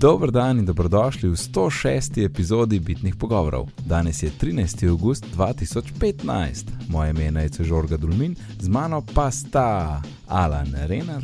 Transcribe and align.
Dobro 0.00 0.30
dan 0.30 0.58
in 0.58 0.64
dobrodošli 0.64 1.28
v 1.28 1.34
106. 1.36 2.24
epizodi 2.24 2.78
Bitnih 2.80 3.16
pogovorov. 3.16 3.66
Danes 3.86 4.22
je 4.22 4.30
13. 4.40 4.88
august 4.90 5.24
2015, 5.36 6.64
moje 6.88 7.10
ime 7.10 7.42
je 7.42 7.64
Žorga 7.64 7.96
Dulmin, 7.96 8.36
z 8.58 8.68
mano 8.68 9.02
pa 9.14 9.30
sta 9.30 10.02
Alan 10.28 10.74
Renar. 10.86 11.22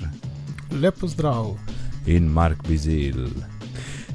Lepo 0.73 1.07
zdrav. 1.07 1.55
In 2.07 2.25
Mark 2.25 2.69
Bizil. 2.69 3.29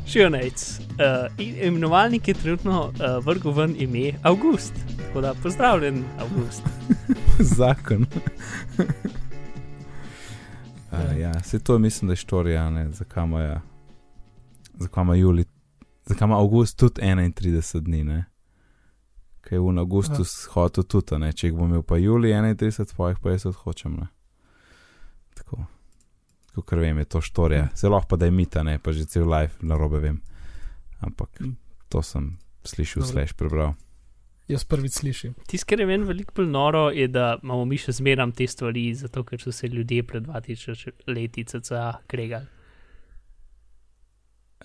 Šionec. 0.07 0.79
Uh, 0.79 1.45
imenovalnik 1.63 2.27
je 2.27 2.33
trenutno 2.33 2.87
uh, 2.87 3.25
vrgel 3.25 3.51
ven 3.51 3.75
ime 3.79 4.11
August. 4.23 4.73
Tako 5.07 5.21
da 5.21 5.33
pozdravljen, 5.43 6.03
August. 6.19 6.63
Zakon. 7.57 8.05
uh, 10.91 11.19
ja, 11.19 11.43
se 11.43 11.59
to 11.59 11.79
mislim, 11.79 12.07
da 12.07 12.11
je 12.11 12.17
štorija, 12.17 12.87
zakaj 12.91 13.23
ima, 13.23 13.61
zakaj 14.79 15.03
ima 15.03 15.15
Juli, 15.15 15.45
zakaj 16.05 16.25
ima 16.25 16.37
August 16.37 16.79
tudi 16.79 17.01
31 17.01 17.81
dni, 17.85 18.03
ne? 18.03 18.25
Kaj 19.41 19.55
je 19.55 19.59
v 19.59 19.79
Augustu 19.79 20.23
hotel 20.53 20.83
tudi, 20.83 21.17
ne? 21.17 21.31
Če 21.33 21.47
jih 21.47 21.57
bom 21.57 21.71
imel 21.71 21.83
pa 21.83 21.97
Juli 21.97 22.33
31, 22.35 22.95
pa 22.97 23.09
jih 23.09 23.19
pa 23.23 23.33
jaz 23.33 23.47
odhočem, 23.49 23.95
ne? 23.97 24.09
Tako. 25.39 25.63
Ker 26.67 26.81
vem, 26.81 26.97
je 26.99 27.07
to 27.07 27.21
štorija. 27.23 27.69
Zelo 27.75 28.01
pa 28.09 28.17
da 28.19 28.27
je 28.27 28.33
mita, 28.35 28.63
ne 28.67 28.79
pa 28.83 28.91
že 28.91 29.05
cel 29.07 29.29
life 29.31 29.55
na 29.63 29.77
robe 29.79 30.01
vem. 30.03 30.19
Ampak 30.99 31.39
to 31.87 32.01
sem 32.03 32.35
slišal, 32.67 33.05
sliš 33.07 33.31
prebral. 33.39 33.77
Jaz 34.49 34.65
prvič 34.67 34.99
slišim. 34.99 35.37
Tisto, 35.47 35.69
kar 35.69 35.79
je 35.79 35.85
meni 35.87 36.07
veliko 36.09 36.35
bolj 36.35 36.49
noro, 36.51 36.89
je, 36.91 37.07
da 37.07 37.37
imamo 37.43 37.65
mi 37.69 37.77
še 37.77 37.93
zmeram 37.95 38.33
te 38.35 38.47
stvari, 38.49 38.89
zato 38.97 39.23
ker 39.23 39.39
so 39.39 39.53
se 39.55 39.69
ljudje 39.69 40.03
pred 40.03 40.25
2000 40.25 41.07
leti 41.07 41.45
CCA 41.45 42.01
kregali. 42.09 42.49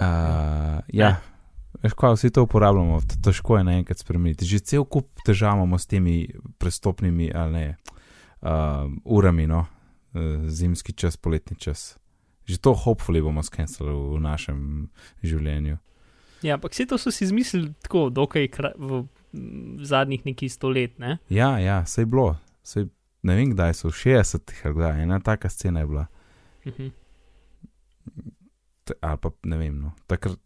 Uh, 0.01 0.81
ja, 0.91 1.17
veš, 1.83 1.95
ko 1.95 2.13
vsi 2.15 2.31
to 2.35 2.45
uporabljamo, 2.47 3.01
težko 3.25 3.59
je 3.59 3.65
naenkrat 3.65 4.03
spremeniti. 4.03 4.49
Že 4.49 4.59
cel 4.61 4.85
kup 4.85 5.11
težav 5.27 5.59
imamo 5.59 5.79
s 5.79 5.87
temi 5.87 6.29
prestopnimi 6.59 7.31
ne, 7.53 7.67
uh, 8.43 8.91
urami, 9.05 9.47
no, 9.47 9.67
zimski 10.47 10.93
čas, 10.93 11.17
poletni 11.17 11.57
čas. 11.57 11.99
Že 12.45 12.59
to, 12.61 12.75
hopefully, 12.75 13.23
bomo 13.25 13.43
skenirali 13.43 13.95
v 13.95 14.21
našem 14.21 14.59
življenju. 15.25 15.79
Ja, 16.45 16.59
ampak 16.59 16.75
vse 16.77 16.85
to 16.87 16.99
so 17.01 17.09
si 17.15 17.25
izmislili 17.25 17.73
tako, 17.83 18.11
dokaj 18.13 18.51
v 18.77 19.07
v 19.35 19.85
zadnjih 19.85 20.25
nekaj 20.27 20.49
sto 20.49 20.71
let. 20.71 20.99
Ne? 20.99 21.19
Ja, 21.29 21.59
ja, 21.59 21.87
se 21.87 22.03
je 22.03 22.07
bilo, 22.07 22.37
sej, 22.63 22.87
ne 23.23 23.37
vem 23.37 23.51
kdaj 23.55 23.75
so, 23.75 23.91
v 23.91 23.99
60-ih, 23.99 24.63
kdaj 24.77 25.03
ena 25.03 25.19
taka 25.21 25.51
scena 25.51 25.81
je 25.81 25.87
bila. 25.87 26.07
Uh 26.65 26.73
-huh. 26.73 26.91
Ali 29.01 29.19
pa 29.19 29.31
ne 29.45 29.57
vem, 29.57 29.81
no, 29.81 29.93
takrat 30.07 30.39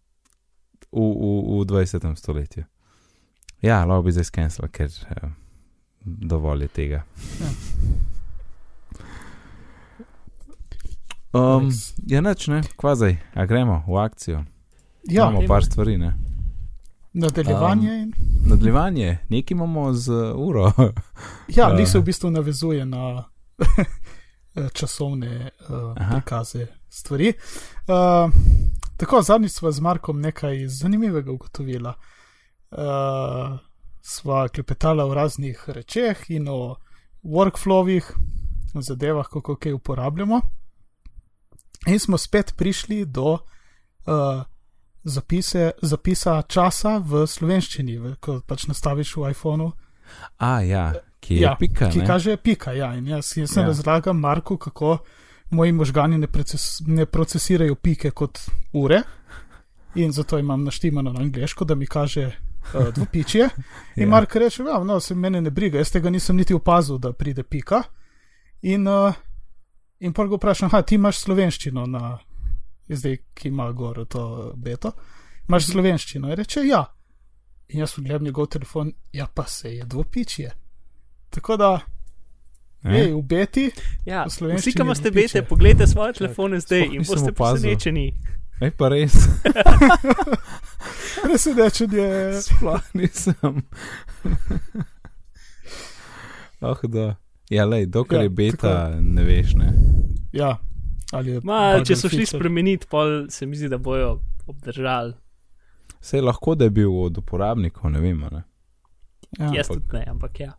v, 0.93 1.01
v, 1.01 1.61
v 1.61 1.65
20. 1.67 2.17
stoletju. 2.17 2.65
Ja, 3.63 3.85
lahko 3.85 4.03
bi 4.07 4.13
zdaj 4.15 4.29
skenil, 4.29 4.69
ker 4.71 4.87
uh, 5.11 5.31
dovolj 6.05 6.63
je 6.63 6.69
tega. 6.69 7.03
Ja. 7.41 7.51
Um, 11.33 11.69
ja, 12.07 12.21
neč 12.21 12.47
ne, 12.49 12.63
kvazaj, 12.77 13.19
a 13.35 13.47
gremo 13.47 13.83
v 13.89 13.99
akcijo. 14.01 14.45
Ja, 15.05 15.29
imamo 15.29 15.47
par 15.49 15.65
stvari, 15.65 15.99
ne. 15.99 16.15
Nadaljevanje. 17.13 17.93
Um, 18.03 18.13
nadaljevanje, 18.47 19.19
nekaj 19.29 19.55
imamo 19.55 19.93
z 19.93 20.13
uro. 20.37 20.73
ja, 21.57 21.67
ali 21.67 21.87
se 21.87 21.99
v 21.99 22.03
bistvu 22.03 22.31
navezuje 22.31 22.87
na 22.87 23.25
časovne 24.79 25.51
uh, 25.69 25.95
prikaze 26.13 26.67
stvari. 26.91 27.33
Uh, 27.87 28.33
tako, 28.97 29.23
zadnjič 29.23 29.53
smo 29.53 29.73
z 29.73 29.81
Markom 29.81 30.21
nekaj 30.21 30.67
zanimivega 30.67 31.33
ugotovili. 31.33 31.89
Uh, 32.71 33.59
sva 34.03 34.49
klepetala 34.49 35.05
o 35.05 35.15
raznih 35.15 35.65
rečeh 35.69 36.31
in 36.31 36.49
o 36.49 36.77
workflowih, 37.25 38.13
o 38.75 38.83
zadevah, 38.83 39.27
kako 39.29 39.57
kaj 39.57 39.73
uporabljamo. 39.73 40.41
In 41.87 41.99
smo 41.99 42.19
spet 42.19 42.55
prišli 42.57 43.05
do 43.05 43.33
uh, 43.33 44.43
zapise, 45.05 45.71
zapisa 45.83 46.43
časa 46.43 46.99
v 46.99 47.27
slovenščini, 47.27 47.99
v, 47.99 48.15
ko 48.21 48.41
pač 48.47 48.67
nastaviš 48.69 49.17
v 49.17 49.31
iPhonu. 49.31 49.73
A, 50.39 50.61
ja, 50.65 50.93
ki 51.21 51.35
je 51.35 51.47
ja, 51.47 51.55
pika. 51.59 51.91
Ki 51.93 52.05
kaže 52.07 52.37
pika, 52.37 52.73
ja. 52.73 52.95
In 52.97 53.07
jaz, 53.07 53.35
jaz 53.37 53.53
sem 53.53 53.63
ja. 53.63 53.69
razlagal 53.73 54.17
Marku, 54.17 54.57
kako 54.57 54.99
moji 55.51 55.73
možgani 55.73 56.19
ne, 56.19 56.27
proces, 56.27 56.81
ne 56.87 57.07
procesirajo 57.07 57.75
pike 57.75 58.11
kot 58.11 58.39
ure. 58.73 59.03
In 59.95 60.13
zato 60.13 60.39
imam 60.39 60.65
naštimano 60.65 61.13
na 61.13 61.21
angliško, 61.21 61.65
da 61.65 61.75
mi 61.75 61.87
kaže 61.87 62.27
uh, 62.27 62.95
dvopičje. 62.95 63.49
In 63.97 64.03
ja. 64.09 64.09
Mark 64.09 64.37
reče, 64.37 64.63
ja, 64.63 64.85
no, 64.85 65.01
se 65.01 65.15
mene 65.15 65.41
ne 65.41 65.51
briga, 65.51 65.79
jaz 65.79 65.93
tega 65.93 66.11
nisem 66.11 66.37
niti 66.37 66.55
opazil, 66.55 66.99
da 66.99 67.13
pride 67.13 67.43
pika. 67.43 67.83
In, 68.63 68.89
uh, 68.89 69.15
in 70.01 70.13
pa 70.13 70.27
ga 70.27 70.37
vprašam, 70.37 70.71
ti 70.87 70.95
imaš 70.95 71.19
slovenščino 71.19 71.87
na 71.87 72.19
zdaj, 72.89 73.17
ki 73.35 73.49
ima 73.49 73.73
gor 73.73 74.05
to 74.09 74.53
beto, 74.57 74.93
imaš 75.49 75.67
slovenščino. 75.73 76.29
In 76.29 76.37
reče, 76.37 76.65
ja. 76.67 76.85
In 77.69 77.81
jaz 77.81 77.95
pogledam 77.95 78.25
njegov 78.25 78.47
telefon, 78.47 78.93
ja, 79.13 79.27
pa 79.35 79.45
se 79.47 79.75
je 79.75 79.85
dvopičje. 79.85 80.53
Tako 81.31 81.57
da, 81.57 81.81
hej, 82.83 83.15
v 83.15 83.23
beti. 83.23 83.71
Ja, 84.07 84.27
vsi, 84.29 84.73
ki 84.73 84.83
imate 84.83 85.11
bete, 85.11 85.43
pogledajte 85.43 85.91
svoje 85.91 86.13
telefone 86.13 86.61
zdaj 86.61 86.87
in 86.87 87.07
boste 87.07 87.33
presenečeni. 87.33 88.13
Ej, 88.61 88.73
pa 88.75 88.91
res. 88.91 89.15
Presenečen 91.23 91.95
je. 91.95 92.43
Sploh 92.43 92.83
nisem. 92.95 93.63
oh, 96.61 96.83
da. 96.83 97.15
Ja, 97.51 97.65
lej, 97.65 97.87
dokler 97.87 98.21
ja, 98.21 98.25
je 98.25 98.29
beta, 98.29 98.57
tako, 98.59 99.01
ne 99.01 99.25
veš, 99.25 99.55
ne. 99.57 99.73
Ja, 100.33 100.59
Ma, 101.43 101.79
če 101.89 101.97
so 101.97 102.11
šli 102.13 102.27
spremeniti, 102.29 102.85
pol 102.91 103.31
se 103.33 103.47
mi 103.49 103.57
zdi, 103.57 103.71
da 103.73 103.79
bojo 103.81 104.19
obdržali. 104.47 105.15
Se 106.01 106.19
je 106.19 106.23
lahko, 106.23 106.55
da 106.55 106.69
je 106.69 106.71
bil 106.71 106.93
od 106.93 107.19
uporabnikov, 107.19 107.91
ne 107.91 108.01
vem. 108.01 108.21
Ne? 108.33 108.43
Ja, 109.39 109.49
jaz 109.57 109.71
tudi 109.73 109.97
ne, 109.97 110.05
ampak 110.11 110.41
ja. 110.41 110.53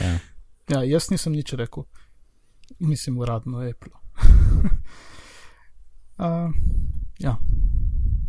ja. 0.00 0.14
Ja. 0.68 0.82
Jaz 0.84 1.10
nisem 1.10 1.32
nič 1.32 1.52
rekel, 1.52 1.84
mislim, 2.78 3.18
uradno 3.18 3.62
je 3.62 3.70
Apple. 3.70 3.92
uh, 6.18 6.50
ja. 7.18 7.36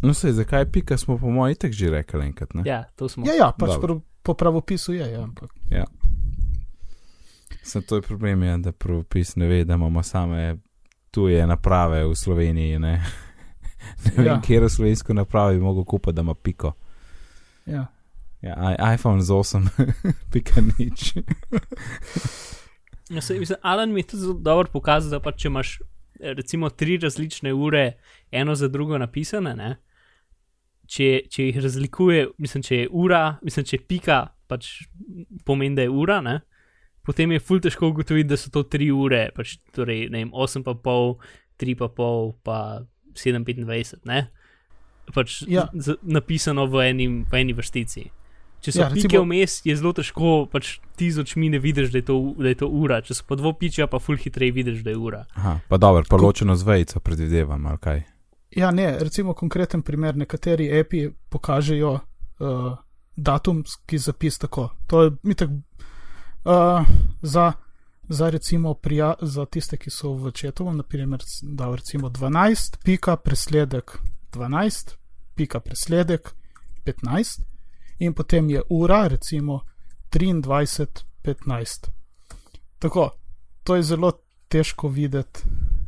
No, 0.04 0.14
se, 0.14 0.34
zakaj 0.34 0.72
pika 0.72 0.98
smo 0.98 1.18
po 1.18 1.30
mojem 1.30 1.52
itek 1.52 1.72
že 1.74 1.90
rekli 1.90 2.26
enkrat? 2.26 2.54
Ne? 2.54 2.64
Ja, 2.66 2.84
to 2.96 3.10
smo. 3.10 3.26
Ja, 3.26 3.34
ja 3.34 3.52
pač 3.58 3.80
prav, 3.82 4.02
po 4.24 4.34
pravopisu 4.34 4.94
je. 4.94 5.12
Ja, 5.12 5.24
ampak. 5.24 5.50
ja. 5.70 5.86
Sem 7.64 7.82
to 7.82 7.96
je 7.96 8.02
problem, 8.02 8.44
ja, 8.44 8.58
da 8.58 8.72
pravopis 8.72 9.36
ne 9.36 9.48
ve, 9.48 9.64
da 9.66 9.74
imamo 9.74 10.04
same 10.04 10.58
tuje 11.12 11.48
naprave 11.48 12.06
v 12.06 12.16
Sloveniji. 12.16 12.80
Ne, 12.80 13.02
ne 14.06 14.12
vem, 14.18 14.26
ja. 14.26 14.42
kje 14.42 14.62
je 14.62 14.70
slovensko 14.70 15.14
napravo, 15.14 15.54
bi 15.54 15.60
mogel 15.60 15.84
kupiti, 15.84 16.14
da 16.14 16.22
ima 16.22 16.36
piko. 16.36 16.74
Ja. 17.66 17.86
Ja, 18.46 18.76
iPhone 18.94 19.26
z 19.26 19.34
8, 19.34 19.90
pika 20.32 20.62
nič. 20.62 21.16
ja, 23.10 23.22
se, 23.22 23.40
mislim, 23.40 23.58
Alan 23.62 23.94
mi 23.94 24.00
je 24.04 24.14
tudi 24.14 24.38
dobro 24.46 24.70
pokazal, 24.72 25.18
da 25.18 25.20
pa 25.20 25.34
če 25.34 25.50
imaš 25.50 25.80
recimo 26.20 26.70
tri 26.70 26.98
različne 27.02 27.54
ure, 27.54 27.98
eno 28.32 28.56
za 28.56 28.68
drugo 28.68 28.98
napisane, 28.98 29.56
ne, 29.56 29.72
če, 30.88 31.26
če 31.30 31.50
jih 31.50 31.60
razlikuje, 31.64 32.28
mislim, 32.38 32.64
če 32.64 32.84
je 32.84 32.90
ura, 32.92 33.24
mislim, 33.42 33.66
če 33.66 33.80
je 33.80 33.86
pika, 33.90 34.20
pač 34.48 34.70
pomeni, 35.46 35.76
da 35.78 35.86
je 35.86 35.94
ura. 35.94 36.20
Ne, 36.22 36.40
potem 37.06 37.34
je 37.34 37.42
ful 37.42 37.62
težko 37.64 37.90
ugotoviti, 37.92 38.30
da 38.30 38.38
so 38.40 38.52
to 38.54 38.66
tri 38.70 38.92
ure, 38.94 39.28
pač, 39.36 39.58
torej 39.76 40.08
ne 40.14 40.24
vem, 40.24 40.34
8 40.34 40.66
pa 40.66 40.76
pol, 40.78 41.16
3 41.62 41.78
pa 41.82 41.90
pa 42.46 42.60
7,25, 43.16 44.06
ne. 44.10 44.28
Pač 45.14 45.44
ja. 45.50 45.68
z, 45.74 45.98
napisano 46.02 46.66
v, 46.70 46.88
enim, 46.90 47.18
v 47.30 47.42
eni 47.42 47.54
vrstici. 47.54 48.08
Če 48.66 48.72
so 48.74 48.82
ja, 48.82 48.88
pike 48.90 49.20
vmes, 49.22 49.60
je 49.62 49.76
zelo 49.78 49.92
težko, 49.94 50.30
pač 50.50 50.80
ti 50.98 51.12
z 51.14 51.22
očmi 51.22 51.52
ne 51.54 51.60
vidiš, 51.62 51.92
da 51.94 52.00
je, 52.02 52.06
to, 52.08 52.16
da 52.40 52.50
je 52.50 52.58
to 52.64 52.70
ura. 52.74 52.98
Če 53.06 53.20
so 53.20 53.28
pa 53.30 53.38
dvo 53.38 53.52
pičja, 53.54 53.86
pa 53.92 54.00
ful 54.02 54.18
hitreje 54.18 54.56
vidiš, 54.56 54.80
da 54.86 54.96
je 54.96 54.98
ura. 54.98 55.22
Aha, 55.38 55.60
pa 55.70 55.78
dobro, 55.78 56.02
pa 56.10 56.18
ločeno 56.18 56.56
z 56.58 56.66
vejco 56.66 57.02
predvidevam, 57.06 57.68
ali 57.70 57.82
kaj. 57.84 58.02
Ja, 58.58 58.72
ne, 58.74 58.88
recimo 59.04 59.36
konkreten 59.38 59.84
primer, 59.86 60.18
nekateri 60.18 60.72
API 60.80 61.12
pokažejo 61.30 61.94
uh, 61.94 62.66
datumski 63.16 64.02
zapis 64.02 64.42
tako. 64.42 64.70
To 64.90 65.04
je 65.04 65.12
mi 65.22 65.38
tako 65.38 65.62
uh, 66.50 66.88
za, 67.22 67.52
za, 68.10 68.30
recimo, 68.34 68.74
prija, 68.74 69.14
za 69.22 69.46
tiste, 69.46 69.78
ki 69.78 69.94
so 69.94 70.16
v 70.18 70.34
četu, 70.34 70.72
naprimer, 70.74 71.22
da 71.42 71.70
je 71.70 71.82
recimo 71.84 72.10
12, 72.10 72.80
pika 72.82 73.18
presledek 73.22 74.00
12, 74.34 74.96
pika 75.36 75.60
presledek 75.60 76.34
15, 76.86 77.46
in 78.00 78.14
potem 78.14 78.50
je 78.50 78.62
ura, 78.70 79.08
recimo 79.08 79.62
23, 80.12 81.04
15. 81.24 81.90
Tako, 82.80 83.12
to 83.64 83.76
je 83.76 83.84
zelo 83.84 84.12
težko 84.48 84.88
videti. 84.88 85.40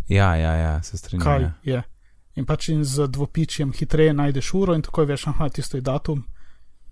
Ja, 0.08 0.36
ja, 0.36 0.54
ja, 0.54 0.84
se 0.84 0.98
strinjam. 0.98 1.24
Kaj 1.24 1.42
ja. 1.42 1.54
je. 1.64 1.84
In 2.36 2.46
pač 2.46 2.70
in 2.70 2.84
z 2.84 3.08
dvopičjem 3.08 3.72
hitreje 3.74 4.14
najdeš 4.14 4.54
uro 4.54 4.76
in 4.76 4.82
takoj 4.82 5.06
veš, 5.06 5.28
aha, 5.28 5.50
tisto 5.50 5.78
je 5.78 5.82
datum, 5.82 6.24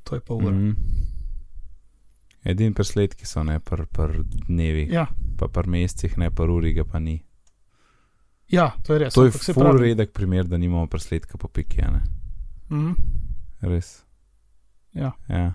to 0.03 0.15
je 0.15 0.21
pa 0.21 0.33
ura. 0.33 0.51
Mm. 0.51 0.75
Edini 2.45 2.73
presledki 2.73 3.25
so 3.25 3.44
ne 3.44 3.59
pr, 3.59 3.85
pr 3.85 4.19
dnevi, 4.47 4.88
Ja, 4.94 5.07
pa 5.38 5.47
pr 5.47 5.67
mesecih, 5.67 6.17
ne 6.17 6.29
pr 6.31 6.50
uri, 6.50 6.73
ga 6.73 6.83
pa 6.83 7.00
ni. 7.00 7.19
ja, 8.47 8.71
to 8.83 8.94
je 8.94 9.00
res. 9.00 9.13
To 9.13 9.25
je 9.25 9.31
ful 9.31 9.77
redek 9.77 10.13
primer, 10.13 10.45
da 10.45 10.57
nimamo 10.57 10.88
presledka 10.88 11.38
po 11.38 11.47
piki, 11.47 11.81
ne? 11.81 12.01
Mhm. 12.69 12.94
Res. 13.62 14.04
Ja. 14.95 15.12
Ja. 15.30 15.53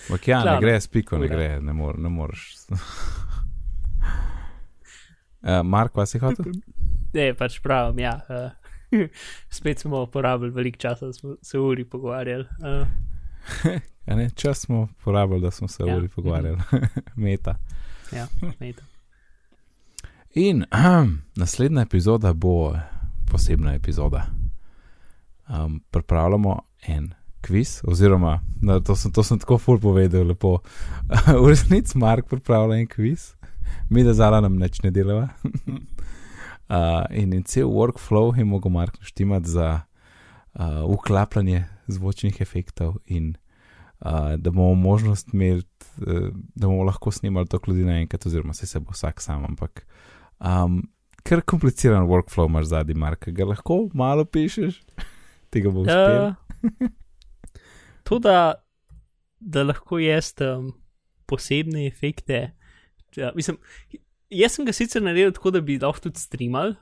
Ampak 0.00 0.28
ja, 0.28 0.38
ne 0.38 0.42
Klaro. 0.42 0.60
gre 0.60 0.74
s 0.76 0.86
piko, 0.86 1.18
ne 1.18 1.26
Ura. 1.26 1.34
gre, 1.34 1.60
ne, 1.60 1.72
mor, 1.72 1.98
ne 1.98 2.08
moreš. 2.08 2.56
uh, 2.70 2.78
Mark, 5.64 5.96
vas 5.96 6.14
je 6.14 6.20
hotel? 6.20 6.52
Ne, 7.12 7.34
pač 7.34 7.60
pravim, 7.60 7.98
ja. 7.98 8.20
Uh, 8.28 8.50
spet 9.50 9.78
smo 9.78 10.06
porabili 10.06 10.50
veliko 10.50 10.78
časa, 10.78 11.12
smo 11.12 11.36
se 11.42 11.58
uri 11.58 11.84
pogovarjali. 11.84 12.46
Uh, 13.64 13.78
Ja, 14.06 14.16
ne, 14.16 14.30
čas 14.30 14.58
smo 14.58 14.88
porabili, 15.04 15.40
da 15.40 15.50
smo 15.50 15.68
se 15.68 15.82
Ja. 15.82 15.96
uri 15.96 16.08
pogovarjali. 16.08 16.58
Meta. 17.16 17.54
ja, 18.12 18.26
mejte. 18.60 18.82
In 20.32 20.64
ahem, 20.70 21.22
naslednja 21.36 21.82
epizoda 21.82 22.32
bo 22.32 22.72
posebna 23.26 23.74
epizoda. 23.74 24.26
Um, 25.48 25.82
pripravljamo 25.90 26.58
en 26.82 27.12
kviz, 27.40 27.80
oziroma 27.86 28.40
na, 28.62 28.80
to, 28.80 28.96
sem, 28.96 29.12
to 29.12 29.22
sem 29.22 29.38
tako 29.38 29.58
ful 29.58 29.80
povedal, 29.80 30.26
lepo. 30.26 30.58
v 31.42 31.46
resnici 31.48 31.98
Mark 31.98 32.28
pripravlja 32.30 32.80
en 32.82 32.86
kviz, 32.90 33.32
mi 33.90 34.04
da 34.04 34.14
zala 34.16 34.40
nam 34.44 34.58
nič 34.58 34.82
ne 34.82 34.90
delava. 34.94 35.28
uh, 36.68 37.04
in, 37.10 37.32
in 37.32 37.44
cel 37.44 37.70
workflow 37.72 38.32
je 38.36 38.44
mogel 38.44 38.72
Mark 38.72 38.98
naštimati 39.00 39.50
za 39.50 39.80
uh, 39.80 40.84
uklapljanje 40.84 41.64
zvočnih 41.86 42.40
efektov 42.40 42.98
in 43.06 43.34
uh, 44.00 44.34
da 44.36 44.50
bomo 44.50 44.74
možnost 44.74 45.32
imeli, 45.32 45.62
uh, 46.06 46.28
da 46.54 46.66
bomo 46.66 46.82
lahko 46.82 47.10
snimali 47.10 47.46
to 47.46 47.60
ljudi 47.66 47.84
naenkrat, 47.84 48.26
oziroma 48.26 48.54
se, 48.54 48.66
se 48.66 48.80
bo 48.80 48.92
vsak 48.92 49.22
sam, 49.22 49.44
ampak 49.44 49.86
um, 50.40 50.82
ker 51.22 51.42
kompliciran 51.42 52.06
workflow 52.08 52.46
imaš 52.48 52.72
zadnji, 52.74 52.94
Mark, 52.94 53.28
ga 53.28 53.44
lahko 53.44 53.88
malo 53.94 54.24
pišeš, 54.24 54.82
tega 55.50 55.70
bo 55.70 55.80
uspel. 55.86 56.32
Uh, 56.62 56.88
to, 58.08 58.18
da, 58.24 58.36
da 59.40 59.64
lahko 59.66 60.00
jaz 60.00 60.32
um, 60.44 60.72
posebne 61.28 61.86
efekte. 61.86 62.48
Ja, 63.16 63.32
mislim, 63.36 63.58
jaz 64.32 64.56
sem 64.56 64.68
ga 64.68 64.74
sicer 64.76 65.04
naredil 65.04 65.34
tako, 65.36 65.52
da 65.56 65.62
bi 65.64 65.78
lahko 65.80 66.08
tudi 66.08 66.22
streamal, 66.22 66.74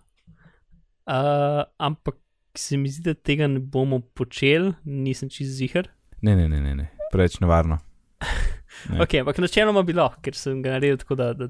uh, 1.11 1.64
ampak 1.82 2.20
se 2.56 2.78
mi 2.81 2.90
zdi, 2.90 3.11
da 3.11 3.14
tega 3.14 3.49
ne 3.50 3.61
bomo 3.61 4.00
počeli, 4.17 4.73
nisem 4.84 5.31
čist 5.32 5.58
zihar. 5.58 5.90
Ne, 6.23 6.37
ne, 6.38 6.49
ne, 6.49 6.61
ne, 6.62 6.75
ne. 6.82 6.90
preveč 7.12 7.40
nevarno. 7.44 7.81
Ne. 8.90 9.00
Ok, 9.00 9.14
ampak 9.22 9.38
načeloma 9.40 9.81
bi 9.88 9.94
lahko, 9.96 10.20
ker 10.22 10.37
sem 10.37 10.58
ga 10.62 10.75
naredil 10.75 10.99
tako, 11.00 11.17
da, 11.17 11.31
da 11.34 11.46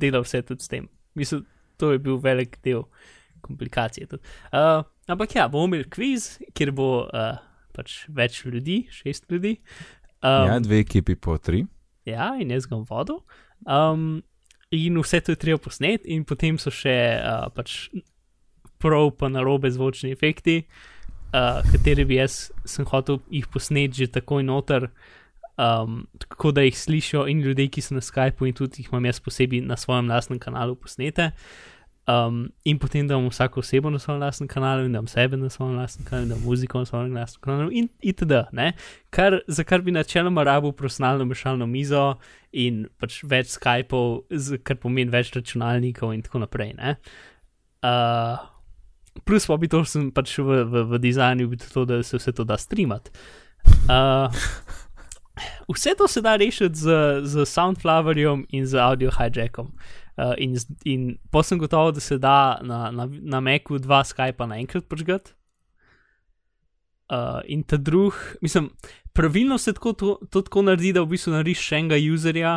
dela 0.00 0.20
vse 0.22 0.38
tudi 0.46 0.62
s 0.62 0.70
tem. 0.70 0.84
Mislim, 1.18 1.42
to 1.82 1.90
je 1.90 1.98
bil 2.00 2.20
velik 2.22 2.60
del 2.62 2.84
komplikacije. 3.42 4.06
Tudi. 4.12 4.22
Uh, 4.54 4.84
ampak 5.10 5.34
ja, 5.34 5.48
bomo 5.50 5.66
imeli 5.66 5.88
kviz, 5.90 6.28
kjer 6.54 6.70
bo 6.78 6.86
uh, 7.08 7.42
pač 7.74 8.04
več 8.08 8.44
ljudi, 8.46 8.84
šest 8.94 9.26
ljudi. 9.30 9.58
Um, 10.24 10.48
Ja, 10.48 10.60
dve 10.62 10.80
ekipi 10.84 11.16
po 11.16 11.36
tri. 11.38 11.66
Ja, 12.08 12.34
in 12.40 12.52
jaz 12.52 12.68
ga 12.70 12.78
vodil. 12.88 13.20
Um, 13.66 14.22
in 14.70 14.98
vse 15.00 15.20
to 15.20 15.32
je 15.32 15.40
treba 15.40 15.60
posneti, 15.60 16.08
in 16.14 16.24
potem 16.24 16.58
so 16.60 16.72
še 16.72 16.96
uh, 17.20 17.48
pač 17.54 17.88
prav 18.82 19.14
pa 19.18 19.30
narobe 19.32 19.70
zvočni 19.72 20.12
efekti, 20.12 20.62
uh, 21.32 21.60
kateri 21.72 22.04
bi 22.08 22.18
jaz 22.18 22.48
sem 22.68 22.86
hotel 22.88 23.22
jih 23.32 23.46
posneti 23.52 24.04
že 24.04 24.12
takoj 24.12 24.44
noter, 24.44 24.90
um, 25.56 26.02
tako 26.20 26.52
da 26.52 26.64
jih 26.66 26.76
slišijo 26.78 27.26
in 27.30 27.40
ljudje, 27.44 27.70
ki 27.72 27.84
so 27.84 27.96
na 27.96 28.04
Skypu, 28.04 28.48
in 28.48 28.56
tudi 28.56 28.82
jih 28.82 28.92
imam 28.92 29.08
jaz 29.08 29.22
posebej 29.24 29.64
na 29.64 29.78
svojem 29.80 30.10
lastnem 30.12 30.42
kanalu 30.42 30.76
posnete. 30.76 31.32
Um, 32.06 32.52
in 32.64 32.78
potem 32.78 33.06
da 33.06 33.14
imam 33.14 33.30
vsako 33.30 33.60
osebo 33.60 33.90
na 33.90 33.98
svojem 33.98 34.20
lastnem 34.20 34.48
kanalu, 34.48 34.84
in 34.84 34.92
da 34.92 34.98
imam 34.98 35.06
sebe 35.06 35.36
na 35.36 35.48
svojem 35.48 35.76
lastnem 35.76 36.04
kanalu, 36.04 36.22
in 36.24 36.28
da 36.28 36.34
imam 36.34 36.44
muziko 36.44 36.78
na 36.78 36.84
svojem 36.84 37.14
lastnem 37.14 37.40
kanalu, 37.40 37.70
in 37.72 37.88
itd. 38.02 38.32
Kar, 39.10 39.40
za 39.48 39.64
kar 39.64 39.82
bi 39.82 39.92
načeloma 39.92 40.44
rabil 40.44 40.72
profesionalno 40.72 41.24
mešalno 41.24 41.66
mizo 41.66 42.14
in 42.52 42.84
pač 43.00 43.22
več 43.24 43.56
Skypov, 43.56 44.26
kar 44.62 44.76
pomeni 44.76 45.10
več 45.10 45.32
računalnikov 45.32 46.12
in 46.12 46.22
tako 46.22 46.44
naprej. 46.44 46.74
Uh, 47.84 48.36
plus 49.24 49.46
pa 49.46 49.56
bi 49.56 49.68
to 49.68 49.80
sem 49.88 50.10
pač 50.12 50.36
v, 50.38 50.60
v, 50.68 50.84
v 50.92 51.00
dizajnu, 51.00 51.48
bi 51.48 51.56
to, 51.56 51.86
da 51.88 52.02
se 52.02 52.20
vse 52.20 52.36
to 52.36 52.44
da 52.44 52.60
streamati. 52.60 53.16
Uh, 53.88 54.28
vse 55.72 55.96
to 55.96 56.08
se 56.08 56.20
da 56.20 56.36
rešiti 56.36 56.74
z, 56.74 57.24
z 57.24 57.48
Soundflowerjem 57.48 58.44
in 58.50 58.66
z 58.66 58.76
audio 58.76 59.10
hijackom. 59.10 59.72
In, 60.38 60.54
z- 60.56 60.70
in 60.84 61.18
pa 61.30 61.42
sem 61.42 61.58
gotov, 61.58 61.92
da 61.94 62.00
se 62.00 62.18
da 62.18 62.58
na, 62.62 62.90
na, 62.90 63.06
na 63.10 63.40
Macu 63.40 63.78
dva 63.78 64.04
Skypa 64.06 64.46
naenkrat 64.46 64.86
počgati. 64.88 65.34
Uh, 67.10 67.42
in 67.46 67.62
ta 67.62 67.76
drug, 67.76 68.14
mislim, 68.40 68.70
pravilno 69.12 69.58
se 69.58 69.72
tako, 69.72 69.92
to, 69.92 70.18
to 70.30 70.40
tako 70.42 70.62
naredi, 70.62 70.92
da 70.96 71.02
v 71.04 71.10
bistvu 71.12 71.34
narediš 71.34 71.60
še 71.60 71.82
enega 71.82 71.98
userja 72.14 72.54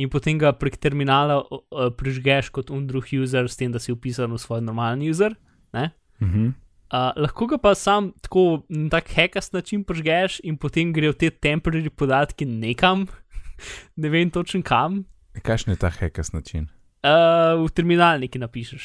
in 0.00 0.08
potem 0.08 0.38
ga 0.40 0.54
prek 0.56 0.78
terminala 0.80 1.36
uh, 1.42 1.90
prižgeš 1.92 2.48
kot 2.54 2.70
un 2.72 2.86
drug 2.88 3.10
user, 3.12 3.44
s 3.50 3.60
tem, 3.60 3.68
da 3.74 3.78
si 3.78 3.92
upisan 3.92 4.32
v 4.32 4.40
svoj 4.40 4.62
normalni 4.64 5.10
user. 5.12 5.36
Ne? 5.76 5.90
Mhm. 6.22 6.54
Uh, 6.90 7.12
lahko 7.22 7.46
ga 7.46 7.58
pa 7.62 7.70
sam 7.78 8.08
tako 8.18 8.64
na 8.66 8.88
tak 8.90 9.12
hekast 9.14 9.52
način 9.54 9.84
prižgeš 9.86 10.40
in 10.42 10.56
potem 10.58 10.90
grejo 10.92 11.12
te 11.14 11.28
temporary 11.30 11.90
podatki 11.90 12.48
nekam, 12.48 13.04
ne 14.00 14.08
vem 14.10 14.30
točen 14.30 14.62
kam, 14.62 15.04
Kakšen 15.42 15.70
je 15.70 15.78
ta 15.78 15.90
hekas 15.94 16.32
način? 16.32 16.66
Uh, 17.04 17.56
v 17.60 17.70
terminal 17.74 18.20
nekaj 18.20 18.40
napišeš. 18.40 18.84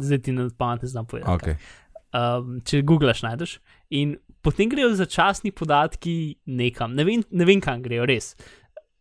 Zdaj 0.00 0.20
ti 0.24 0.32
na 0.32 0.48
pamet 0.56 0.84
znam 0.84 1.06
povedati. 1.06 1.54
Okay. 1.54 1.56
um, 2.14 2.60
če 2.66 2.82
googlaš, 2.86 3.24
najdeš. 3.26 3.58
In 3.96 4.16
potem 4.44 4.70
grejo 4.70 4.92
začasni 4.96 5.52
podatki 5.54 6.36
nekam, 6.46 6.94
ne 6.96 7.06
vem, 7.06 7.24
ne 7.30 7.46
vem 7.48 7.62
kam 7.62 7.82
grejo, 7.84 8.06
res. 8.08 8.32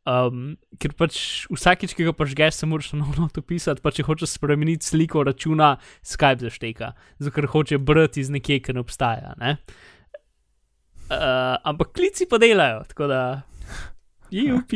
Um, 0.10 0.56
ker 0.82 0.96
pač 0.98 1.46
vsakič, 1.52 1.94
ki 1.94 2.08
ga 2.08 2.16
pažgeš, 2.18 2.62
se 2.62 2.70
moraš 2.70 2.94
na 2.96 3.04
novo 3.04 3.28
pisati, 3.46 3.84
pa 3.84 3.94
če 3.94 4.08
hočeš 4.08 4.40
spremeniti 4.40 4.88
sliko 4.88 5.22
računa, 5.28 5.76
Skype 6.02 6.48
zašteka, 6.48 6.94
zato 7.20 7.36
ker 7.36 7.50
hoče 7.52 7.78
brati 7.78 8.24
iz 8.24 8.32
nekje, 8.34 8.62
ki 8.66 8.78
ne 8.78 8.82
obstaja. 8.82 9.36
Ne? 9.42 9.58
Uh, 11.10 11.58
ampak 11.68 11.94
klici 11.98 12.30
pa 12.30 12.40
delajo, 12.42 12.84
tako 12.90 13.10
da. 13.12 13.22
UP. 14.30 14.74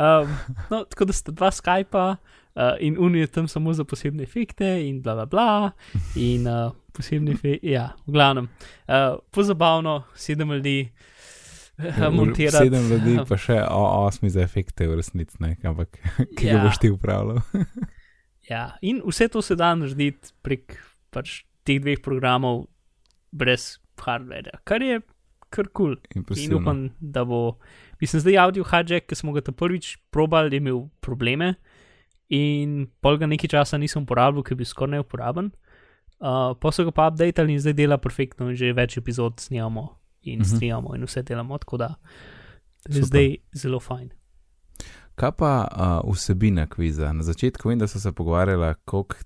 Um, 0.00 0.30
no, 0.72 0.84
tako 0.88 1.08
da 1.08 1.16
sta 1.16 1.32
dva 1.36 1.50
Skypa 1.52 2.04
uh, 2.16 2.36
in 2.80 2.96
Unijo 2.98 3.26
tam 3.26 3.48
samo 3.48 3.72
za 3.72 3.84
posebne 3.84 4.22
efekte 4.22 4.88
in 4.88 5.02
bla 5.02 5.14
bla 5.14 5.26
bla. 5.26 5.70
In 6.16 6.46
uh, 6.48 6.72
posebne 6.92 7.32
efekte, 7.32 7.68
ja, 7.68 7.90
v 8.06 8.12
glavnem. 8.12 8.48
Uh, 8.88 9.18
pozabavno, 9.30 10.02
sedem 10.14 10.52
ljudi 10.52 10.88
uh, 11.78 12.08
montirati. 12.12 12.56
Sedem 12.56 12.88
ljudi, 12.90 13.18
pa 13.28 13.36
še 13.36 13.60
o, 13.70 13.82
osmi 14.06 14.30
za 14.30 14.40
efekte 14.40 14.88
v 14.88 14.96
resnici, 14.96 15.36
ampak 15.62 16.00
ki 16.38 16.46
Ja. 16.46 16.56
ga 16.58 16.68
boš 16.68 16.80
ti 16.80 16.90
upravljal. 16.90 17.42
Ja, 18.46 18.76
in 18.80 19.00
vse 19.02 19.26
to 19.28 19.40
se 19.42 19.56
da 19.58 19.72
narediti 19.74 20.30
prek 20.46 20.76
pač, 21.10 21.40
teh 21.66 21.80
dveh 21.82 21.98
programov, 21.98 22.68
brez 23.34 23.80
hardware, 23.98 24.60
kar 24.62 24.78
je 24.86 25.00
kar 25.50 25.66
kul. 25.74 25.96
Cool. 26.14 26.38
In 26.38 26.54
upam, 26.54 26.84
da 27.00 27.24
bo. 27.26 27.58
Mislim, 27.98 28.22
zdaj 28.22 28.38
audio 28.38 28.62
hijack, 28.70 29.08
ki 29.10 29.18
smo 29.18 29.34
ga 29.34 29.42
ta 29.42 29.50
prvič 29.50 29.96
probali, 30.14 30.54
je 30.54 30.62
imel 30.62 30.84
probleme 31.02 31.56
in 32.28 32.86
pol 33.00 33.18
ga 33.18 33.26
nekaj 33.26 33.48
časa 33.48 33.78
nisem 33.78 34.02
uporabljal, 34.02 34.42
ker 34.42 34.54
je 34.56 34.62
bil 34.62 34.66
skoraj 34.66 34.96
neuporaben. 34.96 35.52
Uh, 36.16 36.54
pa 36.56 36.72
so 36.72 36.84
ga 36.84 36.90
pa 36.90 37.10
updatali 37.10 37.52
in 37.52 37.60
zdaj 37.60 37.74
dela 37.76 37.98
perfektno, 38.00 38.48
in 38.50 38.56
že 38.56 38.72
več 38.72 38.96
epizod 38.96 39.40
snemamo 39.40 39.88
in 40.22 40.40
Mhm. 40.40 40.46
mhm. 40.48 40.56
streamamo 40.56 40.94
in 40.96 41.04
vse 41.04 41.22
delamo, 41.22 41.58
tako 41.58 41.76
da 41.76 41.94
je 42.88 43.02
zdaj 43.02 43.36
zelo 43.52 43.80
fajn. 43.80 44.10
Kaj 45.14 45.32
pa 45.38 45.52
uh, 46.04 46.12
vsebina 46.12 46.66
kviza? 46.66 47.12
Na 47.12 47.22
začetku 47.22 47.68
vem, 47.68 47.78
da 47.78 47.86
so 47.88 48.00
se 48.00 48.12
pogovarjali, 48.12 48.74
koliko, 48.84 49.16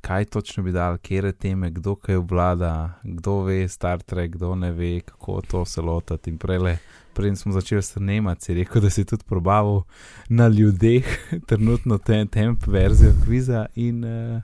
kaj 0.00 0.24
točno 0.24 0.62
bi 0.62 0.72
dal, 0.72 0.98
kje 0.98 1.32
teme, 1.32 1.70
kdo 1.70 1.94
kaj 1.96 2.16
obvlada, 2.16 3.00
kdo 3.02 3.42
ve 3.42 3.68
Star 3.68 4.02
Trek, 4.02 4.30
kdo 4.30 4.54
ne 4.54 4.72
ve, 4.72 5.00
kako 5.00 5.40
to 5.50 5.64
se 5.64 5.80
lotati. 5.80 6.30
In 6.30 6.38
prele, 6.38 6.78
preden 7.14 7.36
smo 7.36 7.52
začeli 7.52 7.82
snemati, 7.82 8.44
si 8.44 8.54
rekel, 8.54 8.82
da 8.82 8.90
si 8.90 9.04
tudi 9.04 9.24
probavil 9.28 9.82
na 10.28 10.48
ljudeh, 10.48 11.06
trenutno 11.48 11.98
te, 11.98 12.26
temp 12.30 12.66
verzijo 12.66 13.12
kviza 13.24 13.66
in 13.74 14.04
uh, 14.04 14.42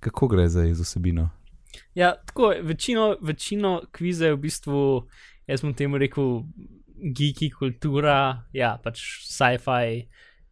kako 0.00 0.28
gre 0.28 0.48
za 0.48 0.64
iz 0.64 0.80
vsebino. 0.80 1.28
Ja, 1.94 2.14
tako 2.26 2.52
je. 2.52 2.62
Večino, 2.62 3.16
večino 3.20 3.82
kviza 3.92 4.26
je 4.26 4.34
v 4.34 4.36
bistvu, 4.36 5.08
jaz 5.46 5.62
bom 5.62 5.74
temu 5.74 5.98
rekel, 5.98 6.42
geeki 6.98 7.50
kultura, 7.50 8.44
ja, 8.52 8.78
pač 8.84 9.02
sci-fi, 9.26 10.08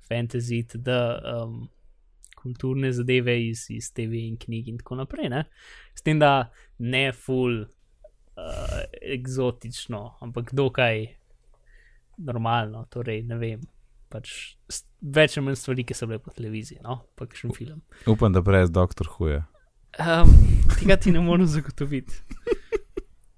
fantasy, 0.09 0.63
da, 0.75 1.01
um, 1.43 1.69
kulturne 2.47 2.93
zadeve 2.93 3.35
iz, 3.49 3.67
iz 3.71 3.91
TV 3.93 4.27
in 4.29 4.37
knjig 4.39 4.69
in 4.69 4.79
tako 4.79 5.01
naprej. 5.01 5.31
Ne? 5.33 5.45
S 5.95 6.05
tem, 6.07 6.21
da 6.23 6.51
ne 6.79 7.09
full 7.13 7.65
uh, 8.37 8.85
eksotično, 9.03 10.03
ampak 10.21 10.53
dokaj 10.55 11.07
normalno, 12.17 12.87
torej 12.91 13.23
ne 13.29 13.41
vem. 13.41 13.65
Pač 14.13 14.57
več 15.03 15.37
ali 15.37 15.49
manj 15.49 15.59
stvari, 15.61 15.85
ki 15.85 15.97
so 15.97 16.07
bile 16.07 16.21
po 16.23 16.31
televiziji, 16.35 16.79
no, 16.85 17.01
pa 17.19 17.27
še 17.35 17.51
film. 17.57 17.83
Upam, 18.07 18.33
da 18.33 18.43
brez 18.45 18.71
doktor 18.71 19.11
huje. 19.17 19.43
Um, 19.99 20.31
tega 20.77 20.99
ti 21.01 21.11
ne 21.11 21.25
morem 21.25 21.49
zagotoviti. 21.51 22.23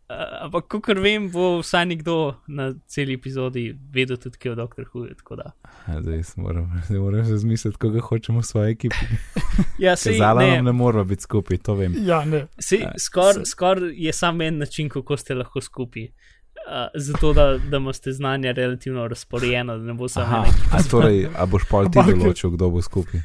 Uh, 0.09 0.45
ampak, 0.47 0.65
kot 0.73 0.88
vem, 1.05 1.27
bo 1.29 1.59
vsaj 1.61 1.85
nekdo 1.91 2.15
na 2.49 2.71
celi 2.88 3.19
epizodi 3.19 3.75
vedel 3.93 4.17
tudi, 4.17 4.38
kaj 4.41 4.55
je 4.55 4.57
doktor 4.57 4.87
Huje. 4.88 5.12
Zdaj 6.05 6.23
moram, 6.37 6.71
moram 6.88 7.27
se 7.27 7.37
zmisliti, 7.38 7.77
koga 7.77 8.00
hočemo 8.00 8.41
v 8.41 8.47
svoji 8.49 8.73
ekipi. 8.73 9.19
ja, 9.85 9.97
se 9.97 10.15
jim 10.15 10.25
zdi, 10.25 10.47
da 10.57 10.62
ne 10.62 10.73
moramo 10.73 11.05
biti 11.05 11.29
skupaj, 11.29 11.59
to 11.59 11.75
vem. 11.75 11.95
Ja, 12.09 12.23
Skoraj 12.99 13.45
skor 13.45 13.83
je 13.93 14.12
samo 14.12 14.43
en 14.43 14.59
način, 14.59 14.88
kako 14.88 15.17
ste 15.17 15.35
lahko 15.35 15.61
skupaj. 15.61 16.09
Uh, 16.69 16.88
zato, 16.95 17.33
da, 17.33 17.59
da 17.59 17.77
imate 17.77 18.12
znanje 18.12 18.53
relativno 18.53 19.09
razporejeno, 19.09 19.79
da 19.79 19.85
ne 19.85 19.95
bo 19.95 20.09
samo 20.09 20.45
torej, 20.91 21.29
a 21.37 21.47
boš 21.47 21.69
pa 21.69 21.85
ti 21.85 22.00
določil, 22.00 22.57
kdo 22.57 22.71
bo 22.71 22.83
skupaj? 22.83 23.21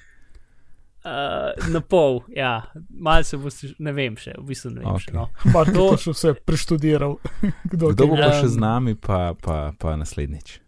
Uh, 1.03 1.51
na 1.67 1.81
pol, 1.81 2.21
ja, 2.31 2.63
malo 2.89 3.23
se 3.23 3.37
bo, 3.37 3.51
ne 3.83 3.91
vem 3.91 4.15
še, 4.15 4.37
v 4.39 4.45
bistvu 4.53 4.69
ne 4.71 4.79
vem. 4.79 4.87
Okay. 4.93 5.09
Še, 5.09 5.15
no. 5.17 5.25
Mar 5.51 5.67
to 5.67 5.87
še 5.99 6.13
vse 6.13 6.31
preštudiral. 6.47 7.17
Kdo, 7.71 7.91
Kdo 7.91 8.07
bo 8.07 8.15
pa 8.15 8.29
um, 8.29 8.35
še 8.39 8.51
z 8.53 8.61
nami, 8.63 8.95
pa, 8.95 9.33
pa, 9.35 9.57
pa 9.75 9.97
naslednjič? 9.99 10.61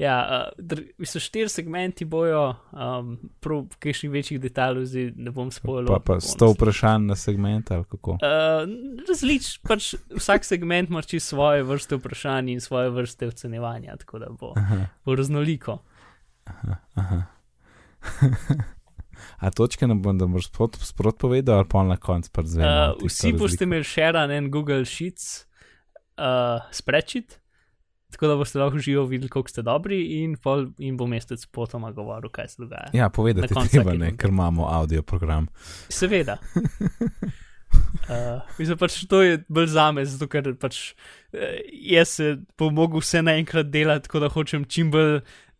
Ja, 0.00 0.14
uh, 0.56 0.78
mislim, 0.98 1.20
štiri 1.20 1.52
segmenti 1.52 2.08
bojo, 2.08 2.56
um, 2.72 3.12
prav 3.44 3.66
kakšnih 3.78 4.12
večjih 4.12 4.40
detajlih, 4.40 4.86
zdaj 4.88 5.12
ne 5.20 5.34
bom 5.36 5.52
spojil. 5.52 5.86
Pa, 5.92 6.00
pa 6.00 6.16
sto 6.24 6.48
vprašanj 6.54 7.04
na 7.12 7.16
segment 7.20 7.70
ali 7.76 7.84
kako? 7.84 8.16
Uh, 8.24 8.64
Različ, 9.04 9.58
pač 9.68 9.92
vsak 10.16 10.48
segment 10.48 10.88
ima 10.88 11.02
čisto 11.04 11.36
svoje 11.36 11.62
vrste 11.62 12.00
vprašanj 12.00 12.56
in 12.56 12.64
svoje 12.64 12.88
vrste 12.90 13.28
ocenjevanja, 13.28 14.00
tako 14.00 14.18
da 14.24 14.32
bo, 14.32 14.54
bo 15.04 15.14
raznoliko. 15.14 15.82
Aha, 16.48 16.80
aha. 17.04 17.20
A 19.44 19.50
točke 19.52 19.86
ne 19.86 19.94
bom, 19.94 20.16
da 20.16 20.26
boš 20.30 20.48
sprot 20.80 21.18
povedal, 21.20 21.60
ali 21.60 21.68
pa 21.68 21.82
na 21.84 21.98
koncu 22.00 22.30
pa 22.32 22.44
zvem. 22.48 22.64
Uh, 22.64 23.08
vsi 23.10 23.34
boste 23.36 23.66
imeli 23.68 23.84
še 23.84 24.08
en 24.16 24.48
Google 24.50 24.86
Sheets 24.88 25.44
uh, 26.16 26.64
spreadsheet, 26.72 27.36
tako 28.14 28.30
da 28.30 28.36
boste 28.40 28.58
lahko 28.58 28.80
živo 28.80 29.04
videli, 29.10 29.28
koliko 29.28 29.52
ste 29.52 29.62
dobri 29.66 30.00
in, 30.22 30.38
pol, 30.40 30.70
in 30.78 30.96
bo 30.96 31.06
mesec 31.10 31.44
potoma 31.52 31.92
govoril, 31.92 32.32
kaj 32.32 32.54
se 32.54 32.62
dogaja. 32.62 32.88
Ja, 32.96 33.10
povedati 33.12 33.52
je 33.52 33.68
treba, 33.68 33.92
ne, 33.98 34.14
ker 34.16 34.32
imamo 34.32 34.68
audio 34.70 35.02
program. 35.02 35.50
Seveda. 35.92 36.38
Uh, 38.08 38.40
mislim, 38.58 38.78
pač 38.78 39.02
to 39.10 39.22
je 39.22 39.42
bolj 39.48 39.74
za 39.74 39.90
me, 39.92 40.06
zato 40.08 40.30
ker 40.30 40.54
pač, 40.56 40.94
uh, 41.34 41.58
jaz 41.92 42.16
se 42.16 42.36
bom 42.56 42.72
mogel 42.74 43.04
vse 43.04 43.20
naenkrat 43.26 43.68
delati, 43.68 44.08
tako 44.08 44.24
da 44.24 44.32
hočem 44.32 44.64
čim 44.64 44.94
bolj 44.94 45.18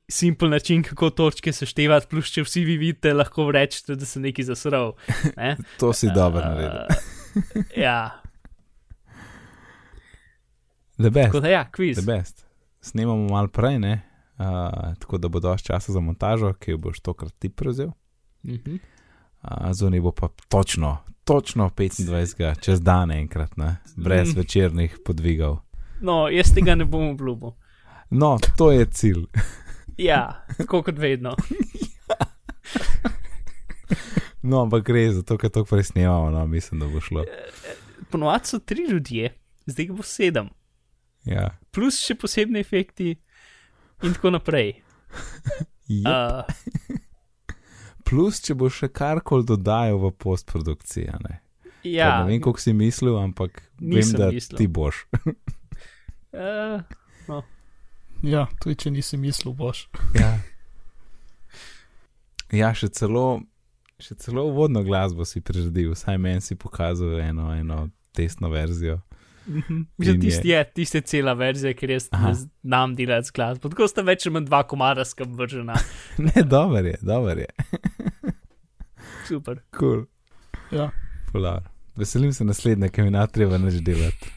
simpel 0.08 0.48
način, 0.48 0.82
kako 0.82 1.10
točke 1.10 1.52
seštevati, 1.52 2.06
plus 2.10 2.30
če 2.32 2.42
vsi 2.42 2.64
vi 2.64 2.76
vidite, 2.76 3.12
lahko 3.14 3.50
rečete, 3.52 3.96
da 3.96 4.06
sem 4.06 4.22
neki 4.22 4.44
zasrl. 4.44 4.92
Ne? 5.36 5.56
to 5.80 5.92
si 5.92 6.10
dobro 6.14 6.40
uh, 6.40 6.46
naredil. 6.46 6.80
ja. 7.86 8.20
The 10.98 11.10
best. 11.10 11.26
Tako 11.26 11.40
da 11.40 11.48
ja, 11.48 11.64
kviz. 11.70 11.98
The 11.98 12.06
best. 12.06 12.46
Snemamo 12.80 13.28
malo 13.28 13.48
prej, 13.48 13.78
ne? 13.78 14.00
Uh, 14.38 14.94
tako 14.98 15.18
da 15.18 15.28
bo 15.28 15.40
dovolj 15.40 15.58
časa 15.58 15.92
za 15.92 16.00
montažo, 16.00 16.52
ki 16.52 16.70
jo 16.70 16.78
boš 16.78 17.00
tokrat 17.00 17.32
ti 17.38 17.48
prevzel. 17.48 17.88
Uh 17.88 18.50
-huh. 18.50 18.78
uh, 19.42 19.72
Zunaj 19.72 20.00
bo 20.00 20.12
pa 20.12 20.28
točno, 20.48 20.98
točno 21.24 21.70
25, 21.70 22.60
čez 22.60 22.80
dan 22.80 23.10
enkrat, 23.10 23.56
ne? 23.56 23.76
brez 23.96 24.34
mm. 24.34 24.38
večernih 24.38 24.98
podvigov. 25.04 25.56
No, 26.00 26.28
jaz 26.28 26.54
tega 26.54 26.74
ne 26.74 26.84
bom 26.84 27.08
obljubil. 27.08 27.50
No, 28.10 28.38
to 28.56 28.72
je 28.72 28.86
cilj. 28.86 29.26
Ja, 29.98 30.46
tako 30.58 30.82
kot 30.82 30.98
vedno. 30.98 31.36
no, 34.42 34.62
ampak 34.62 34.84
gre 34.86 35.12
za 35.12 35.22
to, 35.22 35.38
kar 35.38 35.50
to 35.50 35.64
presnemamo, 35.64 36.30
no, 36.30 36.46
mislim, 36.46 36.80
da 36.80 36.88
bo 36.88 37.00
šlo. 37.00 37.22
Eh, 37.22 37.76
ponovadi 38.10 38.46
so 38.46 38.58
tri 38.58 38.86
ljudje, 38.90 39.34
zdaj 39.66 39.86
bo 39.86 40.02
sedem. 40.02 40.48
Ja. 41.24 41.50
Plus 41.72 42.00
še 42.04 42.14
posebni 42.20 42.60
efekti 42.60 43.14
in 44.02 44.14
tako 44.14 44.34
naprej. 44.38 44.74
Yep. 45.84 46.06
Uh, 46.08 46.98
Plus, 48.08 48.38
če 48.44 48.54
bo 48.56 48.70
še 48.72 48.88
karkoli 48.92 49.44
dodajal 49.48 49.98
v 50.00 50.10
postprodukciji. 50.16 51.12
Ne? 51.24 51.40
Ja, 51.84 52.22
ne 52.22 52.32
vem, 52.32 52.40
kako 52.44 52.60
si 52.60 52.72
mislil, 52.76 53.16
ampak 53.20 53.62
vem, 53.80 54.12
da 54.16 54.30
mislil. 54.32 54.58
ti 54.60 54.66
boš. 54.68 55.04
uh, 56.32 56.80
no. 57.30 57.42
Ja, 58.24 58.46
tudi 58.62 58.78
če 58.84 58.92
nisi 58.94 59.18
mislil, 59.20 59.54
boš. 59.56 59.86
ja. 60.22 60.30
ja, 62.52 62.70
še 62.76 62.88
celo, 62.96 63.42
še 64.00 64.16
celo 64.20 64.46
vodno 64.56 64.84
glasbo 64.86 65.26
si 65.28 65.42
priredil, 65.44 65.92
vsaj 65.96 66.20
meni 66.20 66.44
si 66.44 66.56
pokazal 66.56 67.18
eno, 67.20 67.50
eno 67.54 67.88
testno 68.16 68.50
verzijo. 68.52 69.00
Mhm. 69.44 69.80
Že 70.00 70.14
tisti 70.20 70.48
je, 70.48 70.60
tisti 70.74 70.96
je 70.96 71.04
cela 71.10 71.34
verzija, 71.36 71.74
ker 71.76 71.90
jaz 71.92 72.08
ne 72.12 72.32
znam 72.34 72.94
delati 72.96 73.28
z 73.28 73.36
glasbo. 73.36 73.68
Tako 73.68 73.88
sta 73.90 74.04
več 74.06 74.24
ali 74.24 74.38
manj 74.38 74.48
dva 74.48 74.62
komara 74.68 75.04
skam 75.04 75.34
vržena. 75.36 75.76
ne, 76.30 76.46
dober 76.48 76.88
je, 76.94 76.96
dober 77.04 77.44
je. 77.44 77.50
Super. 79.28 79.60
Cool. 79.76 80.06
Ja. 80.72 80.88
Polar. 81.32 81.68
Veselim 81.96 82.32
se 82.32 82.44
naslednje, 82.44 82.88
ki 82.88 83.04
mi 83.04 83.12
na 83.14 83.26
treba 83.30 83.60
neč 83.60 83.78
delati. 83.84 84.32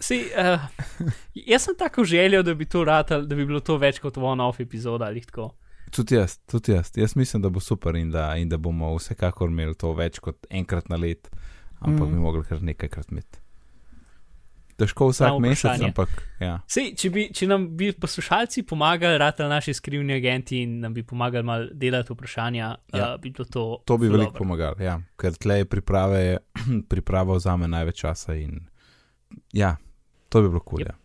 Si, 0.00 0.20
uh, 0.30 0.60
jaz 1.34 1.64
sem 1.66 1.74
tako 1.78 2.04
želel, 2.04 2.42
da 2.42 2.54
bi, 2.54 2.66
ratal, 2.86 3.26
da 3.26 3.36
bi 3.36 3.46
bilo 3.46 3.60
to 3.60 3.78
več 3.78 3.98
kot 3.98 4.16
one-off 4.16 4.60
epizoda 4.62 5.08
ali 5.10 5.24
tako. 5.24 5.50
Tudi 5.90 6.14
jaz, 6.14 6.38
tudi 6.46 6.72
jaz. 6.72 6.92
Jaz 6.96 7.16
mislim, 7.16 7.42
da 7.42 7.48
bo 7.48 7.60
super 7.60 7.96
in 7.96 8.10
da, 8.10 8.36
in 8.36 8.48
da 8.48 8.56
bomo 8.56 8.94
vsekakor 8.96 9.48
imeli 9.48 9.74
to 9.74 9.92
več 9.96 10.18
kot 10.18 10.46
enkrat 10.50 10.88
na 10.88 10.96
let, 10.96 11.30
ampak 11.80 12.08
mm. 12.08 12.12
bi 12.12 12.22
mogli 12.22 12.44
kar 12.44 12.62
nekajkrat 12.62 13.12
imeti. 13.12 13.40
Težko 14.78 15.08
vsak 15.10 15.40
mesec, 15.42 15.80
ampak. 15.82 16.10
Ja. 16.38 16.60
Sej, 16.70 16.92
če, 17.00 17.08
bi, 17.10 17.24
če 17.34 17.48
nam 17.50 17.64
bi 17.74 17.88
poslušalci 17.98 18.62
pomagali, 18.68 19.18
rata 19.18 19.48
naši 19.50 19.74
skrivni 19.74 20.14
agenti 20.14 20.60
in 20.62 20.76
nam 20.84 20.94
bi 20.94 21.02
pomagali 21.02 21.46
malo 21.46 21.66
delati 21.74 22.14
vprašanja, 22.14 22.68
ja. 22.94 23.08
uh, 23.08 23.16
bi 23.18 23.32
bilo 23.34 23.48
to. 23.50 23.64
To 23.90 23.98
bi 23.98 24.10
veliko 24.12 24.36
pomagalo, 24.38 24.78
ja. 24.84 25.00
ker 25.18 25.34
tle 25.34 25.64
je 25.64 25.66
priprave, 25.72 26.22
priprava 26.92 27.40
vzame 27.40 27.66
največ 27.74 28.04
časa 28.04 28.38
in 28.38 28.60
ja. 29.56 29.74
To 30.28 30.42
bi 30.42 30.48
bilo 30.48 30.60
kul. 30.60 30.78
Cool, 30.78 30.86
yep. 30.86 30.88
Ja. 30.88 30.98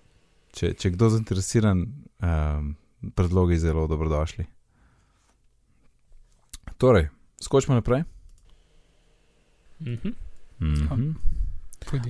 če, 0.54 0.74
če 0.78 0.94
kdo 0.94 1.10
zainteresiran, 1.10 1.84
um, 2.22 2.74
predlogi 3.16 3.58
zelo 3.58 3.88
dobrodošli. 3.88 4.46
Torej, 6.78 7.10
skočimo 7.42 7.76
naprej. 7.76 8.04
Mm 9.80 9.98
-hmm. 9.98 10.14
Mm 10.60 10.88
-hmm. 10.88 11.14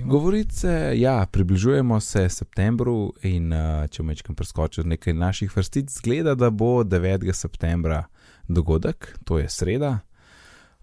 Govorice, 0.06 0.92
ja, 0.96 1.26
približujemo 1.26 2.00
se 2.00 2.28
septembru 2.28 3.12
in 3.22 3.52
uh, 3.52 3.86
če 3.90 4.02
mečkam 4.02 4.34
preskočil 4.34 4.86
nekaj 4.86 5.14
naših 5.14 5.56
vrstic, 5.56 5.90
zgleda, 5.90 6.34
da 6.34 6.50
bo 6.50 6.84
9. 6.84 7.32
septembra 7.32 8.04
dogodek, 8.48 9.18
to 9.24 9.38
je 9.38 9.48
sreda, 9.48 9.98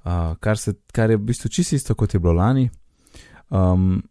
uh, 0.04 0.36
kar, 0.40 0.58
se, 0.58 0.74
kar 0.92 1.10
je 1.10 1.18
v 1.18 1.22
bistvu 1.22 1.50
čisto 1.50 1.76
isto 1.76 1.96
kot 1.96 2.14
je 2.14 2.20
bilo 2.20 2.34
lani. 2.34 2.70
Um, 3.50 4.04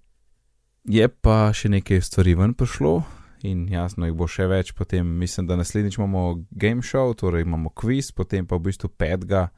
Je 0.84 1.08
pa 1.08 1.50
še 1.52 1.68
nekaj 1.68 2.00
stvari 2.00 2.34
ven 2.38 2.54
prišlo 2.56 3.02
in 3.44 3.66
jasno 3.68 4.08
jih 4.08 4.16
bo 4.16 4.28
še 4.28 4.46
več. 4.48 4.72
Potem 4.76 5.06
mislim, 5.20 5.46
da 5.48 5.58
naslednjič 5.60 5.98
imamo 5.98 6.44
game 6.50 6.84
show, 6.84 7.12
torej 7.16 7.44
imamo 7.44 7.72
quiz, 7.76 8.12
potem 8.16 8.46
pa 8.46 8.56
v 8.56 8.70
bistvu 8.70 8.88
petega, 8.88 9.48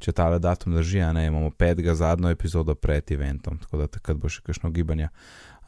če 0.00 0.12
ta 0.16 0.30
datum 0.38 0.76
drži, 0.76 1.02
ne 1.12 1.26
imamo 1.28 1.52
petega 1.52 1.94
zadnjo 1.94 2.32
epizodo 2.32 2.74
pred 2.74 3.12
eventom, 3.12 3.58
tako 3.60 3.82
da 3.82 3.88
takrat 3.92 4.20
bo 4.20 4.32
še 4.32 4.44
kakšno 4.46 4.72
gibanje. 4.72 5.10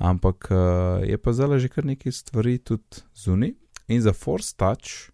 Ampak 0.00 0.48
uh, 0.50 1.04
je 1.04 1.18
pa 1.20 1.32
zelo 1.36 1.60
že 1.60 1.68
kar 1.68 1.84
nekaj 1.84 2.12
stvari 2.12 2.58
tudi 2.58 3.04
zunaj. 3.14 3.52
In 3.92 4.00
za 4.00 4.12
Force 4.16 4.54
Touch 4.56 5.12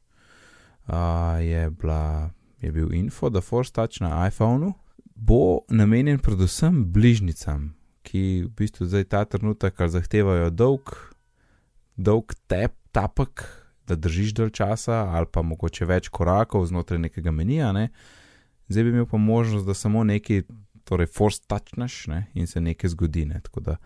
uh, 0.87 1.43
je, 1.43 1.71
bila, 1.71 2.31
je 2.63 2.71
bil 2.71 2.95
info, 2.95 3.31
da 3.31 3.43
Force 3.43 3.75
Touch 3.75 3.99
na 4.01 4.29
iPhonu 4.29 4.77
bo 5.19 5.67
namenjen 5.69 6.21
predvsem 6.23 6.85
bližnjicam, 6.95 7.75
ki 8.09 8.49
v 8.49 8.51
bistvu 8.57 8.89
zdaj 8.89 9.05
ta 9.13 9.25
trenutek 9.29 9.77
zahtevajo 9.93 10.49
dolg, 10.51 10.95
dolg 11.97 12.33
tep, 12.49 12.73
tapek, 12.97 13.45
da 13.89 13.97
držiš 13.97 14.33
dalj 14.37 14.53
časa, 14.57 15.05
ali 15.17 15.29
pa 15.33 15.43
mogoče 15.45 15.89
več 15.89 16.09
korakov 16.13 16.67
znotraj 16.69 17.01
nekega 17.09 17.33
menija. 17.33 17.73
Ne? 17.73 17.89
Zdaj 18.69 18.85
bi 18.85 18.95
imel 18.97 19.07
pa 19.09 19.21
možnost, 19.21 19.69
da 19.69 19.77
samo 19.77 20.05
nekaj, 20.09 20.45
torej 20.89 21.09
force 21.13 21.45
touchneš 21.49 22.07
ne? 22.13 22.23
in 22.35 22.49
se 22.49 22.61
nekaj 22.61 22.93
zgodi. 22.97 23.27
Ne? 23.29 23.41
Tako 23.45 23.65
da 23.65 23.77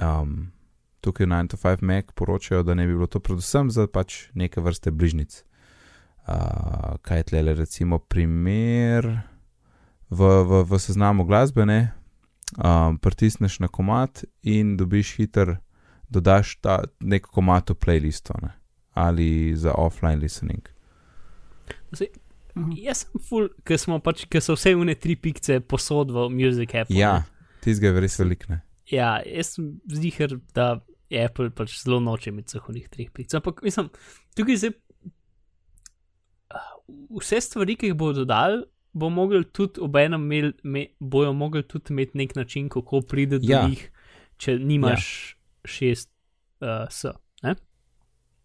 um, 0.00 0.50
tukaj 1.02 1.26
9 1.26 1.54
to 1.54 1.56
5 1.56 1.82
Mac 1.82 2.12
poročajo, 2.14 2.62
da 2.62 2.74
ne 2.74 2.86
bi 2.86 2.94
bilo 2.94 3.06
to 3.06 3.20
predvsem 3.20 3.70
za 3.70 3.86
pač 3.86 4.28
neke 4.34 4.60
vrste 4.60 4.90
bližnjic. 4.90 5.42
Uh, 6.22 6.98
kaj 7.02 7.18
je 7.18 7.30
tle, 7.30 7.42
recimo, 7.58 7.98
primer 7.98 9.08
v, 10.10 10.20
v, 10.46 10.62
v 10.62 10.78
seznamu 10.78 11.26
glasbene, 11.26 11.90
um, 12.58 12.98
pritisneš 12.98 13.60
na 13.60 13.68
komat 13.68 14.24
in 14.42 14.76
dobiš 14.76 15.16
hiter, 15.16 15.56
dodaš 16.08 16.56
ta 16.60 16.82
neko 17.00 17.30
komat 17.30 17.70
v 17.70 17.74
playlisto 17.74 18.36
ne? 18.42 18.52
ali 18.92 19.56
za 19.56 19.72
offline 19.72 20.20
listening. 20.20 20.68
Zdaj, 21.92 22.08
jaz 22.76 23.04
sem 23.04 23.22
full, 23.28 23.48
ker 23.64 23.80
smo 23.80 23.96
pač, 24.04 24.26
ker 24.28 24.44
so 24.44 24.56
vse 24.56 24.74
une 24.76 24.94
tri 25.00 25.16
pikce 25.16 25.60
posod 25.64 26.12
v 26.12 26.28
Music 26.32 26.74
App. 26.76 26.92
Ja, 26.92 27.22
tizga 27.64 27.88
je 27.88 28.04
res 28.04 28.18
velikne. 28.20 28.60
Ja, 28.92 29.14
jaz 29.24 29.54
sem 29.56 29.78
zdiher, 29.88 30.36
da 30.56 30.82
Apple 31.12 31.52
pač 31.56 31.78
zelo 31.80 32.00
noče 32.04 32.32
imeti 32.32 32.52
vseh 32.52 32.68
unih 32.68 32.88
treh 32.92 33.12
pikcev. 33.14 33.40
Ampak 33.40 33.62
mislim, 33.64 33.88
tukaj 34.36 34.60
zdaj. 34.64 34.76
Vse 37.16 37.40
stvari, 37.40 37.76
ki 37.80 37.92
jih 37.92 37.96
bodo 37.96 38.26
dodali, 38.26 38.62
bo 38.92 39.08
mogel 39.08 39.44
tudi 39.44 39.80
obenem 39.80 40.32
imel, 40.32 40.52
me, 40.62 40.86
bojo 41.00 41.32
mogli 41.32 41.62
tudi 41.62 41.92
imeti 41.92 42.18
nek 42.18 42.34
način, 42.34 42.68
kako 42.68 43.00
pride 43.00 43.38
do 43.38 43.46
Ja. 43.48 43.68
njih, 43.68 43.90
če 44.36 44.58
nimaš 44.58 45.32
ja. 45.32 45.68
šest 45.68 46.10
uh, 46.60 46.68
s. 46.90 47.04
Ne? 47.42 47.54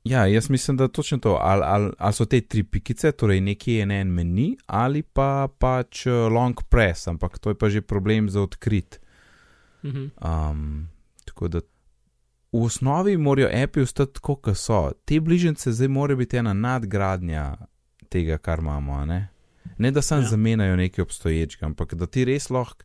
Ja, 0.03 0.25
jaz 0.25 0.49
mislim, 0.49 0.77
da 0.77 0.87
točno 0.87 1.17
to. 1.17 1.37
Ali, 1.41 1.63
ali, 1.65 1.91
ali 1.97 2.13
so 2.13 2.25
te 2.25 2.41
tri 2.41 2.63
pikice, 2.63 3.11
torej 3.11 3.41
nekje 3.41 3.75
je 3.75 3.83
en 4.01 4.07
meni, 4.07 4.57
ali 4.65 5.03
pa 5.03 5.47
pač 5.59 6.05
eh, 6.07 6.11
long 6.11 6.55
press, 6.69 7.07
ampak 7.07 7.39
to 7.39 7.49
je 7.49 7.55
pa 7.55 7.69
že 7.69 7.81
problem 7.81 8.29
za 8.29 8.41
odkrit. 8.41 8.99
Mhm. 9.83 10.05
Um, 10.21 10.89
tako 11.25 11.47
da 11.47 11.59
v 12.51 12.63
osnovi 12.63 13.17
morajo 13.17 13.49
api 13.63 13.81
ostati 13.81 14.13
tako, 14.13 14.35
kot 14.35 14.57
so. 14.57 14.91
Te 15.05 15.19
bližnjice 15.19 15.71
zdaj 15.71 15.87
morajo 15.87 16.17
biti 16.17 16.37
ena 16.37 16.53
nadgradnja 16.53 17.57
tega, 18.09 18.37
kar 18.37 18.59
imamo. 18.59 19.05
Ne, 19.05 19.27
ne 19.77 19.91
da 19.91 20.01
sam 20.01 20.19
Ja. 20.19 20.23
ja. 20.23 20.29
zamenjajo 20.29 20.75
nekaj 20.75 21.01
obstoječega, 21.03 21.65
ampak 21.65 21.93
da 21.93 22.05
ti 22.05 22.25
res 22.25 22.49
lahko 22.49 22.83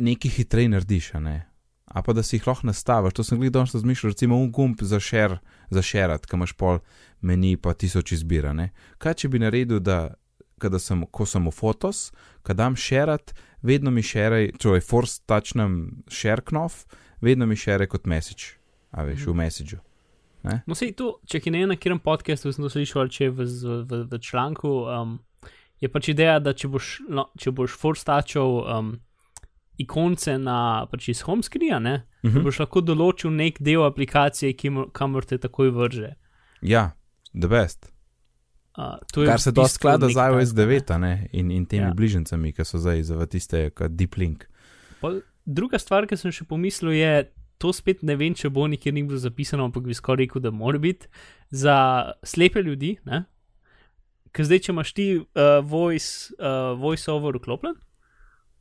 nekaj 0.00 0.30
hitreje 0.30 0.68
narediš. 0.68 1.14
a 1.14 1.20
Ne? 1.20 1.46
A 1.86 2.02
pa 2.02 2.12
da 2.12 2.22
si 2.22 2.36
jih 2.36 2.46
lahko 2.46 2.66
nastaviš. 2.66 3.14
To 3.14 3.24
sem 3.24 3.38
gledal, 3.40 3.64
da 3.72 3.78
zmišljal, 3.78 4.10
recimo, 4.10 4.36
un 4.36 4.52
gumb 4.52 4.76
za 4.80 5.00
share, 5.00 5.38
za 5.70 5.82
sharat, 5.82 6.26
ki 6.26 6.36
imaš 6.36 6.52
pol 6.52 6.78
meni, 7.20 7.56
pa 7.56 7.74
tisoč 7.74 8.12
izbira. 8.12 8.52
Ne? 8.52 8.70
Kaj 8.98 9.14
če 9.14 9.28
bi 9.28 9.38
naredil, 9.38 9.80
da 9.80 10.14
kada 10.58 10.78
sem, 10.78 11.04
ko 11.12 11.26
sem 11.26 11.44
v 11.46 11.52
fotos, 11.52 12.12
kad 12.42 12.56
dam 12.56 12.76
sharat, 12.76 13.34
vedno 13.62 13.90
mi 13.90 14.02
šeraj, 14.02 14.52
je 14.74 14.80
force 14.80 15.20
touchnem 15.26 16.02
share 16.08 16.40
knof, 16.42 16.86
vedno 17.20 17.46
mi 17.46 17.56
šeraj 17.56 17.86
kot 17.86 18.06
message, 18.06 18.56
a 18.90 19.02
veš, 19.04 19.20
Mhm. 19.26 19.30
v 19.30 19.34
messageu. 19.34 19.78
No, 20.66 20.74
sej 20.74 20.92
to, 20.94 21.18
če 21.26 21.40
ki 21.40 21.50
ne 21.50 21.66
na 21.66 21.74
katerem 21.74 21.98
podkastu 21.98 22.52
sem 22.52 22.62
to 22.64 22.70
slišal, 22.70 23.08
če 23.10 23.30
v, 23.30 23.42
v, 23.44 23.82
v, 23.84 24.04
v 24.10 24.18
članku, 24.22 24.86
um, 24.86 25.18
je 25.80 25.88
pač 25.88 26.08
ideja, 26.08 26.38
da 26.40 26.52
če 26.52 26.68
boš, 26.68 27.00
no, 27.08 27.28
če 27.38 27.50
boš 27.52 27.74
forstačal 27.78 28.60
um, 28.78 28.92
ikonce 29.78 30.38
na 30.38 30.86
pač 30.90 31.08
iz 31.12 31.20
home 31.26 31.42
screena, 31.42 31.78
ne, 31.80 31.94
uh 32.22 32.30
Mhm. 32.30 32.38
-huh. 32.38 32.42
boš 32.44 32.58
lahko 32.58 32.80
določil 32.80 33.30
nek 33.30 33.60
del 33.62 33.84
aplikacije, 33.84 34.54
kamor 34.92 35.24
te 35.24 35.38
takoj 35.38 35.70
vrže. 35.70 36.16
Ja, 36.62 36.90
the 37.32 37.48
best. 37.48 37.92
Uh, 38.78 39.24
Kar 39.24 39.40
se 39.40 39.52
dosti 39.52 39.74
sklada 39.74 40.08
z 40.08 40.16
iOS 40.16 40.52
tak, 40.52 40.56
ne. 40.56 40.66
9 40.66 40.94
a 40.94 40.98
ne, 40.98 41.28
in, 41.32 41.50
in 41.50 41.66
temi 41.66 41.86
ja. 41.86 41.94
bližnjicami, 41.94 42.52
ki 42.52 42.64
so 42.64 42.78
zdaj 42.78 43.02
za 43.02 43.26
tiste, 43.26 43.70
kot 43.70 43.90
Deep 43.96 44.16
Link. 44.16 44.44
Pol, 45.00 45.20
druga 45.46 45.78
stvar, 45.78 46.06
ki 46.06 46.16
sem 46.16 46.32
še 46.32 46.44
pomislil, 46.44 46.92
je, 46.92 47.30
to 47.58 47.72
spet 47.72 48.02
ne 48.02 48.16
vem, 48.16 48.34
če 48.34 48.50
bo 48.50 48.66
nikjer 48.68 48.92
ni 48.94 49.02
bilo 49.02 49.16
zapisano, 49.18 49.64
ampak 49.64 49.86
bi 49.88 49.94
skoraj 49.96 50.26
rekel, 50.26 50.42
da 50.42 50.50
mora 50.50 50.78
biti 50.78 51.08
za 51.50 52.12
slepe 52.22 52.60
ljudi. 52.62 52.98
ne. 53.04 53.24
Ker 54.36 54.44
zdaj, 54.44 54.60
če 54.60 54.72
imaš 54.72 54.92
ti 54.92 55.06
uh, 55.16 55.24
voice, 55.64 56.10
uh, 56.36 56.74
voice 56.76 57.08
over 57.08 57.38
vklopljen, 57.40 57.76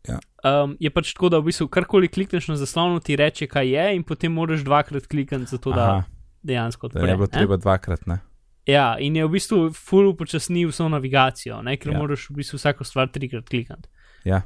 Ja. 0.05 0.19
um, 0.45 0.75
je 0.79 0.91
pač 0.93 1.15
tako, 1.15 1.31
da 1.33 1.39
v 1.41 1.49
bistvu 1.49 1.65
karkoli 1.67 2.07
klikneš 2.07 2.45
na 2.47 2.55
zaslonu, 2.55 2.99
ti 3.01 3.15
reče, 3.17 3.47
kaj 3.49 3.65
je, 3.67 3.85
in 3.95 4.03
potem 4.05 4.29
moraš 4.31 4.61
dvakrat 4.61 5.07
klikati, 5.09 5.47
zato 5.49 5.73
da 5.73 5.85
Aha, 5.85 6.03
dejansko 6.45 6.87
odpreš. 6.87 7.07
ne 7.09 7.15
bo 7.17 7.25
treba 7.27 7.57
dvakrat, 7.57 8.05
ne. 8.05 8.19
Ja, 8.69 8.95
in 9.01 9.17
je 9.17 9.25
v 9.25 9.33
bistvu 9.33 9.57
full 9.73 10.11
upočasni 10.11 10.61
vso 10.65 10.85
navigacijo, 10.89 11.57
ne? 11.61 11.73
ker 11.77 11.91
ja. 11.91 11.97
Moraš 11.97 12.29
v 12.29 12.37
bistvu 12.37 12.57
vsako 12.57 12.85
stvar 12.85 13.09
trikrat 13.09 13.49
klikati. 13.49 13.89
Ja, 14.25 14.43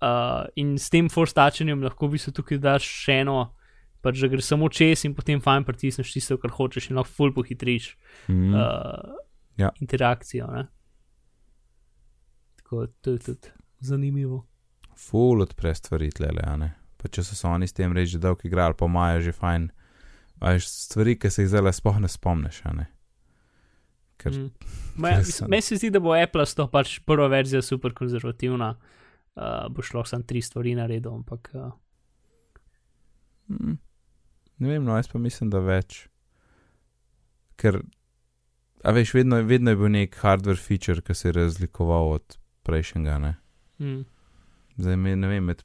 Uh, 0.00 0.46
in 0.56 0.78
s 0.80 0.88
tem 0.88 1.10
forstačenjem 1.12 1.82
lahko 1.84 2.06
v 2.08 2.14
bistvu 2.16 2.32
tukaj 2.32 2.56
daš 2.56 2.86
še 2.88 3.18
eno, 3.20 3.52
pač 4.00 4.16
da 4.16 4.30
gre 4.32 4.40
samo 4.40 4.70
čez 4.72 5.02
in 5.04 5.12
potem 5.12 5.42
fajn 5.44 5.66
pritisneš 5.68 6.14
tisto, 6.14 6.38
kar 6.40 6.54
hočeš 6.56 6.86
in 6.88 6.96
lahko 6.96 7.12
full 7.18 7.34
pohitriš 7.36 7.90
mm, 8.32 8.54
uh, 8.56 9.18
Ja. 9.60 9.70
interakcijo. 9.80 10.46
Ne? 10.50 10.66
Tako 12.56 12.86
to 13.00 13.16
je 13.16 13.18
tudi 13.18 13.52
zanimivo. 13.80 14.46
full 14.96 15.42
odpre 15.42 15.74
stvari 15.74 16.10
tlele, 16.10 16.42
a 16.44 16.56
ne. 16.60 16.74
Pa 17.00 17.08
če 17.08 17.24
so 17.24 17.36
se 17.36 17.48
oni 17.48 17.66
s 17.68 17.72
tem 17.72 17.92
reči 17.96 18.18
dolg 18.20 18.42
igrali, 18.44 18.76
pa 18.76 18.84
imajo 18.88 19.20
že 19.24 19.32
fajn, 19.32 19.70
veš, 20.40 20.66
stvari, 20.68 21.14
ki 21.16 21.30
se 21.30 21.42
jih 21.42 21.48
zdaj 21.48 21.62
le 21.64 21.72
spoh 21.72 22.00
ne 22.00 22.08
spomniš, 22.08 22.60
a 22.68 22.72
ne. 22.76 22.86
Ker, 24.20 24.32
Mm. 24.36 24.50
Ma 25.00 25.14
ja, 25.14 25.18
mislim, 25.24 25.48
Meni 25.50 25.62
se 25.62 25.76
zdi, 25.80 25.90
da 25.90 26.00
bo 26.00 26.12
Apple 26.12 26.44
s 26.46 26.54
to 26.54 26.66
pač 26.68 26.98
prva 27.08 27.28
verzija 27.32 27.62
super 27.62 27.94
konzervativna, 27.96 28.74
uh, 28.76 29.68
bo 29.72 29.82
šlo 29.82 30.04
samo 30.04 30.28
tri 30.28 30.42
stvari 30.42 30.74
naredil, 30.76 31.14
ampak 31.14 31.50
uh, 31.54 31.70
Mm. 33.50 33.78
Ne 34.58 34.68
vem, 34.68 34.84
no, 34.84 34.94
jaz 34.96 35.08
pa 35.08 35.18
mislim, 35.18 35.50
da 35.50 35.58
več. 35.64 36.04
Ker, 37.58 37.80
a 38.84 38.92
veš, 38.96 39.14
vedno, 39.14 39.42
vedno 39.42 39.70
je 39.70 39.76
bil 39.76 39.92
nek 39.92 40.16
hardware 40.22 40.60
feature, 40.60 41.02
ki 41.02 41.14
se 41.14 41.28
je 41.28 41.32
razlikoval 41.32 42.12
od 42.16 42.38
prejšnjega. 42.62 43.18
Ne? 43.18 43.34
mm. 43.78 44.04
Zdaj, 44.80 44.96
ne 44.96 45.28
vem, 45.28 45.44
med, 45.44 45.62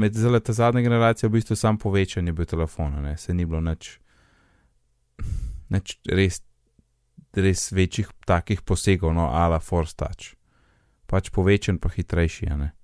med 0.00 0.14
zelo 0.16 0.40
ta 0.40 0.52
zadnja 0.56 0.80
generacija 0.80 1.28
v 1.28 1.32
bistvu 1.32 1.56
sam 1.56 1.78
povečanje 1.78 2.32
bil 2.32 2.46
telefona, 2.48 3.02
ne? 3.04 3.16
se 3.18 3.34
ni 3.34 3.44
bilo 3.44 3.60
nič, 3.60 3.98
nič 5.68 5.98
res, 6.08 6.40
res 7.36 7.66
večjih 7.72 8.08
takih 8.26 8.62
posegov, 8.62 9.12
no, 9.14 9.28
ala 9.28 9.60
Force 9.60 9.96
Touch. 9.96 10.32
Pač 11.10 11.28
povečen, 11.34 11.78
pa 11.78 11.90
hitrejši, 11.92 12.46
ne. 12.56 12.70
Uh, 12.70 12.78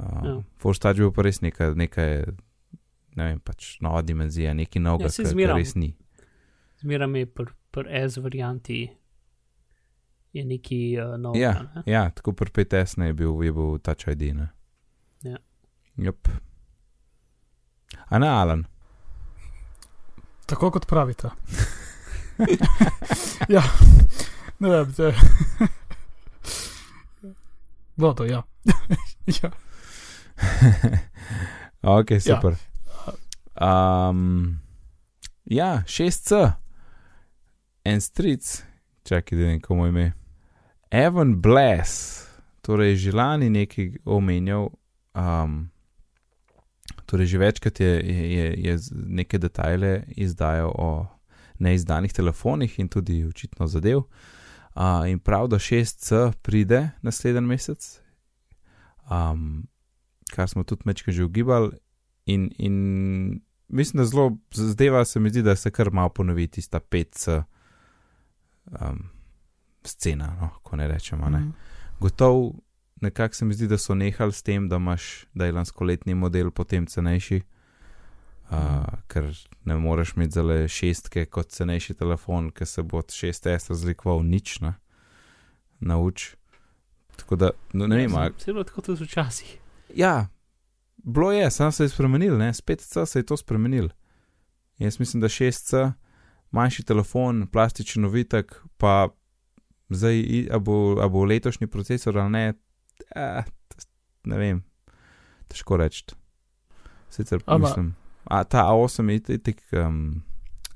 Ja. 0.00 0.20
ja. 0.24 0.42
Force 0.56 0.80
Touch 0.80 0.96
bil 0.96 1.12
pa 1.12 1.26
res 1.26 1.42
nekaj, 1.44 1.74
nekaj 1.76 2.12
ne 3.16 3.26
vem, 3.26 3.40
pač 3.42 3.74
nova 3.84 4.02
dimenzija, 4.06 4.54
nekaj 4.54 4.82
novega, 4.82 5.10
Ja, 5.10 5.26
kar 5.28 5.58
res 5.58 5.74
ni. 5.76 5.92
Zmeraj 6.80 7.18
je 7.18 7.26
pri 7.26 7.52
pr 7.70 7.86
S 7.90 8.16
varianti 8.16 8.90
je 10.32 10.44
neki 10.44 10.98
uh, 10.98 11.18
nov. 11.20 11.36
Ja, 11.36 11.66
ja, 11.86 12.10
tako 12.10 12.32
pri 12.32 12.50
5S 12.64 12.98
ne 12.98 13.06
je 13.06 13.12
bil, 13.12 13.42
je 13.42 13.52
bil 13.52 13.78
Touch 13.78 14.08
ID. 14.08 14.34
Ne? 14.36 14.48
Ja. 15.22 15.36
Yep. 15.96 16.28
A 18.08 18.18
ne, 18.18 18.28
Alan? 18.28 18.64
Tako 20.46 20.70
kot 20.70 20.86
pravite. 20.86 21.30
ja, 23.54 23.62
ne 24.58 24.68
vem, 24.70 24.92
te. 24.92 25.12
Vodo, 27.96 28.24
ja. 28.24 28.42
ja. 29.42 29.50
ok, 31.98 32.10
Ja. 32.10 32.20
super. 32.20 32.56
Um, 33.60 34.58
ja, 35.44 35.82
6C, 35.86 36.52
en 37.84 38.00
stric, 38.00 38.62
čakaj, 39.04 39.38
da 39.38 39.46
ne 39.46 39.60
komu 39.60 39.86
ime. 39.86 40.12
Evan 40.90 41.40
Bless, 41.42 42.24
torej 42.60 42.96
že 42.96 43.12
lani 43.12 43.50
nekaj 43.50 43.92
omenjal, 44.04 44.70
um, 45.14 45.70
torej 47.06 47.26
že 47.26 47.38
večkrat 47.38 47.80
je, 47.80 47.92
je, 48.04 48.32
je, 48.32 48.54
je 48.58 48.78
neke 48.92 49.38
detajle 49.38 50.02
izdajal 50.16 50.74
o 50.74 51.06
neizdanih 51.58 52.12
telefonih 52.12 52.78
in 52.78 52.88
tudi 52.88 53.24
očitno 53.24 53.66
zadev. 53.66 54.02
Uh, 54.74 55.08
in 55.10 55.18
prav, 55.18 55.48
da 55.48 55.58
6C 55.58 56.32
pride 56.42 56.90
naslednji 57.02 57.40
mesec, 57.40 58.00
um, 59.10 59.66
kar 60.30 60.48
smo 60.48 60.64
tudi 60.64 60.82
mečke 60.84 61.12
že 61.12 61.24
ugibali. 61.24 61.76
In, 62.26 62.50
in 62.58 63.40
mislim, 63.68 63.98
da 63.98 64.04
zelo 64.06 64.36
zdeva 64.52 65.04
se 65.04 65.20
mi 65.20 65.30
zdi, 65.30 65.42
da 65.42 65.56
se 65.56 65.70
kar 65.70 65.90
malo 65.90 66.08
ponovi 66.08 66.46
tista 66.46 66.80
5C 66.80 67.42
um, 68.80 69.04
scena, 69.84 70.36
no, 70.40 70.50
ko 70.62 70.76
ne 70.76 70.88
rečemo. 70.88 71.28
Ne. 71.28 71.38
Mhm. 71.38 71.50
Gotov, 72.00 72.52
nekako 73.00 73.34
se 73.34 73.44
mi 73.44 73.54
zdi, 73.54 73.68
da 73.68 73.78
so 73.78 73.94
nehali 73.94 74.32
s 74.32 74.42
tem, 74.42 74.68
da 74.68 74.76
imaš, 74.76 75.24
da 75.34 75.46
je 75.46 75.52
lanskoletni 75.52 76.14
model 76.14 76.50
potem 76.50 76.86
cenejši. 76.86 77.42
Uh, 78.50 78.56
ker 79.06 79.28
ne 79.64 79.76
moreš 79.76 80.12
imeti 80.16 80.34
zale 80.34 80.68
šestke 80.68 81.26
kot 81.26 81.48
cenejši 81.48 81.94
telefon, 81.94 82.50
ker 82.50 82.66
se 82.66 82.82
bo 82.82 82.98
od 82.98 83.06
6S 83.06 83.68
razlikoval 83.70 84.22
nič, 84.22 84.60
ne? 84.60 84.74
nauč. 85.80 86.34
Tako 87.16 87.36
da, 87.36 87.50
no, 87.72 87.86
ne 87.86 87.96
vem, 87.96 88.16
a- 88.16 88.28
Vse 88.36 88.50
je 88.50 88.54
bilo 88.54 88.64
tako 88.64 88.80
tudi 88.82 89.04
včasih. 89.04 89.58
Ja, 89.94 90.28
bilo 90.96 91.32
je, 91.32 91.50
samo 91.50 91.72
se 91.72 91.84
je 91.84 91.88
spremenil, 91.88 92.38
ne, 92.38 92.54
spet 92.54 92.80
C 92.80 93.06
se 93.06 93.18
je 93.18 93.26
to 93.26 93.36
spremenil. 93.36 93.88
Jaz 94.78 94.98
mislim, 95.00 95.20
da 95.20 95.28
6C, 95.28 95.92
manjši 96.50 96.82
telefon, 96.84 97.46
plastičen 97.46 98.02
novitek, 98.02 98.48
pa 98.76 99.08
Zdaj, 99.90 100.18
a 100.48 100.58
bo, 100.58 100.74
a 100.96 101.08
bo 101.08 101.24
letošnji 101.24 101.66
procesor 101.66 102.14
ali 102.16 102.30
ne, 102.30 102.52
eh, 103.10 103.42
ne 104.24 104.36
vem, 104.38 104.60
težko 105.48 105.76
reči. 105.76 106.04
Sicer 107.08 107.42
Ama- 107.46 107.58
mislim, 107.60 107.94
a 108.24 108.44
ta 108.44 108.62
A8 108.64 109.08
je 109.26 109.38
tik 109.40 109.62
um, 109.72 110.22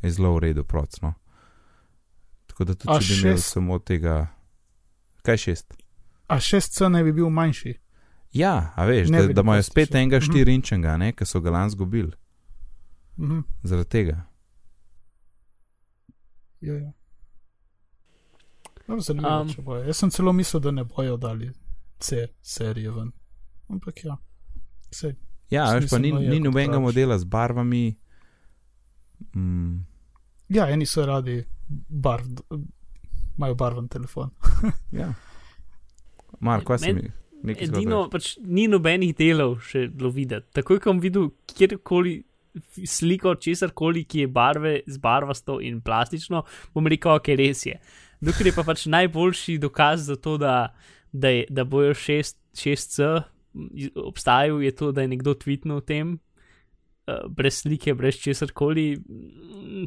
je 0.02 0.10
zelo 0.10 0.34
v 0.34 0.40
redu, 0.40 0.64
procno. 0.64 1.14
Tako 2.46 2.64
da 2.64 2.74
tudi 2.74 2.90
A 2.90 2.98
če 2.98 3.06
bi 3.06 3.20
imel 3.20 3.36
šest? 3.36 3.52
samo 3.52 3.78
tega, 3.78 4.26
kaj 5.22 5.36
šest. 5.38 5.74
A 6.26 6.36
6C 6.36 6.88
ne 6.88 7.04
bi 7.04 7.12
bil 7.12 7.28
manjši. 7.28 7.74
Ja, 8.32 8.72
a 8.74 8.84
veš, 8.84 9.08
Ne 9.08 9.22
da, 9.22 9.32
da 9.32 9.40
imajo 9.40 9.62
spet 9.62 9.94
enega 9.94 10.18
Mhm. 10.18 10.26
4-inčnega, 10.26 10.96
ne, 10.96 11.12
ki 11.12 11.24
so 11.24 11.40
ga 11.40 11.50
lani 11.50 11.70
zgubili, 11.70 12.12
Mhm. 13.16 13.40
zaradi 13.62 13.88
tega. 13.88 14.26
Ja, 16.64 16.74
ja. 16.80 16.92
No, 18.88 18.98
zanimivo, 19.00 19.40
Um, 19.40 19.48
če 19.52 19.62
bojo. 19.64 19.84
Jaz 19.88 20.00
sem 20.02 20.10
celo 20.12 20.32
mislil, 20.36 20.60
da 20.64 20.70
ne 20.70 20.84
bojo 20.84 21.16
dali 21.16 21.50
C 22.00 22.26
serije 22.42 22.92
ven. 22.92 23.12
Ampak 23.72 24.04
ja, 24.04 24.16
vse. 24.90 25.14
Ja, 25.52 25.70
veš, 25.76 25.88
pa 25.90 25.98
ni, 26.02 26.12
ni 26.12 26.40
nobenega 26.40 26.80
modela 26.80 27.18
z 27.18 27.24
barvami. 27.24 27.86
Mm, 29.36 29.84
Ja, 30.48 30.68
eni 30.70 30.86
so 30.86 31.06
radi 31.06 31.38
barv, 31.88 32.26
imajo 33.38 33.54
barven 33.54 33.88
telefon. 33.88 34.30
ja. 35.00 35.14
Marko, 36.40 36.74
kaj 36.74 36.78
si 36.78 36.92
mi? 36.92 37.10
Edino, 37.54 38.06
pač 38.12 38.34
ni 38.40 38.66
nobenih 38.68 39.14
delov 39.16 39.58
še 39.64 39.86
bilo 39.92 40.10
videti. 40.12 40.48
Takoj, 40.56 40.80
ko 40.80 40.92
bom 40.92 41.00
videl 41.00 41.30
kjerkoli 41.48 42.18
sliko 42.86 43.34
česar 43.34 43.70
koli, 43.74 44.04
ki 44.04 44.24
je 44.24 44.30
barve 44.30 44.80
z 44.86 44.98
barvasto 44.98 45.58
in 45.60 45.80
plastično, 45.82 46.44
bom 46.74 46.86
rekel, 46.86 47.16
ok, 47.18 47.32
res 47.38 47.66
je. 47.66 47.78
Dokler 48.24 48.50
je 48.50 48.56
pa 48.56 48.64
pač 48.64 48.86
najboljši 48.86 49.58
dokaz 49.58 50.06
za 50.08 50.16
to, 50.16 50.36
da, 50.38 50.74
da, 51.12 51.28
je, 51.28 51.46
da 51.50 51.64
bojo 51.64 51.94
6, 51.94 52.38
6C 52.54 53.10
obstajal, 53.96 54.62
je 54.62 54.70
to, 54.74 54.92
da 54.92 55.04
je 55.04 55.08
nekdo 55.08 55.34
tweetnil 55.34 55.78
o 55.78 55.84
tem, 55.84 56.16
uh, 57.06 57.26
brez 57.30 57.60
slike, 57.62 57.94
brez 57.94 58.18
česar 58.22 58.52
koli, 58.52 58.96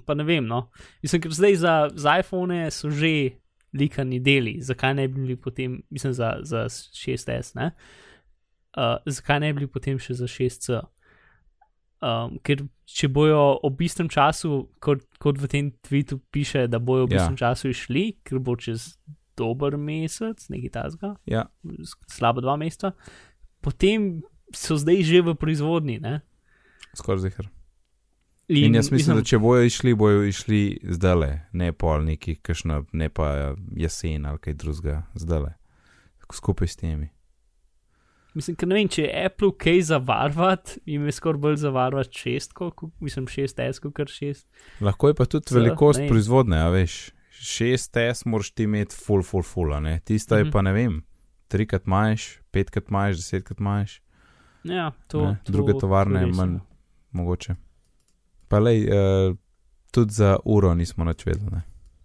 pa 0.05 0.15
ne 0.15 0.23
vem. 0.27 0.47
No. 0.47 0.67
Mislim, 1.03 1.23
ker 1.23 1.35
zdaj 1.35 1.59
za, 1.63 1.75
za 1.95 2.19
iPhone 2.21 2.67
so 2.71 2.91
že 2.91 3.39
likani 3.77 4.19
deli, 4.23 4.57
zakaj 4.63 4.95
ne 4.95 5.07
bi 5.07 5.21
bili 5.21 5.35
potem, 5.35 5.81
mislim, 5.89 6.13
za, 6.13 6.37
za 6.41 6.67
6S, 6.69 7.55
ne? 7.55 7.71
Uh, 8.77 8.97
zakaj 9.05 9.39
ne 9.39 9.51
bi 9.53 9.61
bili 9.61 9.71
potem 9.71 9.99
še 9.99 10.15
za 10.19 10.29
6C? 10.29 10.81
Um, 11.97 12.37
ker 12.45 12.61
če 12.85 13.07
bojo 13.09 13.57
ob 13.65 13.81
istem 13.81 14.09
času, 14.09 14.67
kot, 14.79 15.01
kot 15.17 15.39
v 15.41 15.47
tem 15.49 15.71
tvitu 15.81 16.19
piše, 16.31 16.67
da 16.69 16.77
bojo 16.79 17.07
ob 17.07 17.13
Ja. 17.15 17.23
istem 17.23 17.37
času 17.37 17.71
išli, 17.73 18.17
ker 18.23 18.37
bo 18.39 18.53
čez 18.55 18.97
dober 19.37 19.77
mesec, 19.77 20.45
nekaj 20.49 20.69
tasga, 20.73 21.15
Ja, 21.25 21.47
slabo 22.09 22.41
dva 22.41 22.55
meseca, 22.57 22.93
potem 23.61 24.21
so 24.53 24.77
zdaj 24.77 25.03
že 25.03 25.21
v 25.21 25.35
proizvodni. 25.35 25.99
Ne? 25.99 26.21
skoraj 26.97 27.19
zihar. 27.19 27.49
In 28.47 28.75
jaz 28.75 28.91
mislim, 28.91 29.17
da 29.17 29.23
če 29.23 29.37
bojo 29.43 29.65
išli, 29.67 29.93
bojo 29.93 30.23
išli 30.23 30.79
zdaj, 30.83 31.49
ne 31.51 31.73
pol 31.75 32.05
neki, 32.07 32.37
kakšna, 32.39 32.85
ne 32.93 33.09
pa 33.09 33.55
jesen 33.75 34.25
ali 34.25 34.39
kaj 34.39 34.53
drugega, 34.53 35.01
zdaj. 35.19 35.51
Skupaj 36.31 36.67
s 36.67 36.75
temi. 36.79 37.09
Mislim, 38.37 38.55
ker 38.55 38.67
ne 38.67 38.75
vem, 38.75 38.87
če 38.87 39.01
je 39.01 39.25
Apple 39.25 39.49
kaj 39.55 39.81
zavarvati, 39.83 40.79
jim 40.85 41.05
je 41.05 41.13
skoraj 41.13 41.39
bolj 41.39 41.55
zavarvati 41.57 42.13
šestko, 42.15 42.69
ko- 42.71 42.89
mislim 42.99 43.25
6S, 43.27 43.79
kot 43.79 43.93
kar 43.93 44.05
6. 44.07 44.45
Lahko 44.79 45.07
je 45.07 45.13
pa 45.15 45.25
tudi 45.27 45.53
velikost 45.53 45.99
ne. 45.99 46.07
proizvodne, 46.07 46.57
a 46.59 46.69
veš. 46.69 46.97
6S 47.33 48.25
moraš 48.25 48.51
ti 48.51 48.63
imeti 48.63 48.95
full, 48.97 49.23
full, 49.23 49.43
full, 49.43 49.71
a 49.71 49.79
ne. 49.79 49.99
Tista 50.01 50.37
je 50.37 50.43
Mhm. 50.43 50.51
pa 50.51 50.61
ne 50.61 50.73
vem, 50.73 51.01
trikrat 51.47 51.85
manjš, 51.85 52.27
petkrat 52.51 52.89
manjš, 52.89 53.17
desetkrat 53.17 53.59
manjš. 53.59 54.01
Ja, 54.63 54.91
to, 55.07 55.21
ne. 55.23 55.37
to, 55.43 55.51
Druge 55.51 55.73
tovarne 55.75 56.19
to 56.19 56.25
je 56.25 56.33
manj, 56.33 56.53
ja. 56.53 56.59
mogoče. 57.11 57.55
Pa 58.47 58.59
lej, 58.59 58.85
uh, 58.85 59.35
tudi 59.91 60.13
za 60.13 60.37
uro 60.45 60.73
nismo. 60.73 61.03
Ne? 61.03 61.13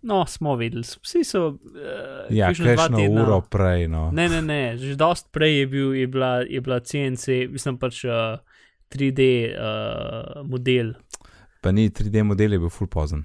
No, 0.03 0.27
smo 0.27 0.57
vedeli, 0.57 0.83
vsi 0.83 1.23
so. 1.23 1.41
Uh, 1.49 2.27
Ja, 2.29 2.49
kakšno 2.49 2.75
tedna- 2.91 3.23
uro 3.23 3.41
prej, 3.41 3.87
no. 3.87 4.11
Ne, 4.11 4.29
ne, 4.29 4.41
ne, 4.43 4.77
že 4.77 4.97
dost 4.97 5.31
prej 5.31 5.59
je, 5.59 5.67
bil, 5.69 5.95
je, 5.95 6.07
bila, 6.07 6.41
je 6.41 6.61
bila 6.61 6.81
CNC, 6.81 7.27
mislim 7.49 7.79
pač 7.79 8.05
uh, 8.05 8.43
3D 8.91 9.21
uh, 9.49 9.63
model. 10.45 10.95
Pa 11.61 11.71
ni 11.71 11.87
3D 11.89 12.25
model, 12.25 12.53
je 12.53 12.59
bil 12.59 12.69
full 12.69 12.89
pozen. 12.89 13.23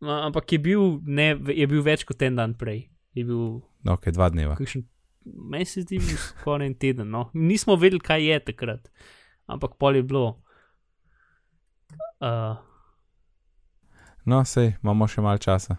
No, 0.00 0.14
ampak 0.20 0.46
je 0.48 0.58
bil, 0.60 0.80
ne, 1.02 1.32
je 1.34 1.66
bil 1.66 1.82
več 1.82 2.04
kot 2.04 2.22
en 2.22 2.36
dan 2.36 2.54
prej. 2.54 2.86
Je 3.12 3.24
bil 3.24 3.58
No, 3.82 3.92
ok, 3.92 4.08
dva 4.08 4.30
dneva. 4.30 4.54
kakšen, 4.54 4.86
meni 5.26 5.66
se 5.66 5.82
zdi, 5.82 5.98
bil 5.98 6.16
skoraj 6.16 6.66
en 6.66 6.74
teden. 6.76 7.10
No. 7.10 7.30
Nismo 7.34 7.74
vedeli, 7.74 7.98
kaj 8.00 8.22
je 8.24 8.38
takrat, 8.44 8.86
ampak 9.48 9.74
pol 9.76 9.94
je 9.94 10.02
bilo. 10.04 10.38
Uh, 12.20 12.54
No, 14.24 14.44
sej, 14.44 14.76
imamo 14.78 15.06
še 15.06 15.18
malo 15.18 15.34
časa. 15.36 15.74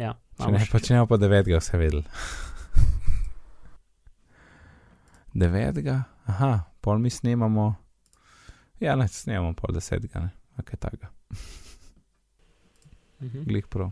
Ja, 0.00 0.14
Če 0.36 0.48
ne, 0.48 0.58
ne, 0.58 0.66
pa 1.06 1.18
devetega 1.18 1.58
vse 1.58 1.76
vedeli. 1.76 2.04
devetega, 5.34 5.98
aha, 6.26 6.50
pol 6.80 6.98
mi 6.98 7.10
snemamo. 7.10 7.74
Ja, 8.80 8.96
ne, 8.96 9.06
snemamo 9.06 9.52
pol 9.54 9.74
desetega, 9.74 10.20
ne, 10.20 10.30
a 10.56 10.62
kaj 10.62 10.78
takega, 10.78 11.10
Mhm. 13.20 13.42
glih 13.44 13.66
prav. 13.66 13.90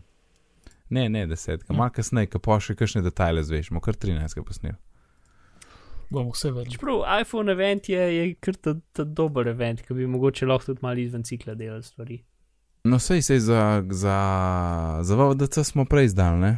Ne, 0.89 1.09
ne, 1.09 1.27
desetega, 1.27 1.69
Ja. 1.69 1.77
malo 1.77 1.91
kasneje, 1.91 2.27
ko 2.27 2.39
pa 2.39 2.57
še 2.59 2.73
kakšne 2.75 3.01
detajle 3.01 3.43
zveš, 3.43 3.69
kar 3.79 3.93
13 3.95 4.41
posnel. 4.43 4.73
Bomo 6.09 6.31
vse 6.31 6.49
vedeli. 6.49 6.71
Čeprav 6.71 7.03
iPhone 7.21 7.51
event 7.51 7.85
je, 7.85 7.99
je 8.17 8.35
kar 8.35 8.55
ta, 8.55 8.73
ta 8.91 9.03
dober 9.03 9.47
event, 9.47 9.81
ki 9.81 9.93
bi 9.93 10.07
mogoče 10.07 10.47
lahko 10.47 10.65
tudi 10.65 10.79
malo 10.81 10.97
izven 10.97 11.23
cikla 11.23 11.53
delal 11.53 11.83
stvari. 11.83 12.23
No, 12.83 12.99
sej, 12.99 13.21
sej 13.21 13.39
za, 13.39 13.83
za, 13.91 14.17
za 15.03 15.15
VDC 15.15 15.63
smo 15.63 15.85
prej 15.85 16.05
izdali, 16.05 16.39
ne, 16.39 16.57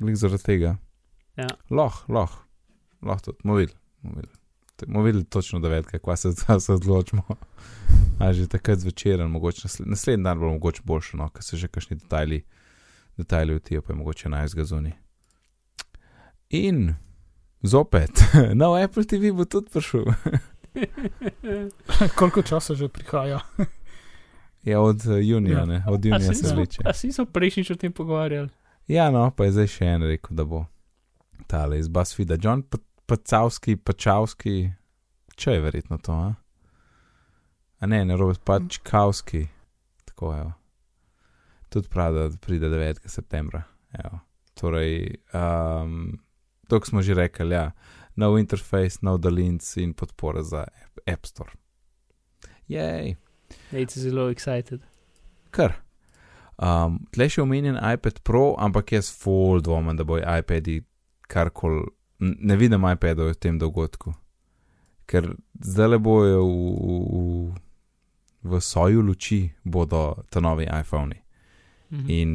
glih 0.00 0.16
zaradi 0.16 0.42
tega. 0.42 0.76
Ja. 1.36 1.48
Lahko, 1.70 2.12
lahko, 2.12 2.42
lahko 3.02 3.24
tudi, 3.24 3.38
bomo 3.44 3.56
videli. 3.56 3.78
bomo 4.86 5.02
videli. 5.02 5.24
Točno 5.24 5.60
devetka, 5.60 5.98
kva 5.98 6.16
se, 6.16 6.32
se 6.60 6.72
odločimo. 6.72 7.22
A 8.18 8.32
že 8.32 8.48
takrat 8.48 8.78
zvečer, 8.78 9.28
mogoče 9.28 9.60
nasled, 9.64 9.88
naslednji 9.88 10.24
dan 10.24 10.38
bo 10.38 10.52
mogoče 10.52 10.82
boljše, 10.84 11.16
no, 11.16 11.28
ker 11.28 11.44
se 11.44 11.56
že 11.56 11.68
kakšni 11.68 11.96
detajli, 11.96 12.42
detajli 13.16 13.54
vtijo, 13.54 13.82
pa 13.82 13.92
je 13.92 13.96
mogoče 13.96 14.28
najzga 14.28 14.64
zunaj. 14.64 14.92
In 16.50 16.94
zopet, 17.62 18.24
nov 18.60 18.76
Apple 18.82 19.04
TV 19.04 19.32
bo 19.36 19.44
tudi 19.44 19.70
prišel. 19.70 20.04
Koliko 22.18 22.42
časa 22.42 22.74
že 22.74 22.88
prihaja? 22.88 23.40
Je 24.62 24.78
od 24.78 25.06
eh, 25.06 25.20
junija, 25.22 25.58
Ja. 25.58 25.64
ne, 25.64 25.84
od 25.88 26.04
junija 26.04 26.34
se 26.34 26.54
vleče. 26.54 26.82
A 26.84 26.92
si 26.92 27.12
smo 27.12 27.24
prejšnjič 27.24 27.70
o 27.70 27.76
tem 27.76 27.92
pogovarjali? 27.92 28.48
Ja, 28.86 29.10
no, 29.10 29.30
pa 29.30 29.44
je 29.44 29.52
zdaj 29.52 29.66
še 29.68 29.84
en 29.86 30.02
rekel, 30.02 30.32
da 30.32 30.44
bo 30.44 30.64
tale 31.46 31.78
iz 31.78 31.88
Basfida, 31.88 32.36
John 32.36 32.62
Pa- 32.62 32.78
Pacavski, 33.06 33.76
Pačavski, 33.76 34.70
če 35.34 35.50
je 35.50 35.60
verjetno 35.60 35.98
to, 35.98 36.12
a? 36.12 36.34
A 37.78 37.86
ne, 37.86 38.04
ne, 38.04 38.16
Robert 38.16 38.40
Pačkavski, 38.42 39.46
tako 40.04 40.34
je. 40.34 40.44
Tudi 41.68 41.88
pravi, 41.88 42.18
da 42.18 42.36
pride 42.38 42.68
9. 42.68 43.06
septembra. 43.06 43.62
Evo. 43.94 44.18
Torej, 44.54 45.14
um, 45.32 46.18
to 46.68 46.80
smo 46.82 47.02
že 47.02 47.14
rekli, 47.14 47.54
ja, 47.54 47.70
nov 48.16 48.38
interfejs, 48.38 49.00
nov 49.00 49.18
dalinc 49.18 49.76
in 49.76 49.94
podpora 49.94 50.42
za 50.42 50.64
App, 50.64 50.98
App 51.06 51.26
Store. 51.26 51.52
Jej, 52.68 53.14
Nejci 53.72 54.00
zelo 54.00 54.28
excited. 54.30 54.80
kar. 55.50 55.76
Um, 56.58 56.98
tle 57.14 57.28
še 57.30 57.42
omenjen 57.44 57.78
iPad 57.78 58.20
Pro, 58.26 58.52
ampak 58.58 58.92
jaz 58.96 59.12
full 59.14 59.62
dvomim, 59.64 59.96
da 59.98 60.06
bojo 60.06 60.24
iPadi 60.26 60.80
karkoli. 61.30 61.86
Ne 62.18 62.56
vidim 62.58 62.82
iPadov 62.82 63.30
v 63.30 63.38
tem 63.38 63.60
dogodku, 63.60 64.10
ker 65.06 65.30
zdaj 65.62 65.92
le 65.92 65.98
bojo 66.02 66.40
v, 66.42 66.72
v, 67.14 68.48
v 68.50 68.60
soju 68.64 69.04
luči, 69.06 69.44
bodo 69.62 70.24
ta 70.30 70.42
novi 70.42 70.66
iPhoni. 70.66 71.20
Mhm. 71.94 72.08
In 72.10 72.32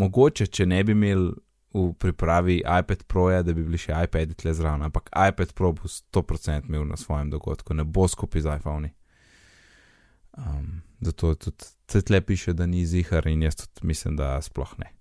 mogoče, 0.00 0.48
če 0.48 0.64
ne 0.66 0.80
bi 0.84 0.96
imeli 0.96 1.34
v 1.76 1.90
pripravi 2.00 2.62
iPad 2.64 3.04
Proja, 3.04 3.42
da 3.44 3.52
bi 3.52 3.60
bili 3.60 3.76
še 3.76 3.92
iPadi 4.08 4.32
tle 4.32 4.56
zraven, 4.56 4.86
ampak 4.88 5.12
iPad 5.12 5.52
Pro 5.52 5.74
bo 5.76 5.90
100% 5.92 6.70
imel 6.70 6.88
na 6.88 6.96
svojem 6.96 7.28
dogodku, 7.30 7.76
ne 7.76 7.84
bo 7.84 8.08
skupaj 8.08 8.48
z 8.48 8.56
iPhoni. 8.56 8.94
Um, 10.36 10.82
zato 11.00 11.34
tudi 11.34 12.02
tle 12.04 12.20
piše, 12.20 12.52
da 12.52 12.66
ni 12.66 12.86
zihar 12.86 13.26
in 13.26 13.42
jaz 13.42 13.56
tudi 13.56 13.86
mislim, 13.86 14.16
da 14.16 14.42
sploh 14.42 14.74
ne. 14.78 14.92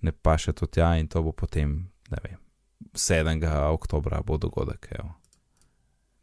Ne 0.00 0.12
pa 0.12 0.36
še 0.38 0.52
to 0.52 0.66
tja 0.66 0.92
in 0.98 1.08
to 1.10 1.22
bo 1.22 1.32
potem, 1.32 1.90
ne 2.10 2.18
vem, 2.22 2.38
7. 2.94 3.42
oktobra 3.74 4.22
bo 4.22 4.38
dogodek. 4.38 4.88
Evo. 4.98 5.14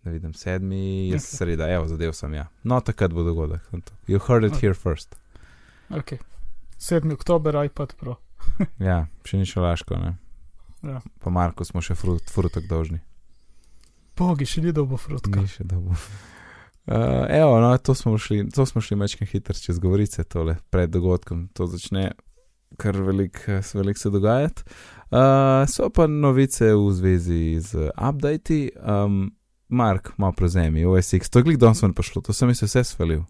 Da 0.04 0.12
vidim, 0.12 0.34
7. 0.34 0.72
je 1.10 1.15
Ok. 1.15 1.22
sreda, 1.22 1.68
evo, 1.74 1.88
zadev 1.88 2.13
sem 2.13 2.34
ja. 2.34 2.48
No, 2.63 2.80
takrat 2.82 3.13
bo 3.13 3.24
dogodek. 3.24 3.62
You 4.08 4.20
heard 4.28 4.44
it 4.46 4.54
Ok. 4.54 4.62
here 4.62 4.74
first. 4.74 5.15
Okay. 5.89 6.18
7. 6.80 7.12
oktober, 7.13 7.65
iPad 7.65 7.96
Pro. 8.00 8.15
ja, 8.80 9.08
še 9.26 9.38
ni 9.38 9.46
šalaško, 9.46 9.98
ne. 9.98 10.15
Ja. 10.86 11.02
Pa 11.20 11.30
Marko 11.34 11.65
smo 11.65 11.82
še 11.82 11.96
frut, 11.98 12.30
frutok 12.30 12.68
dolžni. 12.70 13.02
Bogi, 14.15 14.46
še 14.46 14.62
ni 14.62 14.72
dobo 14.72 14.98
frutka. 15.02 15.41
Ni 15.41 15.50
še 15.50 15.65
dobro. 15.68 15.98
Uh, 16.86 17.26
evo, 17.30 17.60
no, 17.60 17.78
to 17.78 17.95
smo 17.95 18.17
šli, 18.17 18.50
to 18.54 18.65
smo 18.65 18.82
šli 18.82 18.98
mečkaj 18.98 19.28
hitro 19.28 19.56
čez 19.58 19.80
govorice, 19.80 20.24
tole 20.24 20.58
pred 20.69 20.89
dogodkom. 20.89 21.48
To 21.54 21.67
začne 21.67 22.12
kar 22.78 22.98
velik, 23.02 23.39
velik 23.74 23.98
se 23.98 24.10
dogajati. 24.10 24.63
Uh, 25.12 25.65
so 25.69 25.89
pa 25.89 26.08
novice 26.08 26.74
v 26.76 26.91
zvezi 26.91 27.60
z 27.60 27.89
updati. 28.10 28.69
Um, 28.82 29.36
Mark, 29.69 30.12
malo 30.17 30.34
prevzemi, 30.38 30.86
OSX, 30.86 31.30
to 31.30 31.39
je 31.39 31.43
glik 31.43 31.58
danes 31.58 31.82
ven 31.82 31.93
prišlo, 31.93 32.21
to 32.21 32.34
sem 32.34 32.54
se 32.56 32.67
vse 32.69 32.84
svalil. 32.84 33.24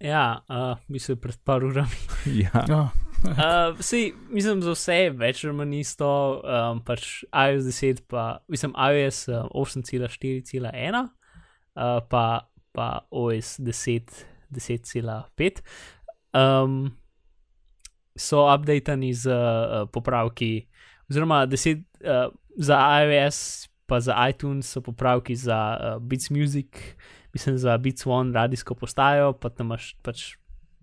Ja, 0.00 0.40
uh, 0.48 0.78
mislim, 0.88 1.18
pred 1.20 1.36
par 1.44 1.64
urami. 1.64 2.00
ja. 2.44 2.64
Ja, 2.68 2.88
Uh, 3.24 3.80
sej, 3.80 4.12
mislim, 4.30 4.60
za 4.62 4.74
vse 4.74 4.94
je 4.94 5.12
več 5.16 5.44
ali 5.44 5.54
manj 5.56 5.78
isto, 5.80 6.08
um, 6.44 6.82
pač 6.84 7.24
iOS 7.32 7.64
10, 7.64 8.02
pa 8.10 8.26
mislim, 8.52 8.74
iOS 8.76 9.22
uh, 9.32 9.46
8.4.1, 9.56 11.00
uh, 11.00 11.08
pa, 12.10 12.24
pa 12.76 13.06
OS 13.08 13.56
10, 13.64 14.12
10.5. 14.52 15.62
Um, 16.36 16.92
so 18.16 18.44
updatani 18.44 19.14
z 19.16 19.32
uh, 19.32 19.88
popravki, 19.92 20.68
oziroma 21.10 21.46
10, 21.48 21.80
uh, 22.04 22.28
za 22.56 22.76
iOS, 23.00 23.68
pa 23.86 24.00
za 24.00 24.16
iTunes 24.28 24.68
so 24.68 24.80
popravki 24.84 25.36
za 25.36 25.58
uh, 25.80 26.02
Beats 26.02 26.30
Music, 26.30 26.68
mislim, 27.32 27.58
za 27.58 27.78
Beats 27.78 28.06
One 28.06 28.34
radijsko 28.34 28.74
postajo, 28.74 29.32
pa 29.32 29.48
tam 29.48 29.72
imaš 29.72 29.94
pač 30.02 30.34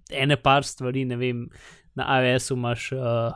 ene 0.10 0.38
par 0.38 0.66
stvari, 0.66 1.06
ne 1.06 1.18
vem 1.18 1.48
na 1.96 2.10
iOS-u 2.22 2.58
imaš. 2.58 2.92
Uh, 2.92 3.34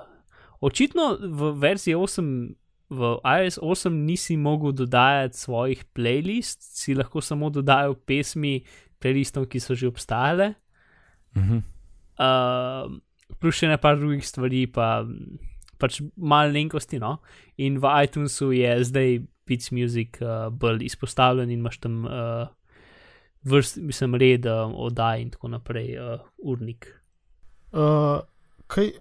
očitno 0.61 1.17
v 1.21 1.51
verziji 1.59 1.95
8, 1.95 2.53
v 2.89 3.19
iOS 3.23 3.59
8 3.59 3.91
nisi 3.91 4.37
mogel 4.37 4.71
dodajati 4.71 5.37
svojih 5.37 5.83
playlist, 5.95 6.61
si 6.61 6.95
lahko 6.95 7.21
samo 7.21 7.49
dodajal 7.49 7.95
pesmi 7.95 8.61
playlistom, 8.99 9.47
ki 9.47 9.59
so 9.59 9.75
že 9.75 9.87
obstajale. 9.87 10.55
Mhm. 11.35 11.63
Uh, 12.17 12.97
plus 13.37 13.59
še 13.59 13.67
ne 13.69 13.77
par 13.77 13.99
drugih 13.99 14.23
stvari, 14.25 14.65
pa 14.71 15.05
pač 15.77 16.01
malo 16.17 16.51
lenkosti. 16.51 16.99
No? 16.99 17.19
In 17.61 17.77
v 17.77 17.91
iTunesu 18.03 18.51
je 18.55 18.71
zdaj 18.89 19.19
Beats 19.47 19.71
Music 19.71 20.17
uh, 20.21 20.49
bolj 20.49 20.87
izpostavljen 20.87 21.51
in 21.51 21.59
imaš 21.59 21.79
tam 21.83 22.05
uh, 22.05 22.47
vrst, 23.47 23.77
mislim, 23.83 24.15
red 24.15 24.47
uh, 24.49 24.71
oddaj 24.71 25.21
in 25.21 25.29
tako 25.35 25.51
naprej, 25.53 25.93
uh, 25.99 26.23
urnik. 26.43 26.89
uh, 27.71 28.23
kaj, 28.67 28.91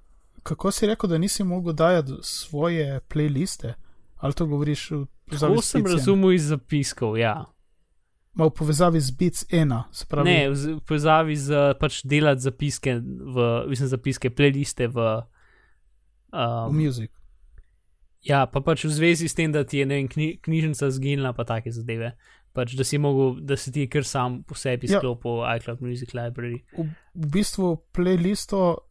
kako 0.46 0.70
si 0.70 0.86
rekel, 0.86 1.08
da 1.08 1.18
nisi 1.18 1.44
mogel 1.44 1.72
dajati 1.72 2.12
svoje 2.22 3.00
playliste? 3.02 3.74
Ali 4.16 4.32
to 4.32 4.46
govoriš 4.46 4.90
v 4.92 5.02
povezavi 5.26 5.54
To 5.54 5.60
s 5.60 5.66
sem 5.66 5.82
Beatsem? 5.82 5.98
razumel 5.98 6.32
iz 6.32 6.44
zapiskov, 6.44 7.16
ja. 7.16 7.44
Ma 8.32 8.44
v 8.44 8.52
povezavi 8.52 9.00
z 9.00 9.10
Beats 9.10 9.44
1, 9.46 9.82
se 9.90 10.04
pravi. 10.06 10.26
Ne, 10.26 10.40
v 10.46 10.76
v 10.76 10.80
povezavi 10.82 11.36
z 11.36 11.48
pač 11.74 12.02
delati 12.04 12.40
zapiske, 12.42 12.94
v, 13.00 13.36
mislim, 13.66 13.88
zapiske, 13.88 14.30
playliste 14.30 14.86
v. 14.86 14.94
v 14.94 15.24
Um, 16.28 16.74
Music. 16.74 17.10
ja, 18.20 18.44
pa 18.44 18.60
pač 18.60 18.84
v 18.84 18.90
zvezi 18.90 19.24
s 19.24 19.34
tem, 19.34 19.48
da 19.48 19.64
ti 19.64 19.78
je 19.78 19.86
ne 19.86 19.94
vem, 19.94 20.08
kni, 20.08 20.36
knjižnica 20.38 20.90
zginila, 20.90 21.32
pa 21.32 21.44
take 21.44 21.70
zadeve. 21.72 22.12
Pač, 22.52 22.74
da 22.74 22.84
si 22.84 22.98
mogel, 22.98 23.40
da 23.40 23.56
si 23.56 23.72
ti 23.72 23.86
kar 23.86 24.04
sam 24.04 24.42
po 24.42 24.54
sebi 24.54 24.84
Ja. 24.84 24.98
sklopil 24.98 25.46
iCloud 25.56 25.80
Music 25.80 26.12
Library. 26.12 26.60
V, 26.76 26.88
v 27.14 27.26
bistvu 27.30 27.76
playlisto 27.94 28.84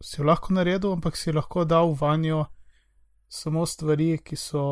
si 0.00 0.20
jo 0.20 0.24
lahko 0.26 0.54
naredil, 0.54 0.92
ampak 0.92 1.16
si 1.16 1.32
lahko 1.32 1.64
dal 1.64 1.94
vanjo 2.00 2.46
samo 3.28 3.66
stvari, 3.66 4.18
ki 4.24 4.36
so 4.36 4.64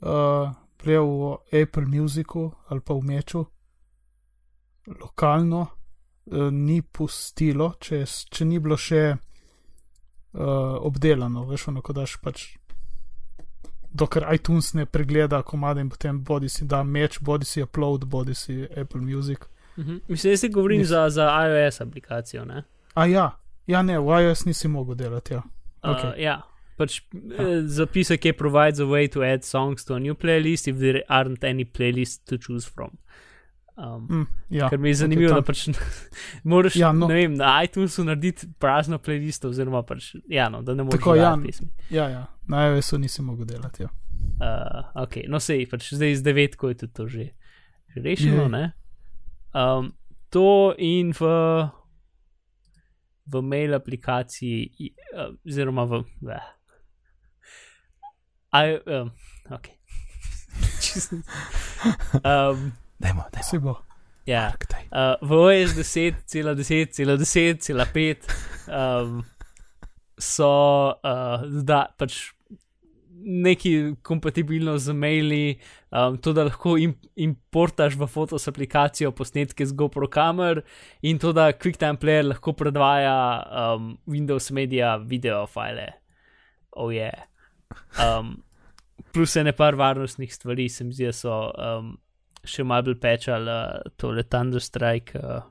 uh, 0.00 0.52
prej 0.76 0.98
v 0.98 1.62
Apple 1.62 1.86
Musicu 1.86 2.52
ali 2.68 2.80
pa 2.80 2.94
v 2.94 3.02
Meču, 3.04 3.44
lokalno, 5.00 5.60
uh, 5.60 6.48
ni 6.52 6.82
pustilo, 6.82 7.74
če, 7.80 8.04
če 8.06 8.44
ni 8.44 8.58
bilo 8.58 8.76
še 8.76 9.02
uh, 9.12 10.78
obdelano, 10.86 11.44
veš, 11.50 11.68
ono, 11.68 11.82
ko 11.82 11.92
daš 11.92 12.16
pač. 12.22 12.56
Dokler 13.90 14.28
iTunes 14.36 14.72
ne 14.78 14.86
pregleda 14.86 15.42
komade 15.42 15.82
in 15.82 15.88
potem 15.90 16.20
bodi 16.22 16.48
si 16.48 16.64
da 16.64 16.84
meč, 16.86 17.18
bodi 17.20 17.44
si 17.44 17.62
upload, 17.62 18.06
bodi 18.06 18.34
si 18.38 18.62
Apple 18.62 19.02
Music. 19.02 19.48
Mhm. 19.76 19.96
Mislim, 20.08 20.32
da 20.32 20.36
se 20.36 20.48
govorim 20.48 20.80
Nis- 20.80 20.86
za, 20.94 21.08
za 21.10 21.26
iOS 21.26 21.80
aplikacijo. 21.80 22.44
Ne? 22.44 22.62
A 22.94 23.06
ja, 23.06 23.39
ja 23.66 23.82
ne, 23.82 23.98
v 23.98 24.20
iOS 24.22 24.44
nisi 24.46 24.68
mogel 24.68 24.94
delati. 24.94 25.34
Ja. 25.34 25.42
Uh, 25.84 25.90
Okej. 25.90 26.22
ja. 26.22 26.40
Pač, 26.80 27.02
eh, 27.12 27.60
zapisek 27.68 28.24
je 28.24 28.32
provides 28.32 28.80
a 28.80 28.84
way 28.84 29.08
to 29.08 29.20
add 29.22 29.44
songs 29.44 29.84
to 29.84 29.94
a 29.94 30.00
new 30.00 30.14
playlist 30.14 30.68
if 30.68 30.78
there 30.78 31.02
aren't 31.08 31.44
any 31.44 31.64
playlists 31.64 32.24
to 32.24 32.38
choose 32.38 32.64
from. 32.70 32.96
Um, 33.76 34.06
Mm, 34.10 34.26
ja. 34.50 34.68
Ker 34.68 34.78
mi 34.78 34.88
je 34.88 34.94
zanimivo, 34.94 35.28
tam- 35.28 35.38
da 35.40 35.42
pač 35.42 35.68
moraš 36.44 36.76
Ja, 36.76 36.92
no. 36.92 37.06
ne 37.08 37.14
vem, 37.14 37.34
na 37.34 37.62
iTunesu 37.64 38.04
narediti 38.04 38.48
prazno 38.58 38.98
playlisto, 38.98 39.48
oziroma 39.48 39.82
pač, 39.82 40.14
ja, 40.28 40.48
no, 40.48 40.62
da 40.62 40.74
ne 40.74 40.82
moreš 40.84 40.98
Tako, 41.00 41.14
ja. 41.14 41.30
dodajati 41.30 41.46
pesmi. 41.46 41.68
Ja, 41.90 42.08
ja, 42.08 42.26
na 42.48 42.66
iOS-u 42.66 42.98
nisi 42.98 43.22
mogel 43.22 43.44
delati. 43.46 43.82
Ja. 43.82 43.88
Uh, 44.40 45.02
ok, 45.02 45.16
no 45.28 45.40
sej, 45.40 45.66
pač 45.70 45.92
zdaj 45.94 46.14
z 46.16 46.22
devetko 46.22 46.68
je 46.68 46.88
to 46.88 47.08
že 47.08 47.30
rešeno? 47.96 48.48
Um, 49.54 49.92
to 50.30 50.74
in 50.78 51.12
v, 51.12 51.20
v 53.26 53.42
mail 53.42 53.74
aplikaciji, 53.74 54.92
uh, 55.14 55.34
oziroma 55.46 55.84
v. 55.84 56.04
Uh, 56.22 56.38
I, 58.52 58.80
um, 58.86 59.10
ok. 59.50 59.68
um, 62.24 62.72
Dajmo, 63.00 63.24
dajmo. 63.32 63.42
Se 63.42 63.58
bo. 63.58 63.82
ja. 64.26 64.52
Uh, 64.92 65.28
v 65.28 65.32
OS 65.32 65.74
10.10.10.10 65.74 68.16
um, 68.68 69.24
so 70.18 70.94
uh, 71.02 71.40
da 71.64 71.94
pač 71.98 72.32
neki 73.24 73.94
kompatibilno 74.02 74.78
z 74.78 74.92
maili, 74.92 75.58
um, 75.90 76.18
to 76.18 76.32
da 76.32 76.44
lahko 76.48 76.76
im, 76.78 76.94
importaš 77.16 77.96
v 77.98 78.08
Photos 78.08 78.48
aplikacijo 78.48 79.12
posnetke 79.12 79.66
z 79.66 79.76
GoPro 79.76 80.08
kamer 80.10 80.62
in 81.02 81.18
to 81.18 81.32
da 81.32 81.50
QuickTime 81.52 82.00
Player 82.00 82.26
lahko 82.26 82.52
predvaja 82.52 83.16
um, 83.50 83.96
Windows 84.06 84.50
Media 84.50 84.96
video 84.96 85.46
file. 85.46 85.88
Oh. 86.72 86.90
Yeah. 86.90 87.26
Um, 87.98 88.42
plus 89.12 89.36
ene 89.36 89.52
par 89.52 89.74
varnostnih 89.74 90.34
stvari, 90.34 90.68
se 90.68 90.84
mi 90.84 90.92
zdi, 90.92 91.08
da 91.10 91.12
so 91.12 91.38
um, 91.50 91.94
še 92.44 92.64
malo 92.64 92.88
bolj 92.90 93.00
pečali 93.02 93.50
uh, 93.50 93.90
tole 94.00 94.24
Thunderstrike 94.26 95.18
uh, 95.18 95.42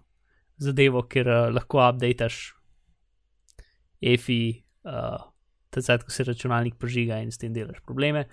zadevo, 0.60 1.06
ker 1.12 1.28
uh, 1.28 1.50
lahko 1.54 1.82
updateš 1.86 2.40
EFI, 4.02 4.42
uh, 4.88 5.20
takrat, 5.70 6.04
ko 6.04 6.12
se 6.12 6.24
računalnik 6.24 6.76
požiga 6.76 7.20
in 7.22 7.32
s 7.32 7.38
tem 7.38 7.54
delaš 7.54 7.80
probleme, 7.86 8.26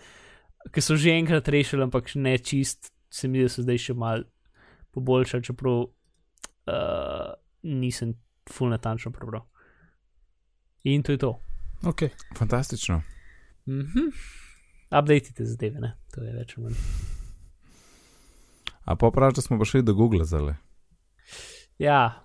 ki 0.72 0.80
so 0.80 0.96
že 0.96 1.14
enkrat 1.14 1.48
rešili, 1.48 1.82
ampak 1.82 2.08
še 2.08 2.18
ne 2.18 2.38
čist, 2.38 2.92
se 3.10 3.28
mi 3.28 3.38
zdi, 3.38 3.46
da 3.46 3.52
so 3.52 3.62
zdaj 3.62 3.78
še 3.78 3.94
mal 3.94 4.24
poboljšali, 4.92 5.44
čeprav 5.44 5.82
uh, 5.82 7.34
nisem 7.62 8.14
full 8.48 8.70
natančno 8.70 9.12
prebral. 9.12 9.44
In 10.84 11.02
to 11.02 11.12
je 11.12 11.18
to. 11.18 11.32
Okay. 11.82 12.10
Fantastično. 12.36 13.02
Mhm. 13.68 14.10
Updatite 14.90 15.44
zadeve, 15.44 15.80
ne? 15.80 15.96
To 16.14 16.22
je 16.22 16.32
več 16.32 16.54
ali 16.56 16.68
manj. 16.68 16.76
A 18.84 18.94
pa 18.94 19.10
praviš, 19.10 19.34
da 19.34 19.42
smo 19.42 19.58
prišli 19.58 19.82
do 19.82 19.94
Google 19.94 20.24
zdaj. 20.24 20.54
Ja, 21.78 22.22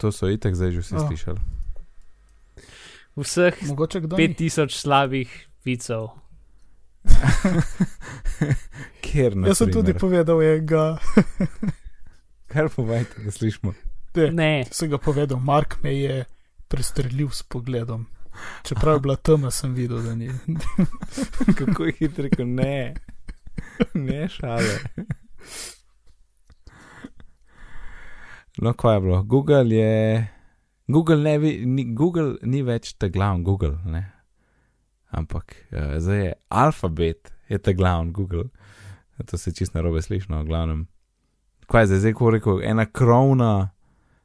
To 0.00 0.08
so 0.08 0.30
itek 0.32 0.56
zdaj 0.56 0.70
že 0.72 0.80
vsi 0.80 0.94
Oh. 0.96 1.04
slišali. 1.06 1.40
Vseh 3.20 3.62
Mogoče 3.68 4.00
kdo 4.00 4.16
ni. 4.16 4.28
5000 4.34 4.74
slabih 4.74 5.30
vicev. 5.64 6.08
Ker 9.04 9.36
ne. 9.36 9.48
Jaz 9.48 9.62
sem 9.62 9.72
tudi 9.72 9.94
povedal, 9.94 10.42
je 10.42 10.58
ga. 10.60 10.98
Kar 12.52 12.68
povejte, 12.74 13.22
da 13.24 13.30
slišimo. 13.30 13.72
Ne, 14.16 14.30
Ne, 14.34 14.64
sem 14.74 14.90
ga 14.90 14.98
povedal, 14.98 15.38
Mark 15.38 15.78
me 15.84 15.94
je 15.94 16.24
prestrelil 16.68 17.30
s 17.30 17.42
pogledom. 17.42 18.06
Čeprav 18.66 18.96
je 18.96 19.00
bila 19.00 19.16
tema, 19.16 19.50
sem 19.50 19.74
videl, 19.74 20.02
da 20.02 20.14
ni. 20.14 20.30
Kako 21.58 21.84
je 21.84 21.92
hitro 21.98 22.24
rekel, 22.24 22.46
ne. 22.46 22.94
Ne 23.94 24.28
šale. 24.28 24.78
No, 28.58 28.72
kaj 28.72 28.96
je 28.96 29.00
bilo? 29.00 29.22
Google 29.22 29.76
je. 29.76 30.28
Google, 30.92 31.22
ne 31.22 31.38
vi, 31.38 31.52
ni, 31.66 31.84
Google 31.94 32.36
ni 32.42 32.62
več 32.66 32.94
ta 32.98 33.08
glavni 33.08 33.44
Google, 33.44 33.78
ne. 33.84 34.04
Ampak 35.10 35.56
uh, 35.72 35.98
zdaj 35.98 36.24
je 36.24 36.34
alfabet, 36.48 37.32
je 37.50 37.58
ta 37.58 37.74
glavni 37.74 38.12
Google. 38.12 38.48
To 39.26 39.38
se 39.38 39.52
čisto 39.52 39.78
narobe 39.78 40.02
sliši, 40.02 40.30
no, 40.32 40.42
v 40.42 40.48
glavnem. 40.48 40.86
Kaj 41.70 41.82
je 41.82 41.90
zdaj, 41.90 42.00
zdaj, 42.06 42.14
ko 42.18 42.30
rekel, 42.34 42.62
ena 42.64 42.86
krovna 42.86 43.52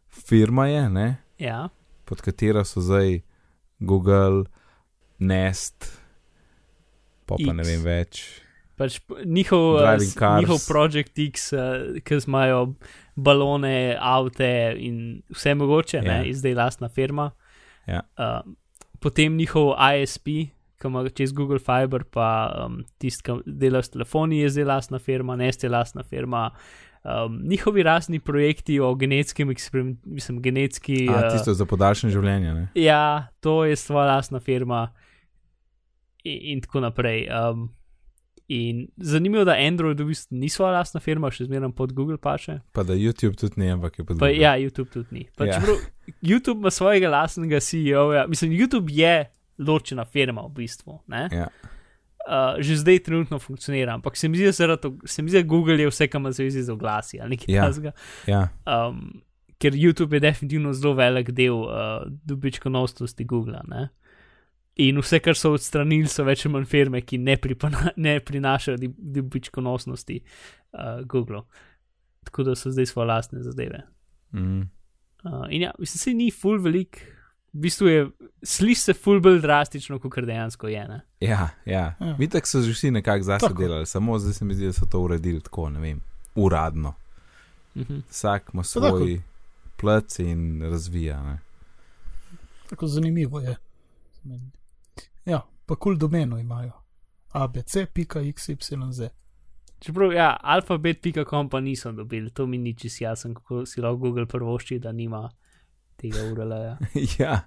firma 0.09 0.67
je, 0.71 0.85
ne, 0.89 1.07
ja, 1.41 1.67
pod 2.05 2.21
katero 2.23 2.63
so 2.65 2.81
zdaj 2.81 3.19
Google, 3.79 4.45
Nest, 5.19 5.89
pa, 7.25 7.35
pa 7.35 7.53
ne 7.53 7.63
X. 7.65 7.69
vem 7.69 7.83
več. 7.85 8.23
Pač 8.75 8.99
njihov, 9.25 9.75
uh, 9.75 9.81
cars. 9.97 10.39
njihov 10.39 10.59
Project 10.67 11.19
X, 11.19 11.53
uh, 11.53 11.59
ki 12.03 12.17
imajo 12.27 12.73
balone, 13.15 13.95
avte 13.99 14.75
in 14.77 15.21
vse 15.31 15.53
mogoče, 15.55 15.97
Ja. 15.97 16.03
ne, 16.03 16.27
in 16.27 16.35
zdaj 16.35 16.53
lastna 16.53 16.89
firma. 16.89 17.31
Ja. 17.87 18.01
Uh, 18.19 18.53
potem 18.99 19.37
njihov 19.37 19.73
ISP, 20.01 20.25
ki 20.81 20.87
ima 20.89 21.05
čez 21.09 21.31
Google 21.33 21.59
Fiber, 21.59 22.03
pa 22.03 22.27
um, 22.65 22.81
tisti, 22.97 23.23
ki 23.23 23.31
dela 23.45 23.79
s 23.83 23.89
telefoni, 23.89 24.39
je 24.39 24.49
zdaj 24.49 24.65
lastna 24.65 24.99
firma, 24.99 25.35
Nest 25.35 25.63
je 25.63 25.69
lastna 25.69 26.03
firma. 26.03 26.51
Um, 27.05 27.39
njihovi 27.47 27.83
razni 27.83 28.19
projekti 28.19 28.79
o 28.79 28.95
genetskem 28.95 29.49
eksperimentu, 29.51 30.09
mislim, 30.09 30.41
genetski. 30.41 31.07
A, 31.09 31.13
uh, 31.27 31.31
tisto 31.31 31.53
za 31.53 31.65
podaljšanje 31.65 32.13
življenja. 32.13 32.53
Ne? 32.53 32.67
Ja, 32.75 33.27
to 33.39 33.65
je 33.65 33.75
svoja 33.75 34.05
lastna 34.15 34.39
firma 34.39 34.87
in, 36.23 36.39
in 36.41 36.61
tako 36.61 36.79
naprej. 36.79 37.27
Um, 37.29 37.69
in 38.47 38.87
zanimivo, 38.97 39.43
da 39.43 39.55
Android 39.57 39.99
v 39.99 40.05
bistvu 40.05 40.37
ni 40.37 40.49
svoja 40.49 40.71
lastna 40.71 40.99
firma, 40.99 41.31
še 41.31 41.45
zmeraj 41.45 41.71
pod 41.71 41.93
Google 41.93 42.17
paše. 42.17 42.59
Pa 42.71 42.83
da 42.83 42.93
YouTube 42.93 43.35
tudi 43.35 43.57
ne, 43.57 43.71
ampak 43.71 43.99
je 43.99 44.05
pod 44.05 44.19
Pa, 44.19 44.25
Google. 44.25 44.41
ja, 44.41 44.53
YouTube 44.53 44.89
tudi 44.89 45.07
ni. 45.11 45.27
Pa, 45.37 45.45
Ja. 45.45 45.53
čeprav 45.53 45.75
YouTube 46.21 46.57
ima 46.57 46.69
svojega 46.69 47.09
lastnega 47.09 47.57
CEO-ja, 47.57 48.27
mislim, 48.27 48.51
YouTube 48.51 48.91
je 48.91 49.25
ločena 49.59 50.05
firma 50.05 50.41
v 50.41 50.49
bistvu. 50.51 50.99
ne. 51.07 51.29
Ja. 51.31 51.47
Uh, 52.25 52.57
že 52.57 52.75
zdaj 52.75 52.99
trenutno 52.99 53.39
funkcionira, 53.39 53.93
ampak 53.93 54.17
se 54.17 54.27
mi 54.27 54.37
zdi, 54.37 54.45
da 54.45 54.53
se 55.05 55.21
mi 55.21 55.29
zdi, 55.29 55.37
da 55.37 55.47
Google 55.47 55.77
je 55.77 55.87
vse, 55.87 56.07
kar 56.07 56.19
ima 56.19 56.31
zvezi 56.31 56.63
z 56.63 56.69
oglasi 56.69 57.19
ali 57.21 57.29
nekaj 57.29 57.55
Ja. 57.55 57.69
takega. 57.69 57.91
Ja. 58.27 58.49
Um, 58.65 59.21
ker 59.57 59.73
YouTube 59.73 60.13
je 60.13 60.19
definitivno 60.19 60.73
zelo 60.73 60.93
velik 60.93 61.29
del 61.29 61.53
uh, 61.53 61.69
dobičkonosnosti 62.25 63.23
Google. 63.23 63.61
Ne? 63.67 63.89
In 64.75 64.99
vse, 64.99 65.21
kar 65.23 65.37
so 65.39 65.53
odstranili, 65.55 66.07
so 66.11 66.25
več 66.27 66.45
ali 66.45 66.53
manj 66.57 66.65
firme, 66.67 66.99
ki 67.01 67.17
ne, 67.23 67.37
pripana, 67.39 67.93
ne 67.95 68.17
prinašajo 68.19 68.77
di- 68.77 68.91
dobičkonosnosti 68.97 70.17
uh, 70.19 71.05
Google. 71.07 71.45
Tako 72.27 72.43
da 72.43 72.55
so 72.59 72.71
zdaj 72.71 72.89
svoje 72.91 73.07
lastne 73.07 73.43
zadeve. 73.43 73.85
Mm. 74.33 74.65
Uh, 75.23 75.45
in 75.49 75.61
ja, 75.61 75.71
mislim, 75.79 75.99
se 75.99 76.13
ni 76.13 76.31
full 76.31 76.59
velik, 76.61 76.99
v 77.53 77.59
bistvu 77.63 77.87
je, 77.87 78.07
sliši 78.43 78.81
se 78.81 78.93
full 78.93 79.21
bolj 79.23 79.39
drastično, 79.41 79.99
kot 79.99 80.19
dejansko 80.27 80.67
je. 80.67 80.87
Ne? 80.87 80.99
Ja, 81.19 81.49
ja. 81.65 81.85
Ja. 81.99 82.15
Vitek 82.19 82.47
so 82.47 82.61
že 82.61 82.73
vsi 82.75 82.91
nekako 82.91 83.23
zase 83.23 83.47
Tako. 83.47 83.61
delali, 83.61 83.85
samo 83.85 84.19
zdaj 84.19 84.33
se 84.33 84.45
mi 84.45 84.55
zdi, 84.55 84.65
da 84.65 84.73
so 84.73 84.85
to 84.91 84.99
uredili 84.99 85.39
tako, 85.41 85.69
ne 85.69 85.79
vem, 85.79 86.01
uradno. 86.35 86.93
Mhm. 87.75 88.03
Vsak 88.09 88.51
ima 88.53 88.63
tako. 88.63 88.89
svoj 88.89 89.21
plec 89.77 90.19
in 90.19 90.61
razvija. 90.61 91.23
Ne? 91.23 91.39
Tako 92.69 92.87
zanimivo 92.87 93.39
je. 93.39 93.55
Ja, 95.25 95.41
pa 95.65 95.75
kul 95.75 95.79
cool 95.79 95.97
domeno 95.97 96.37
imajo. 96.39 96.71
abc.xyz. 97.33 99.09
Čeprav, 99.79 100.13
ja, 100.13 100.37
alfabet.com 100.41 101.49
pa 101.49 101.59
nisem 101.59 101.95
dobil, 101.95 102.29
to 102.29 102.45
mi 102.47 102.57
ni 102.57 102.73
čisto 102.73 103.03
jasno, 103.03 103.33
kako 103.33 103.65
si 103.65 103.81
lahko 103.81 103.97
Google 103.97 104.25
prvošči, 104.25 104.79
da 104.79 104.91
nima 104.91 105.29
tega 105.97 106.23
URL-ja. 106.23 106.77
ja. 107.19 107.41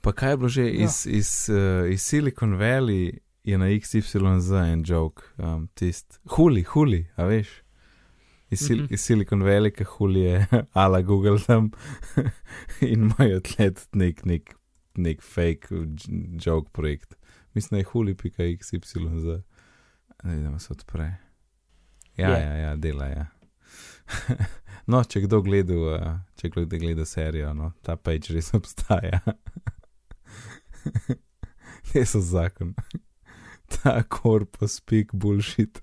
Pa 0.00 0.12
kaj 0.12 0.30
je 0.30 0.36
bilo 0.36 0.48
že 0.48 0.62
Ja. 0.64 0.84
iz, 0.84 1.06
iz, 1.06 1.48
uh, 1.50 1.90
iz 1.92 2.02
Silicon 2.02 2.52
Valley, 2.58 3.18
je 3.44 3.58
na 3.58 3.66
XYZ 3.66 4.52
en 4.72 4.82
joke, 4.86 5.22
um, 5.38 5.68
tist, 5.74 6.20
huli, 6.36 6.62
huli, 6.62 7.06
a 7.16 7.24
veš. 7.24 7.48
Iz, 8.50 8.58
sil, 8.66 8.78
Mhm. 8.82 8.94
iz 8.94 9.00
Silicon 9.00 9.42
Valley, 9.42 9.70
ki 9.70 9.84
huli 9.84 10.20
je 10.20 10.46
ala 10.74 11.00
Google 11.02 11.38
tam 11.46 11.70
in 12.80 13.10
imajo 13.10 13.40
tlet 13.40 13.88
nek, 13.94 14.24
nek, 14.24 14.54
nek 14.96 15.22
fake 15.22 15.68
j- 15.70 16.08
joke 16.46 16.70
projekt. 16.72 17.14
Mislim, 17.54 17.76
da 17.76 17.80
je 17.82 17.88
huli.xyz. 17.92 19.42
Ne 20.24 20.36
vem, 20.36 20.58
se 20.58 20.72
odpre. 20.72 21.16
Ja, 22.16 22.30
Je. 22.36 22.42
ja, 22.44 22.54
ja, 22.56 22.76
dela, 22.76 23.06
ja. 23.08 23.26
no, 24.86 25.00
če 25.04 25.20
kdo 25.24 25.40
gleda, 25.42 25.74
uh, 25.74 26.18
če 26.36 26.50
kdo 26.52 26.66
gleda 26.68 27.04
serijo, 27.08 27.54
no, 27.56 27.70
ta 27.82 27.96
page 27.96 28.34
res 28.34 28.52
obstaja. 28.54 29.20
Te 31.92 32.04
so 32.06 32.20
zakon. 32.20 32.74
ta 33.72 34.02
korpus 34.02 34.76
speak 34.80 35.12
bullshit. 35.14 35.80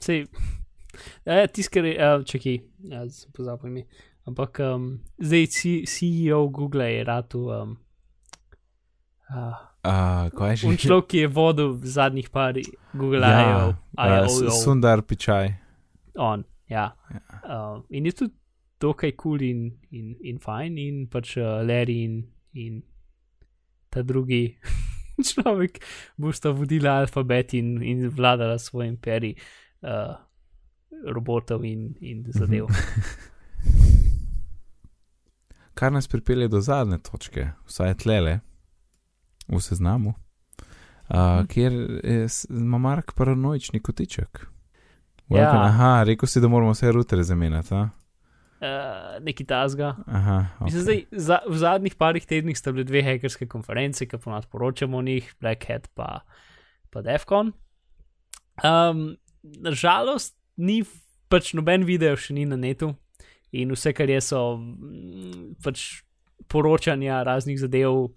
Sej, 0.00 0.26
ja, 1.26 1.46
tiskar 1.48 1.84
je, 1.88 1.94
uh, 2.00 2.24
čakaj, 2.24 2.58
sem 3.12 3.32
pozabil 3.36 3.70
ime. 3.70 3.84
Ampak 4.24 4.60
um, 4.64 5.00
zdaj 5.18 5.46
CEO 5.84 6.48
Google 6.48 6.88
je 6.92 7.04
ratu. 7.04 7.48
Um, 7.52 7.76
uh, 9.30 9.74
Uh, 9.84 10.32
kaj 10.32 10.50
je 10.50 10.56
že? 10.56 10.88
Človek, 10.88 11.06
ki 11.12 11.18
je 11.18 11.28
vodil 11.28 11.76
zadnjih 11.84 12.32
par 12.32 12.56
Google 12.96 13.20
ja, 13.20 13.68
I.O. 14.00 14.48
uh. 14.48 14.48
Sundar 14.48 15.04
Pičaj. 15.04 15.52
on. 16.16 16.44
Ja. 16.72 16.96
Uh, 17.44 17.84
in 17.92 18.08
je 18.08 18.12
tudi 18.16 18.32
dokaj 18.80 19.12
kul 19.12 19.36
cool 19.36 19.42
in, 19.44 19.76
in, 19.92 20.16
in 20.24 20.40
fajn, 20.40 20.78
in 20.80 21.04
pač 21.12 21.36
uh, 21.36 21.60
Larry 21.60 22.00
in, 22.04 22.24
in 22.56 22.80
ta 23.92 24.00
drugi 24.00 24.56
človek 25.28 25.84
bosta 26.16 26.48
vodila 26.56 27.04
alfabet 27.04 27.52
in, 27.52 27.82
in 27.84 28.08
vladala 28.08 28.56
svoj 28.58 28.88
imperij 28.88 29.36
uh, 29.84 30.16
robotov 31.12 31.60
in, 31.68 31.92
in 32.00 32.24
zadev. 32.32 32.72
Kar 35.74 35.92
nas 35.92 36.08
pripelje 36.08 36.48
do 36.48 36.60
zadnje 36.60 36.98
točke, 36.98 37.48
vsaj 37.66 37.94
tlele, 37.94 38.40
v 39.48 39.60
seznamu, 39.60 40.08
uh, 40.08 41.16
Mhm. 41.16 41.46
kjer 41.46 41.72
je 42.04 42.28
Mark 42.78 43.12
paranoični 43.12 43.80
kotiček. 43.80 44.46
Ja. 45.28 45.38
Ja. 45.40 45.62
Aha, 45.62 46.02
rekel 46.02 46.26
si, 46.28 46.40
da 46.40 46.48
moramo 46.48 46.72
vse 46.72 46.92
rutere 46.92 47.22
zamenjati. 47.22 47.74
a? 47.74 47.88
Uh, 48.60 49.24
neki 49.24 49.44
tasga. 49.44 49.96
Aha, 50.06 50.46
Okay. 50.60 50.64
Mislim, 50.64 50.82
zdaj, 50.82 51.04
za, 51.12 51.38
v 51.48 51.56
zadnjih 51.56 51.94
parih 51.94 52.26
tednih 52.26 52.58
sta 52.58 52.72
bile 52.72 52.84
dve 52.84 53.02
hekerske 53.02 53.46
konference, 53.46 54.06
ki 54.06 54.18
ponad 54.18 54.46
poročamo 54.46 54.98
o 54.98 55.02
njih, 55.02 55.34
Black 55.40 55.64
Hat 55.68 55.88
pa, 55.94 56.20
pa 56.90 57.02
Defcon. 57.02 57.52
Um, 58.64 59.16
Nažalost, 59.42 60.36
ni 60.56 60.84
pač 61.28 61.52
noben 61.54 61.84
video 61.84 62.16
še 62.16 62.32
ni 62.34 62.46
na 62.46 62.56
netu 62.56 62.94
in 63.54 63.74
vse, 63.74 63.92
kar 63.96 64.10
je, 64.10 64.20
so 64.24 64.40
mm, 64.58 65.54
pač 65.64 66.02
poročanja 66.50 67.22
raznih 67.26 67.60
zadev, 67.60 68.10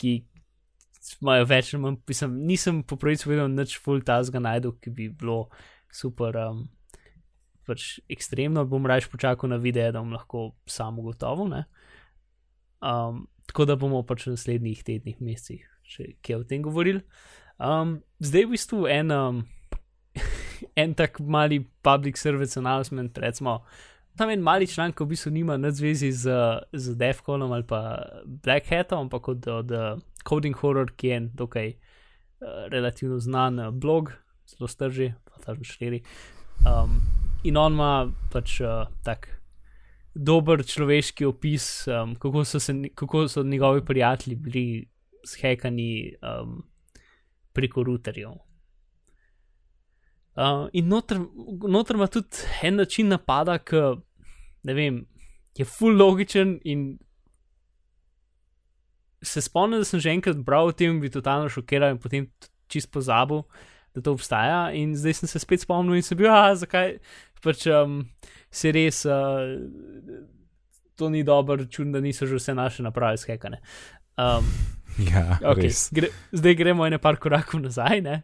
ki 0.00 0.20
imajo 1.20 1.48
več 1.50 1.72
manj. 1.80 1.98
Mislim, 2.08 2.36
nisem 2.48 2.82
po 2.86 2.98
pravici 3.00 3.30
videl 3.30 3.50
nič 3.52 3.78
full 3.82 4.04
tasga 4.06 4.42
najdu, 4.42 4.76
ki 4.82 4.94
bi 4.94 5.08
bilo 5.08 5.46
super. 5.92 6.38
Um, 6.38 6.64
pač 7.66 8.00
ekstremno, 8.10 8.64
bom 8.66 8.86
raje 8.90 9.06
počakal 9.10 9.52
na 9.52 9.58
videe, 9.62 9.92
da 9.94 10.02
bom 10.02 10.14
lahko 10.14 10.52
sam 10.66 10.98
ugotovil. 10.98 11.50
ne. 11.52 11.64
Um, 12.82 13.26
tako 13.46 13.66
da 13.70 13.76
bomo 13.78 14.02
pač 14.02 14.26
v 14.26 14.34
naslednjih 14.34 14.82
tednih, 14.82 15.20
mesecih 15.22 15.66
še 15.86 16.14
kaj 16.24 16.40
o 16.40 16.44
tem 16.48 16.62
govorili. 16.64 17.02
Um, 17.62 18.00
zdaj 18.22 18.46
v 18.46 18.54
bistvu 18.56 18.86
en, 18.90 19.12
um, 19.14 19.42
en 20.82 20.94
tak 20.98 21.20
mali 21.20 21.62
public 21.84 22.18
service 22.18 22.58
announcement, 22.58 23.18
recimo. 23.18 23.60
Tam 24.16 24.30
en 24.30 24.42
mali 24.44 24.66
članek, 24.66 25.00
v 25.00 25.06
bistvu 25.14 25.30
nima 25.32 25.56
nič 25.56 25.78
zvezi 25.80 26.12
z, 26.12 26.34
z 26.72 26.96
Defconom 27.00 27.52
ali 27.52 27.64
pa 27.64 28.02
Black 28.24 28.68
Hatom, 28.68 29.06
ampak 29.06 29.28
od, 29.28 29.46
od 29.48 29.70
uh, 29.70 30.00
Coding 30.28 30.56
Horror, 30.56 30.92
ki 30.96 31.08
je 31.08 31.16
en 31.16 31.30
dokaj 31.34 31.72
uh, 31.72 32.68
relativno 32.68 33.18
znan 33.18 33.58
uh, 33.58 33.70
blog, 33.72 34.12
zelo 34.46 34.68
strži, 34.68 35.12
pa 35.24 35.40
tam 35.46 35.64
štiri. 35.64 36.02
Um, 36.68 37.00
in 37.44 37.56
on 37.56 37.72
ima 37.72 38.12
pač 38.32 38.60
uh, 38.60 38.84
tak 39.04 39.30
dober 40.14 40.60
človeški 40.60 41.24
opis, 41.24 41.88
um, 41.88 42.14
kako, 42.20 42.44
so 42.44 42.60
se, 42.60 42.74
kako 42.94 43.28
so 43.28 43.42
njegovi 43.42 43.84
prijatelji 43.84 44.36
bili 44.36 44.66
zhekani 45.24 46.14
um, 46.20 46.62
preko 47.52 47.82
routerjev. 47.82 48.36
Uh, 50.32 50.68
in 50.72 50.88
noter, 50.88 51.18
noter 51.68 51.96
ima 51.98 52.06
tudi 52.08 52.46
en 52.62 52.78
način 52.80 53.10
napada, 53.12 53.58
ki 53.58 53.82
ne 54.64 54.74
vem, 54.74 55.02
je 55.58 55.66
full 55.68 55.98
logičen 55.98 56.56
in 56.64 56.86
se 59.22 59.42
spomnim, 59.44 59.82
da 59.82 59.84
sem 59.84 60.00
že 60.00 60.10
enkrat 60.10 60.40
bral 60.40 60.72
o 60.72 60.72
tem, 60.72 61.00
bi 61.00 61.10
totalno 61.12 61.50
šokiral 61.52 61.94
in 61.94 62.00
potem 62.00 62.26
čist 62.72 62.90
pozabil, 62.90 63.44
da 63.94 64.00
to 64.00 64.16
obstaja. 64.16 64.72
In 64.72 64.96
zdaj 64.96 65.20
sem 65.20 65.30
se 65.30 65.42
spet 65.42 65.62
spomnil 65.62 66.00
in 66.00 66.06
sem 66.06 66.18
bil, 66.18 66.30
ah, 66.32 66.54
zakaj 66.56 66.96
pač 67.42 67.66
um, 67.68 68.00
se 68.50 68.72
res, 68.72 69.04
uh, 69.04 69.52
to 70.96 71.10
ni 71.10 71.22
dobro, 71.26 71.58
čudno, 71.66 71.98
da 71.98 72.00
niso 72.00 72.26
že 72.26 72.38
vse 72.40 72.54
naše 72.54 72.82
naprave 72.82 73.20
skekane. 73.20 73.60
Um, 74.16 74.48
Ja, 75.00 75.38
okay, 75.40 75.70
res. 75.70 75.86
gre, 75.94 76.10
zdaj 76.36 76.54
gremo 76.58 76.86
ene 76.86 76.98
par 77.00 77.16
korakov 77.16 77.62
nazaj. 77.62 78.02
Ne? 78.04 78.22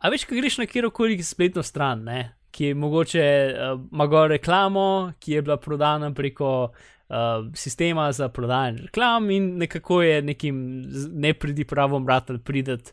A 0.00 0.10
veš, 0.12 0.24
ko 0.28 0.34
greš 0.38 0.58
na 0.58 0.66
kjerkoli 0.66 1.22
spletno 1.22 1.62
stran, 1.62 2.04
ne? 2.04 2.32
ki 2.52 2.64
je 2.64 2.74
mogoče 2.76 3.22
uh, 3.48 3.80
ima 3.92 4.26
reklamo, 4.28 5.12
ki 5.20 5.32
je 5.32 5.42
bila 5.42 5.56
prodana 5.56 6.10
preko 6.12 6.48
uh, 6.64 7.02
uh, 7.12 7.52
sistema 7.54 8.12
za 8.12 8.28
prodajanje 8.28 8.82
reklam 8.82 9.30
in 9.30 9.56
nekako 9.58 10.02
je 10.02 10.22
nekim 10.22 10.84
nepridipravom 11.12 12.04
vratelj 12.04 12.38
prideti 12.38 12.92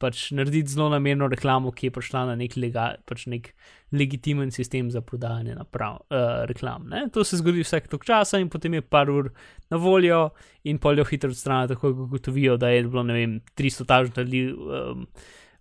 pač 0.00 0.30
narediti 0.32 0.72
zelo 0.72 0.88
namerno 0.88 1.26
reklamo, 1.28 1.70
ki 1.76 1.86
je 1.86 1.92
prišla 1.92 2.22
na 2.30 2.34
nek, 2.40 2.54
lega, 2.56 2.86
pač 3.04 3.26
nek 3.28 3.50
legitimen 3.92 4.48
sistem 4.50 4.88
za 4.90 5.02
prodajanje 5.04 5.58
naprav, 5.58 5.98
uh, 6.08 6.22
reklam. 6.48 6.86
Ne? 6.88 7.02
To 7.12 7.20
se 7.24 7.36
zgodi 7.36 7.60
vsak 7.66 7.90
tok 7.92 8.06
časa 8.08 8.40
in 8.40 8.48
potem 8.48 8.78
je 8.78 8.80
par 8.80 9.10
ur 9.12 9.28
na 9.68 9.76
voljo 9.76 10.30
in 10.64 10.80
poljo 10.80 11.04
hitro 11.04 11.28
odstranijo, 11.34 11.74
tako 11.74 11.92
da 11.92 12.08
gotovijo, 12.14 12.56
da 12.56 12.72
je 12.72 12.86
bilo, 12.86 13.04
ne 13.04 13.18
vem, 13.18 13.34
300 13.60 13.86
tažnih 13.92 14.16
ljudi 14.24 14.42
um, 14.54 15.04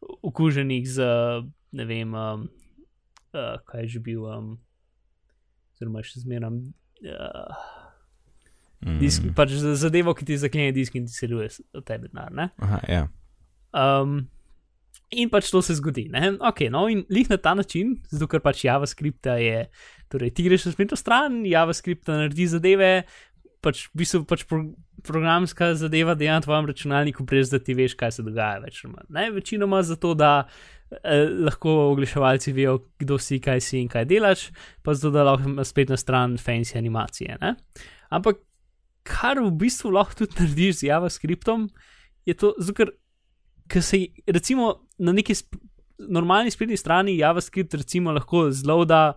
okuženih 0.01 0.87
z, 0.87 1.09
ne 1.71 1.85
vem, 1.85 2.13
um, 2.13 2.47
uh, 3.33 3.59
kaj 3.67 3.85
je 3.85 3.93
že 3.97 3.99
bil, 4.03 4.25
um, 4.25 4.55
oziroma 5.75 6.03
še 6.05 6.23
zmeram. 6.23 6.63
Uh, 6.99 7.53
Disk, 8.79 9.25
mm. 9.25 9.35
pač 9.35 9.57
zadevo, 9.59 10.13
ki 10.15 10.23
ti 10.23 10.37
zaklene 10.39 10.71
disk 10.71 10.95
in 10.95 11.07
ti 11.07 11.11
seluje 11.11 11.49
od 11.75 11.83
tebe 11.83 12.07
denar. 12.07 12.31
Aha, 12.63 12.79
ja. 12.87 13.01
Um, 13.75 14.29
in 15.11 15.27
pač 15.31 15.49
to 15.51 15.59
se 15.65 15.75
zgodi. 15.75 16.05
Ok, 16.39 16.69
no 16.71 16.85
in 16.87 17.03
lih 17.11 17.27
na 17.29 17.35
ta 17.37 17.51
način, 17.59 17.97
zato 18.07 18.29
ker 18.31 18.39
pač 18.39 18.63
JavaScript 18.63 19.27
je, 19.35 19.65
torej 20.07 20.31
ti 20.31 20.47
greš 20.47 20.69
na 20.69 20.73
spletno 20.77 20.99
stran, 20.99 21.41
JavaScript 21.43 22.07
naredi 22.07 22.47
zadeve, 22.47 22.91
pač 23.63 23.85
v 23.89 24.01
bistvu 24.01 24.23
pač 24.27 24.45
pro, 24.49 24.61
programska 25.05 25.73
zadeva 25.79 26.15
dejansko 26.17 26.39
na 26.39 26.45
tvojem 26.45 26.69
računalniku, 26.71 27.25
brez 27.27 27.51
da 27.51 27.59
ti 27.59 27.75
veš, 27.77 27.95
kaj 27.99 28.17
se 28.17 28.25
dogaja. 28.25 28.59
Več, 28.63 28.83
ne, 29.09 29.29
večinoma 29.35 29.81
zato, 29.87 30.13
da 30.17 30.31
eh, 31.03 31.25
lahko 31.47 31.75
oglaševalci 31.93 32.53
vejo, 32.55 32.77
kdo 33.01 33.19
si, 33.21 33.39
kaj 33.43 33.63
si 33.63 33.79
in 33.83 33.89
kaj 33.91 34.07
delaš, 34.09 34.49
pa 34.83 34.95
zato, 34.95 35.13
da 35.15 35.27
lahko 35.31 35.55
na 35.57 35.67
spletno 35.67 35.97
stran 35.99 36.37
fancy 36.41 36.77
animacije. 36.79 37.39
Ne? 37.41 37.55
Ampak 38.09 38.43
kar 39.07 39.41
v 39.41 39.51
bistvu 39.63 39.93
lahko 39.95 40.23
tudi 40.23 40.39
narediš 40.39 40.81
z 40.81 40.91
JavaScriptom, 40.91 41.69
je 42.27 42.35
to, 42.37 42.53
ker 43.69 43.83
se 43.83 44.05
recimo 44.27 44.75
na 44.99 45.13
neki 45.15 45.35
sp 45.37 45.57
normalni 45.99 46.51
spletni 46.51 46.77
strani 46.77 47.17
JavaScript 47.17 47.73
recimo 47.73 48.11
lahko 48.11 48.51
zloda 48.51 49.13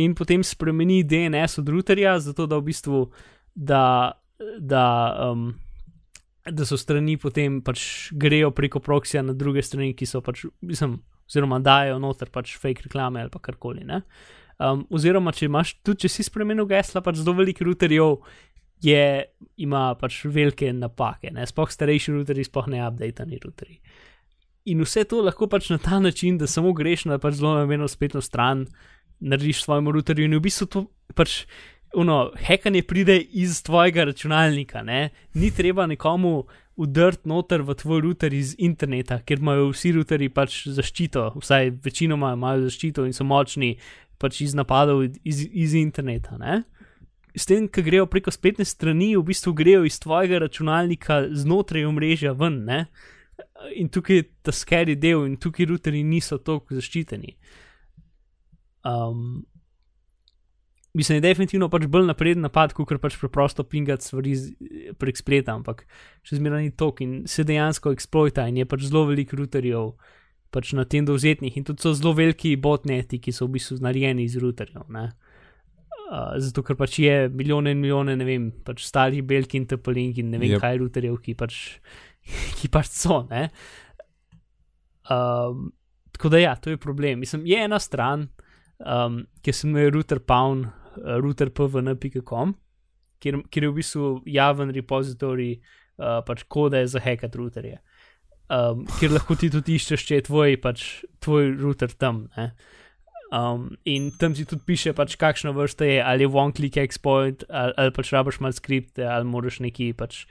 in 0.00 0.16
potem 0.16 0.40
spremeni 0.46 1.02
DNS 1.04 1.60
od 1.60 1.68
routerja, 1.76 2.16
zato 2.24 2.48
da 2.48 2.60
v 2.60 2.70
bistvu 2.72 3.06
da. 3.54 3.84
da 4.38 4.84
um, 5.28 5.50
da 6.48 6.64
so 6.64 6.78
strani 6.80 7.18
potem 7.20 7.60
pač 7.60 8.08
grejo 8.16 8.50
preko 8.56 8.80
proksija 8.80 9.22
na 9.22 9.34
druge 9.36 9.62
strani, 9.62 9.92
ki 9.92 10.06
so 10.08 10.22
pač, 10.24 10.46
mislim, 10.64 10.98
oziroma 11.28 11.58
dajo 11.60 11.98
noter 12.00 12.30
pač 12.32 12.56
fake 12.56 12.86
reklame 12.86 13.20
ali 13.20 13.32
pa 13.32 13.40
karkoli. 13.42 13.84
Um, 14.58 14.82
oziroma, 14.90 15.30
če 15.30 15.46
imaš 15.46 15.76
tudi, 15.86 16.02
če 16.04 16.10
si 16.10 16.26
spremenil 16.26 16.66
gesla, 16.66 17.02
pač 17.04 17.20
zelo 17.20 17.36
velik 17.38 17.60
routerjev 17.62 18.16
je, 18.82 19.02
ima 19.62 19.92
pač 19.98 20.24
velike 20.26 20.72
napake, 20.74 21.30
ne? 21.34 21.46
spoh 21.46 21.70
starejši 21.70 22.16
routerji, 22.16 22.48
spoh 22.48 22.66
ne 22.70 22.82
updateni 22.86 23.38
routerji. 23.42 23.78
In 24.68 24.82
vse 24.84 25.06
to 25.08 25.22
lahko 25.24 25.46
pač 25.50 25.70
na 25.70 25.78
ta 25.82 26.00
način, 26.02 26.38
da 26.38 26.50
samo 26.50 26.74
greš 26.76 27.06
na 27.08 27.20
pač 27.22 27.38
zelo 27.38 27.54
namenjeno 27.56 27.88
spletno 27.88 28.20
stran, 28.20 28.66
narediš 29.20 29.64
svojemu 29.64 29.94
routerju 29.94 30.26
in 30.28 30.38
v 30.38 30.44
bistvu 30.44 30.70
to 30.70 30.86
pač 31.14 31.42
Uno, 31.96 32.32
hekanje 32.36 32.82
pride 32.82 33.14
iz 33.16 33.62
tvojega 33.64 34.04
računalnika, 34.04 34.82
ne? 34.82 35.08
ni 35.34 35.50
treba 35.50 35.86
nekomu 35.86 36.44
udrt 36.76 37.24
noter 37.26 37.62
v 37.62 37.74
tvoj 37.74 38.02
router 38.04 38.34
iz 38.34 38.52
interneta, 38.58 39.22
ker 39.24 39.40
imajo 39.40 39.70
vsi 39.72 39.94
routerji 39.96 40.28
pač 40.28 40.58
zaščito, 40.68 41.24
vsaj 41.40 41.72
večinoma 41.84 42.34
imajo 42.36 42.66
zaščito 42.66 43.06
in 43.08 43.16
so 43.16 43.24
močni 43.24 43.78
pač 44.18 44.42
iz 44.44 44.54
napadov 44.54 45.04
iz, 45.06 45.42
iz 45.46 45.74
interneta. 45.78 46.38
Ne? 46.38 46.62
S 47.38 47.46
tem, 47.46 47.68
ki 47.70 47.84
grejo 47.86 48.08
preko 48.10 48.32
spletne 48.34 48.66
strani, 48.66 49.12
v 49.16 49.22
bistvu 49.28 49.54
grejo 49.56 49.84
iz 49.86 49.98
tvojega 50.02 50.42
računalnika 50.42 51.28
znotraj 51.30 51.86
omrežja 51.86 52.34
ven. 52.38 52.64
Ne? 52.66 52.86
In 53.78 53.90
tukaj 53.94 54.16
je 54.16 54.28
ta 54.42 54.54
skeri 54.54 54.96
del, 54.98 55.26
in 55.28 55.36
tukaj 55.38 55.68
routerji 55.70 56.02
niso 56.06 56.40
tako 56.42 56.78
zaščiteni. 56.78 57.36
Um, 58.88 59.44
mislim, 60.98 61.16
je 61.16 61.26
definitivno 61.26 61.68
pač 61.70 61.86
bolj 61.86 62.08
napreden 62.08 62.42
napad, 62.46 62.74
kot 62.74 62.90
pač 63.02 63.18
preprosto 63.20 63.64
pingati 63.64 64.06
stvari 64.06 64.34
prek 64.98 65.20
spleta, 65.20 65.54
ampak 65.54 65.84
še 66.26 66.38
zmeraj 66.40 66.64
ni 66.64 66.74
tok 66.74 67.02
in 67.04 67.20
se 67.30 67.44
dejansko 67.46 67.92
eksploita 67.94 68.48
in 68.50 68.62
je 68.62 68.68
pač 68.68 68.88
zelo 68.88 69.04
veliko 69.10 69.38
routerjev 69.38 69.92
pač 70.54 70.72
na 70.76 70.84
tem 70.88 71.04
dovzetnih 71.04 71.56
in 71.58 71.66
tudi 71.68 71.84
so 71.84 71.92
zelo 71.96 72.14
veliki 72.16 72.54
botneti, 72.60 73.20
ki 73.20 73.34
so 73.34 73.46
v 73.46 73.58
bistvu 73.58 73.78
narejeni 73.84 74.24
iz 74.24 74.36
routerjev. 74.40 74.88
Uh, 74.88 76.36
zato, 76.40 76.64
ker 76.64 76.78
pač 76.78 76.98
je 77.04 77.16
milijone 77.28 77.74
in 77.74 77.82
milijone, 77.82 78.16
ne 78.16 78.24
vem, 78.24 78.48
pač 78.64 78.86
starih 78.88 79.26
belki 79.28 79.60
in 79.60 79.66
tepelink 79.68 80.20
in 80.22 80.30
ne 80.32 80.40
vem, 80.40 80.54
yep. 80.54 80.62
kaj 80.64 80.80
routerjev, 80.80 81.18
ki 81.24 81.36
pač, 81.36 81.58
ki 82.60 82.70
pač 82.72 82.88
so. 82.96 83.20
Um, 85.08 85.68
tako 86.16 86.32
da 86.32 86.40
ja, 86.40 86.54
to 86.56 86.72
je 86.72 86.80
problem. 86.80 87.20
Mislim, 87.20 87.44
je 87.48 87.60
ena 87.60 87.80
stran, 87.82 88.28
um, 88.80 89.26
ki 89.44 89.52
se 89.52 89.68
imenuje 89.68 89.92
router 89.98 90.22
pound, 90.24 90.70
routerpvn.com, 90.98 92.56
kjer, 93.22 93.42
kjer 93.52 93.68
je 93.68 93.70
v 93.70 93.76
bistvu 93.76 94.08
javen 94.26 94.72
repozitorij 94.74 95.52
uh, 95.58 96.18
pač 96.26 96.42
kode 96.48 96.80
za 96.88 97.04
hekat 97.04 97.36
routerje. 97.36 97.78
Um, 98.48 98.86
kjer 98.96 99.12
lahko 99.12 99.36
ti 99.36 99.50
tudi 99.52 99.76
iščeš, 99.76 100.04
če 100.08 100.18
je 100.18 100.26
tvoj, 100.30 100.54
pač, 100.64 100.84
tvoj 101.20 101.50
router 101.60 101.92
tam. 102.00 102.24
Um, 103.28 103.74
in 103.84 104.08
tam 104.16 104.32
ti 104.32 104.46
tudi 104.48 104.64
piše, 104.64 104.94
pač, 104.96 105.18
kakšna 105.20 105.52
vrsta 105.52 105.84
je, 105.84 105.98
ali 106.00 106.24
je 106.24 106.30
one 106.32 106.56
click 106.56 106.80
exploit, 106.80 107.44
ali, 107.52 107.74
ali 107.76 107.92
pač 107.92 108.12
rabiš 108.16 108.40
malo 108.40 108.56
skripte, 108.56 109.04
ali 109.04 109.28
moraš 109.28 109.60
neki 109.60 109.90
pač 109.92 110.22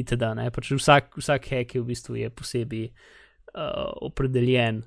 itd. 0.00 0.24
Pač 0.56 0.72
vsak, 0.72 1.18
vsak 1.20 1.50
hack 1.52 1.76
je 1.76 1.82
v 1.82 1.88
bistvu 1.90 2.16
je 2.22 2.30
posebej 2.32 2.86
uh, 2.88 3.92
opredeljen. 4.08 4.84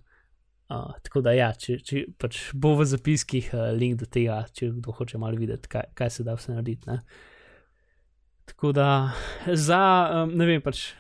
Uh, 0.70 0.94
tako 1.06 1.22
da, 1.26 1.34
ja, 1.34 1.52
če, 1.58 1.80
če 1.86 2.04
pač 2.22 2.42
bo 2.58 2.76
v 2.78 2.90
zapiskih 2.90 3.54
uh, 3.54 3.70
link 3.74 4.02
do 4.02 4.10
tega, 4.10 4.44
če 4.54 4.72
kdo 4.80 4.94
hoče 4.98 5.22
malo 5.22 5.38
videti, 5.38 5.70
kaj, 5.70 5.92
kaj 5.98 6.10
se 6.14 6.26
da 6.26 6.38
vse 6.38 6.54
narediti. 6.54 6.90
Ne? 6.90 7.02
Tako 8.50 8.74
da, 8.74 8.90
za, 9.54 9.84
um, 10.24 10.34
ne 10.38 10.50
vem, 10.50 10.62
pač 10.66 10.92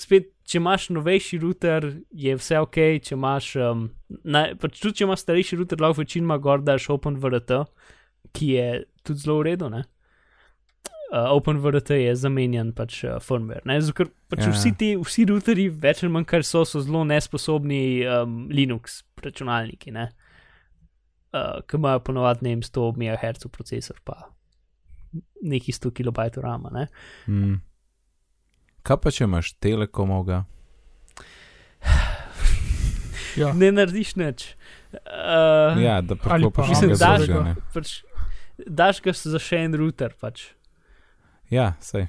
spet, 0.00 0.30
če 0.48 0.58
imaš 0.60 0.88
novejši 0.94 1.38
router, 1.42 1.90
je 2.14 2.34
vse 2.38 2.58
ok, 2.64 2.78
če 3.04 3.14
imaš, 3.16 3.52
um, 3.60 3.86
naj, 4.24 4.54
pač 4.62 4.80
tudi 4.80 5.00
če 5.00 5.06
imaš 5.08 5.24
starejši 5.26 5.58
router, 5.60 5.82
lahko 5.82 6.02
večinoma 6.02 6.38
gor 6.42 6.64
daš 6.64 6.88
OpenVRT, 6.94 7.62
ki 8.36 8.50
je 8.54 8.66
tudi 9.04 9.24
zelo 9.24 9.38
v 9.40 9.48
redu. 9.50 9.70
Ne? 9.72 9.84
Uh, 11.08 11.30
OpenVRT 11.32 11.94
je 11.96 12.14
zamenjan 12.20 12.74
pač 12.76 13.02
uh, 13.04 13.16
firmware. 13.24 13.64
Ne? 13.68 13.78
Zato, 13.80 13.96
ker 14.02 14.10
pač 14.28 14.44
Ja. 14.44 14.52
vsi 14.52 14.72
ti, 14.76 14.88
vsi 15.00 15.24
routerji, 15.30 15.68
več 15.72 16.02
ali 16.04 16.12
manj 16.12 16.26
kar 16.28 16.44
so, 16.44 16.64
so 16.68 16.82
zelo 16.84 17.04
nesposobni 17.08 18.04
um, 18.04 18.42
Linux 18.52 19.02
računalniki, 19.24 19.92
ne? 19.96 20.10
uh, 21.32 21.60
ki 21.68 21.80
imajo 21.80 22.02
ponovadi 22.04 22.44
ne 22.44 22.56
vem, 22.56 22.64
100 22.64 22.90
MHz 22.96 23.48
procesor, 23.52 24.00
pa 24.04 24.28
neki 25.42 25.72
100 25.72 25.92
KB 25.96 26.28
RAM. 26.42 26.68
Ne? 26.72 26.86
Mm. 27.28 27.56
Kaj 28.88 28.96
pa 29.04 29.10
če 29.12 29.26
imaš 29.28 29.52
telekomoga? 29.60 30.46
Ja. 33.36 33.52
ne 33.52 33.68
narediš 33.70 34.14
nič. 34.16 34.44
Uh, 34.90 35.76
Ja, 35.78 36.00
da 36.00 36.16
ali 36.16 36.18
pa 36.18 36.30
priklopiš 36.30 36.68
mislim, 36.72 36.94
nekaj 36.94 37.02
daš 37.04 37.26
ga, 37.28 37.42
ne. 37.44 37.52
pač, 37.74 37.92
daš 38.80 39.02
ga 39.04 39.12
za 39.12 39.40
še 39.42 39.60
en 39.66 39.76
router. 39.76 40.16
Pač. 40.18 40.48
Ja, 41.52 41.74
sej. 41.84 42.08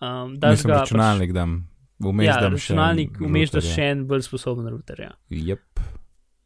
Um, 0.00 0.38
daš 0.40 0.60
Mislim, 0.60 0.70
ga 0.70 0.78
računalnik 0.84 1.34
dam. 1.36 1.58
Vmeš 2.00 2.30
Pač, 2.30 2.30
ja, 2.30 2.40
dam 2.40 2.54
računalnik, 2.56 3.18
umeš 3.20 3.50
da 3.52 3.58
router, 3.58 3.68
ja. 3.68 3.76
še 3.76 3.88
en 3.92 4.04
bolj 4.08 4.24
sposoben 4.30 4.70
router. 4.70 5.02
Ja. 5.10 5.12
Jep. 5.50 5.82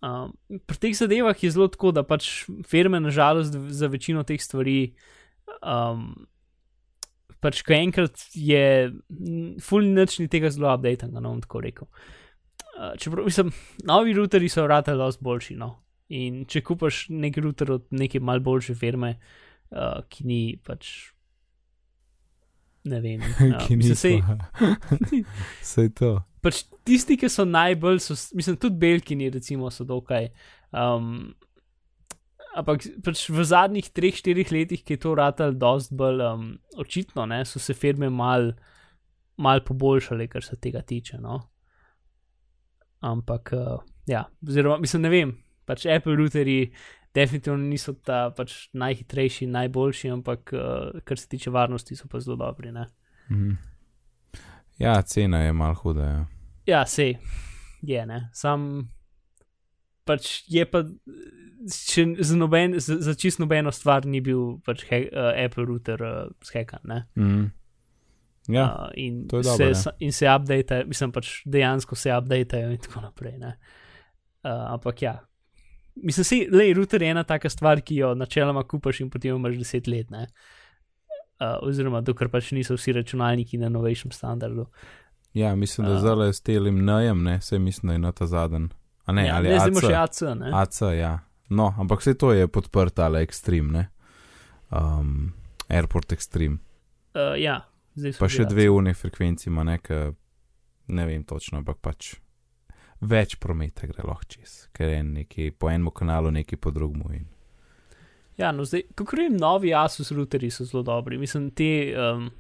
Um, 0.05 0.33
pri 0.67 0.81
teh 0.81 0.97
zadevah 0.97 1.37
je 1.37 1.53
zelo 1.53 1.69
tako, 1.71 1.93
da 1.95 2.03
pač 2.05 2.33
firme, 2.69 2.99
nažalost, 3.05 3.55
za 3.55 3.93
večino 3.93 4.25
teh 4.27 4.41
stvari, 4.43 4.95
um, 5.61 6.15
pač 7.45 7.61
ko 7.67 7.77
enkrat 7.77 8.27
je, 8.33 8.65
m, 8.89 9.55
full 9.63 9.95
nič 9.97 10.19
ni 10.23 10.29
tega 10.33 10.51
zelo 10.55 10.71
updated, 10.73 11.13
no 11.13 11.25
bom 11.27 11.41
tako 11.45 11.65
rekel. 11.65 11.89
Uh, 12.75 12.95
čeprav, 12.99 13.29
mislim, 13.29 13.53
novi 13.87 14.15
routeri 14.17 14.49
so 14.51 14.65
vrata 14.65 14.97
dosti 14.99 15.25
boljši, 15.25 15.59
no. 15.61 15.75
In 16.15 16.43
če 16.51 16.65
kupaš 16.65 17.07
nek 17.15 17.37
router 17.41 17.77
od 17.77 17.87
neke 17.95 18.21
mal 18.21 18.43
boljše 18.45 18.77
firme, 18.79 19.15
uh, 19.71 20.01
ki 20.11 20.27
ni 20.29 20.41
pač. 20.65 20.91
Ne 22.91 23.01
vem, 23.05 23.23
uh, 23.23 23.57
Ki 23.65 23.79
mislim, 23.81 23.97
sej, 23.97 24.19
niso. 25.13 25.47
Sej 25.65 25.95
to. 26.01 26.17
pač 26.45 26.65
tisti, 26.85 27.17
ki 27.21 27.31
so 27.33 27.47
najbolj, 27.49 28.03
so, 28.05 28.17
mislim, 28.37 28.59
tudi 28.61 28.81
belkini, 28.81 29.31
recimo, 29.33 29.71
so 29.73 29.87
dokaj. 29.89 30.29
Um, 30.75 31.33
ampak 32.55 32.87
pač 33.05 33.27
v 33.31 33.45
zadnjih 33.45 33.91
treh, 33.95 34.15
štirih 34.17 34.53
letih, 34.55 34.85
ki 34.85 34.97
je 34.97 35.03
to 35.03 35.15
ratal, 35.19 35.55
dosti 35.59 35.97
bolj 35.99 36.23
um, 36.27 36.47
očitno, 36.81 37.27
ne, 37.31 37.43
so 37.49 37.63
se 37.63 37.75
firme 37.75 38.11
mal, 38.11 38.53
mal 39.37 39.65
poboljšale, 39.67 40.29
kar 40.33 40.45
se 40.47 40.57
tega 40.57 40.83
tiče. 40.83 41.19
No. 41.23 41.41
Ampak, 43.05 43.55
uh, 43.57 43.81
ja, 44.11 44.25
oziroma, 44.47 44.79
mislim, 44.83 45.05
ne 45.05 45.13
vem, 45.13 45.35
pač 45.67 45.87
Apple 45.87 46.17
routerji. 46.21 46.71
Definitivno 47.15 47.63
niso 47.63 47.93
ta 48.03 48.33
pač 48.35 48.73
najhitrejši, 48.75 49.47
najboljši, 49.47 50.09
ampak 50.11 50.51
uh, 50.51 51.03
kar 51.07 51.21
se 51.21 51.29
tiče 51.31 51.53
varnosti, 51.55 51.95
so 51.95 52.09
pa 52.11 52.19
zelo 52.19 52.41
dobri. 52.41 52.73
Ne? 52.75 52.89
Mhm. 53.31 53.53
Ja, 54.83 54.97
cena 55.07 55.45
je 55.45 55.53
mal 55.55 55.77
huda. 55.79 56.09
Ja. 56.11 56.23
Ja, 56.67 56.87
sej 56.89 57.19
je, 57.83 58.07
ne. 58.07 58.31
Sam 58.33 58.89
pač 60.05 60.45
je 60.49 60.65
pa, 60.65 60.85
za, 62.19 62.37
noben, 62.37 62.79
za, 62.81 62.97
za 63.01 63.15
čist 63.15 63.39
nobeno 63.39 63.73
stvar 63.73 64.07
ni 64.07 64.21
bil 64.21 64.59
pač 64.67 64.85
he, 64.91 65.09
uh, 65.09 65.33
Apple 65.45 65.65
router 65.65 66.03
uh, 66.03 66.33
skekan, 66.45 66.81
ne. 66.85 67.05
Mhm. 67.17 67.45
Ja, 68.49 68.65
uh, 68.65 68.91
in, 69.01 69.23
se, 69.25 69.41
dobro, 69.43 69.69
ja. 69.69 69.75
sa- 69.75 69.95
in 70.01 70.13
se 70.13 70.27
update, 70.29 70.83
mislim 70.85 71.13
pač 71.13 71.43
dejansko 71.47 71.97
se 71.97 72.13
updatejo 72.13 72.71
in 72.71 72.79
tako 72.79 73.01
naprej, 73.01 73.39
ne. 73.39 73.55
Uh, 74.45 74.51
ampak 74.75 75.03
ja. 75.03 75.15
Mislim, 75.95 76.25
si, 76.25 76.49
le, 76.53 76.73
router 76.75 77.03
je 77.03 77.09
ena 77.11 77.23
taka 77.25 77.49
stvar, 77.49 77.81
ki 77.81 77.97
jo 78.03 78.15
načeloma 78.15 78.65
kupaš 78.69 79.01
in 79.01 79.11
potem 79.11 79.37
imaš 79.37 79.55
10 79.57 79.89
let, 79.89 80.11
ne. 80.11 80.27
Uh, 81.41 81.57
oziroma, 81.65 82.01
dokler 82.05 82.29
pač 82.29 82.53
niso 82.53 82.77
vsi 82.77 82.93
računalniki 82.93 83.59
na 83.59 83.69
novejšem 83.69 84.13
standardu. 84.13 84.67
ja, 85.35 85.55
mislim, 85.57 85.87
da 85.87 85.95
A. 85.95 85.99
zdaj 85.99 86.33
s 86.33 86.41
telim 86.41 86.85
najem, 86.85 87.23
ne, 87.23 87.41
se 87.41 87.59
mislim, 87.59 87.89
da 87.89 87.93
je 87.93 87.99
na 87.99 88.13
ta 88.13 88.27
zadnji. 88.27 88.69
A 89.05 89.13
ne, 89.13 89.27
ja, 89.27 89.37
ali 89.37 89.53
ne, 89.53 89.61
zdaj 89.61 89.71
AC. 89.71 89.85
še 89.85 89.95
AC, 90.01 90.21
ne. 90.41 90.51
AC, 90.55 90.81
ja. 90.97 91.13
No, 91.53 91.75
ampak 91.79 92.01
vse 92.01 92.15
to 92.19 92.33
je 92.33 92.49
podprt 92.49 92.99
ali 93.05 93.23
ekstrem, 93.27 93.71
ne. 93.75 93.89
Um, 94.73 95.35
Airport 95.69 96.13
Extreme. 96.17 96.59
Uh, 97.15 97.35
ja, 97.39 97.61
zdaj 97.95 98.17
so 98.17 98.25
Pa 98.25 98.31
še 98.33 98.47
AC. 98.47 98.53
dve 98.55 98.69
une 98.73 98.95
frekvenci 98.97 99.51
ima 99.51 99.65
neka, 99.67 100.15
ne 100.97 101.07
vem 101.07 101.25
točno, 101.29 101.61
ampak 101.61 101.79
pač 101.85 102.15
več 103.05 103.37
prometa 103.41 103.89
gre 103.91 104.07
lahko 104.07 104.27
čez, 104.37 104.65
ker 104.75 104.89
je 104.89 105.03
neki 105.05 105.51
po 105.59 105.69
enem 105.71 105.93
kanalu, 105.95 106.33
neki 106.35 106.57
po 106.57 106.73
drugemu. 106.75 107.13
In... 107.13 107.27
Ja, 108.41 108.51
no 108.53 108.65
zdaj, 108.65 108.89
kako 108.97 109.21
vem, 109.21 109.37
novi 109.39 109.75
Asus 109.77 110.11
routerji 110.15 110.51
so 110.51 110.67
zelo 110.67 110.83
dobri. 110.87 111.19
Mislim, 111.21 111.51
te, 111.55 111.93
um, 111.93 112.31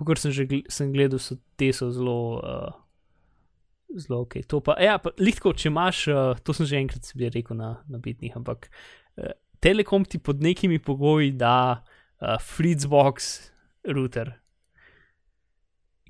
kot 0.00 0.22
sem 0.22 0.32
že 0.34 0.48
gl 0.48 0.64
sem 0.72 0.92
gledal, 0.94 1.20
so 1.22 1.36
te 1.60 1.70
so 1.76 1.90
zelo, 1.94 2.16
uh, 2.40 2.72
zelo 3.94 4.20
ok. 4.24 4.38
To 4.50 4.60
pa, 4.60 4.76
ja, 4.82 4.98
pa 4.98 5.14
lihtko, 5.18 5.54
če 5.56 5.70
imaš, 5.70 6.04
uh, 6.12 6.38
to 6.44 6.54
sem 6.56 6.68
že 6.68 6.78
enkrat 6.82 7.08
sebi 7.08 7.30
rekel 7.32 7.58
na, 7.58 7.76
na 7.90 8.00
bitnih, 8.02 8.36
ampak 8.36 8.68
uh, 8.68 9.32
Telekom 9.64 10.04
ti 10.04 10.18
pod 10.20 10.42
nekimi 10.44 10.78
pogoji 10.78 11.32
da 11.40 11.80
uh, 11.80 12.36
Fritzbox 12.42 13.30
router, 13.88 14.34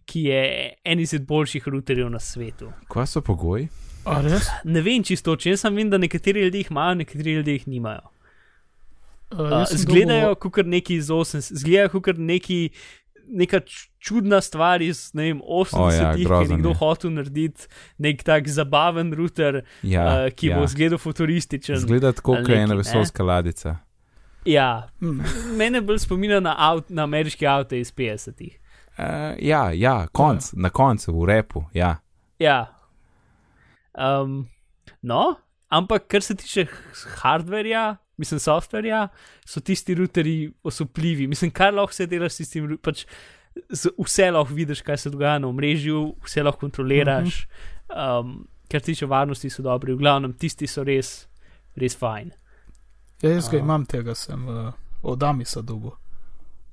ki 0.04 0.26
je 0.28 0.42
en 0.84 1.00
izmed 1.00 1.26
boljših 1.28 1.68
routerjev 1.68 2.10
na 2.10 2.20
svetu. 2.20 2.72
Kaj 2.90 3.06
so 3.14 3.22
pogoji? 3.24 3.68
A 4.04 4.18
res? 4.24 4.50
Ne 4.68 4.82
vem 4.84 5.04
čisto, 5.06 5.36
če 5.36 5.54
jaz 5.54 5.64
sem 5.64 5.78
vem, 5.78 5.88
da 5.92 6.00
nekateri 6.00 6.44
ljudje 6.44 6.64
jih 6.64 6.74
imajo, 6.74 6.98
nekateri 7.00 7.38
ljudje 7.38 7.54
jih 7.56 7.70
nimajo. 7.76 8.10
Uh, 9.34 9.64
zgledajo 9.70 10.34
kot 10.38 10.66
neki 10.68 10.98
iz 11.00 11.08
80, 11.10 11.56
zgledajo 11.62 12.02
kot 12.04 12.20
neki. 12.20 12.58
Neka 13.28 13.60
čudna 13.98 14.40
stvar 14.40 14.82
iz 14.82 15.10
ne 15.14 15.22
vem, 15.24 15.40
80-ih, 15.40 15.78
O, 15.78 15.90
ja, 15.90 16.10
ki 16.14 16.22
je 16.44 16.48
nekdo 16.48 16.68
je. 16.68 16.74
hotel 16.74 17.10
narediti 17.10 17.66
nek 17.98 18.22
tak 18.22 18.48
zabaven 18.48 19.12
router, 19.12 19.62
Ja, 19.82 20.04
uh, 20.04 20.30
ki 20.30 20.46
ja. 20.46 20.58
bo 20.58 20.64
izgledal 20.64 20.98
futurističen. 20.98 21.78
Zgleda 21.78 22.12
tako, 22.12 22.34
kot 22.34 22.48
ena 22.48 22.60
nekaj, 22.60 22.68
ne? 22.68 22.76
vesolska 22.76 23.24
ladica. 23.24 23.76
Ja, 24.44 24.88
Mm. 25.00 25.22
mene 25.56 25.80
bolj 25.80 25.98
spominja 25.98 26.40
na, 26.40 26.54
avt, 26.58 26.90
na 26.90 27.02
ameriške 27.02 27.46
avto 27.46 27.74
iz 27.74 27.92
50-ih. 27.92 28.58
Uh, 28.98 29.04
ja, 29.38 29.70
ja, 29.72 30.06
konc, 30.08 30.52
na 30.52 30.70
koncu, 30.70 31.12
v 31.14 31.26
repu, 31.26 31.64
ja. 31.72 31.96
Ja. 32.38 32.66
Um, 33.94 34.48
no, 35.02 35.34
ampak 35.68 36.06
kar 36.06 36.20
se 36.20 36.34
tiče 36.34 36.66
hardverja, 37.16 37.96
mislim, 38.16 38.40
softverja, 38.40 39.08
so 39.46 39.60
tisti 39.60 39.94
routerji 39.94 40.52
osupljivi. 40.62 41.26
Mislim, 41.26 41.50
kar 41.50 41.74
lahko 41.74 41.92
se 41.92 42.06
delaš 42.06 42.32
s 42.32 42.42
tistim, 42.42 42.78
pač 42.82 43.04
vse 43.98 44.30
lahko 44.30 44.54
vidiš, 44.54 44.82
kaj 44.82 44.98
se 44.98 45.10
dogaja 45.10 45.38
na 45.38 45.48
omrežju, 45.48 46.14
vse 46.24 46.42
lahko 46.42 46.66
kontroliraš. 46.66 47.46
Um, 47.94 48.46
kar 48.70 48.80
se 48.80 48.86
tiče 48.86 49.06
varnosti, 49.06 49.50
so 49.50 49.62
dobri, 49.62 49.94
v 49.94 49.98
glavnem 49.98 50.32
tisti 50.32 50.66
so 50.66 50.84
res, 50.84 51.26
res 51.76 51.96
fajn. 51.96 52.32
Ja, 53.22 53.30
jaz 53.30 53.48
ga 53.50 53.56
A. 53.56 53.60
imam 53.60 53.84
tega, 53.86 54.14
sem 54.14 54.48
uh, 54.48 54.72
od 55.02 55.22
Amisa 55.22 55.62
dolgo. 55.62 55.96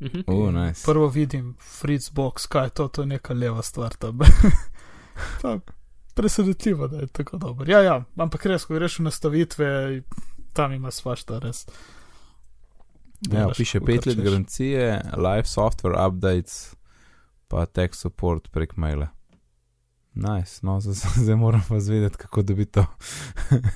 Mhm. 0.02 0.24
Uh, 0.28 0.50
nice. 0.54 0.82
Prvo 0.86 1.08
vidim 1.08 1.56
Fritzbox, 1.60 2.48
kaj 2.48 2.66
je 2.66 2.70
to, 2.70 2.88
to 2.88 3.02
je 3.02 3.08
neka 3.08 3.34
leva 3.34 3.62
stvar 3.62 3.94
tam. 4.00 4.20
Presenetljivo, 6.16 6.88
da 6.88 6.98
je 6.98 7.08
tako 7.08 7.38
dober. 7.38 7.70
Ja, 7.70 7.80
ja, 7.82 8.04
ampak 8.18 8.46
res, 8.46 8.66
ko 8.66 8.74
greš 8.74 9.00
v 9.00 9.04
nastavitve, 9.04 9.68
tam 10.54 10.74
ima 10.74 10.91
svašta 10.91 11.39
res. 11.39 11.66
Ja, 13.22 13.39
Delaš, 13.39 13.58
piše 13.58 13.80
kakor 13.80 13.95
5 13.95 14.08
let 14.08 14.18
garancije, 14.18 15.02
live 15.18 15.45
software 15.45 16.08
updates, 16.08 16.76
pa 17.47 17.66
tech 17.66 17.95
support 17.95 18.52
prek 18.52 18.78
maila. 18.78 19.08
Nice, 20.14 20.60
no, 20.64 20.80
zdaj, 20.82 21.36
moram 21.43 21.62
pa 21.70 21.80
zvedeti, 21.80 22.18
kako 22.18 22.41
dobiti 22.41 22.72
to. 22.72 22.86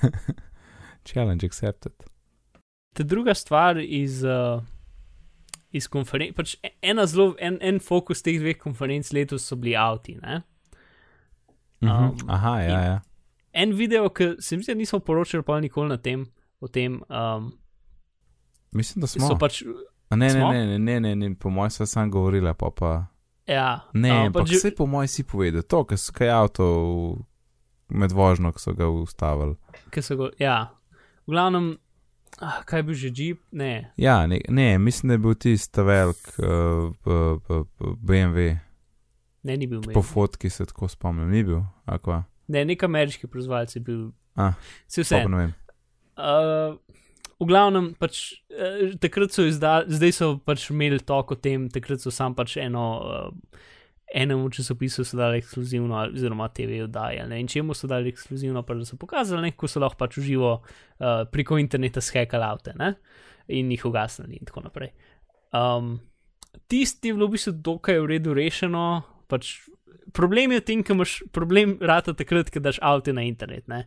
Challenge 1.12 1.46
accepted. 1.46 1.92
Ta 2.92 3.02
druga 3.02 3.34
stvar 3.34 3.78
iz, 3.78 4.24
uh, 4.24 4.62
iz 5.70 5.88
konferenc, 5.88 6.36
pač 6.36 6.56
e- 6.62 6.74
ena 6.82 7.06
zelo, 7.06 7.34
en, 7.38 7.58
en 7.60 7.80
fokus 7.80 8.22
teh 8.22 8.40
dveh 8.40 8.58
konferenc 8.58 9.12
letos 9.12 9.46
so 9.46 9.56
bili 9.56 9.76
avti. 9.76 10.16
Ne? 10.22 10.42
Mhm. 11.80 11.90
Um, 11.90 12.30
Aha, 12.30 12.60
ja, 12.60 12.80
ja. 12.80 13.00
En 13.52 13.72
video, 13.72 14.08
ki 14.08 14.34
se 14.40 14.56
mi 14.56 14.62
zdi, 14.62 14.74
da 14.74 14.78
nismo 14.78 15.00
poročali 15.00 15.44
pa 15.44 15.60
nikoli 15.60 15.88
na 15.88 15.96
tem, 15.96 16.26
o 16.60 16.68
tem, 16.68 17.00
um, 17.04 17.52
Mislim, 18.72 19.00
da 19.00 19.06
smo. 19.06 19.38
pač. 19.38 19.62
A 20.08 20.16
ne, 20.16 20.26
ne, 20.26 20.30
smo? 20.30 20.52
ne, 20.52 20.66
ne, 20.66 20.78
ne, 20.78 21.00
ne, 21.00 21.14
ne, 21.16 21.34
po 21.34 21.50
mojem 21.50 21.70
sva 21.70 21.86
sam 21.86 22.10
govorila, 22.10 22.54
pa 22.54 22.70
pa. 22.70 23.06
Ja, 23.46 23.80
Ne, 23.94 24.12
um, 24.12 24.26
ampak 24.26 24.46
že- 24.46 24.56
vse 24.56 24.74
po 24.74 24.86
mojem 24.86 25.08
si 25.08 25.22
povedal, 25.22 25.62
to, 25.62 25.84
ker 25.84 25.96
so 25.96 26.12
kaj 26.12 26.28
avto 26.28 26.64
med 27.88 28.10
vožnjo, 28.10 28.52
ko 28.52 28.58
so 28.58 28.72
ga 28.72 28.86
ustavili. 28.86 29.56
ki 29.90 30.02
so 30.02 30.16
go, 30.16 30.30
ja, 30.36 30.70
v 31.22 31.30
glavnem, 31.30 31.78
ah, 32.40 32.62
kaj 32.62 32.82
bi 32.82 32.92
že 32.92 33.08
Jeep, 33.08 33.38
ne, 33.52 33.92
Ja, 33.96 34.26
ne, 34.26 34.40
ne, 34.48 34.78
mislim, 34.78 35.08
da 35.08 35.14
je 35.14 35.18
bil 35.20 35.34
tisti 35.36 35.80
velik 35.80 36.26
uh, 36.38 36.90
uh, 37.04 37.38
uh, 37.48 37.66
BMW. 37.96 38.58
Ne, 39.44 39.56
ni 39.56 39.66
bil 39.66 39.80
Po 39.84 40.02
fotki 40.02 40.50
se 40.50 40.66
tako 40.66 40.88
spomnim, 40.88 41.30
ni 41.30 41.44
bil, 41.44 41.62
akva. 41.84 42.24
Ne, 42.48 42.64
nek 42.64 42.82
ameriški 42.82 43.26
proizvajalec 43.26 43.70
je 43.72 43.80
bil. 43.80 44.10
A, 44.34 44.52
Se 44.86 45.02
Vse. 45.02 45.16
vse. 45.16 45.28
Ne 45.28 45.36
vem. 45.36 45.54
Uh, 46.16 46.76
v 47.36 47.48
glavnem, 47.48 47.90
pač, 48.00 48.40
uh, 48.52 48.96
takrat 49.00 49.34
so 49.36 49.44
izdali, 49.44 49.92
zdaj 49.92 50.12
so 50.16 50.28
pač 50.40 50.70
imeli 50.72 51.02
tok 51.04 51.34
o 51.34 51.36
tem, 51.36 51.68
takrat 51.72 52.00
so 52.00 52.12
sam 52.14 52.36
pač 52.36 52.56
eno, 52.62 52.86
uh, 53.04 53.66
enemu 54.14 54.48
časopisu 54.50 55.04
so 55.04 55.18
dali 55.18 55.42
ekskluzivno, 55.42 55.98
oziroma 56.14 56.48
TV 56.48 56.80
oddaje. 56.84 57.26
Ne? 57.28 57.40
In 57.42 57.48
čemu 57.50 57.74
so 57.74 57.90
dali 57.90 58.08
ekskluzivno, 58.08 58.62
pa 58.62 58.78
so 58.84 58.96
pokazali, 58.96 59.42
ne? 59.42 59.52
kako 59.52 59.68
so 59.68 59.82
lahko 59.82 59.98
pač 59.98 60.18
uživo 60.22 60.52
uh, 60.62 61.26
preko 61.32 61.58
interneta 61.58 62.00
skekali 62.00 62.44
avte 62.44 62.72
ne? 62.78 62.94
in 63.48 63.70
jih 63.70 63.84
ugasnili 63.86 64.40
in 64.40 64.46
tako 64.46 64.64
naprej. 64.64 64.90
Um, 65.54 65.98
tisti 66.66 67.12
je 67.12 67.14
bilo 67.14 67.28
v 67.28 67.36
bistvu 67.36 67.52
dokaj 67.62 68.00
v 68.00 68.08
redu 68.10 68.34
rešeno. 68.34 69.02
Pač 69.30 69.68
problem 70.14 70.54
je 70.54 70.62
v 70.62 70.66
tem, 70.66 70.82
ker 70.82 70.96
imaš 70.96 71.20
problem 71.34 71.76
rata 71.82 72.14
takrat, 72.16 72.50
ko 72.50 72.62
daš 72.62 72.80
avte 72.82 73.14
na 73.14 73.26
internet. 73.26 73.66
Ne? 73.70 73.84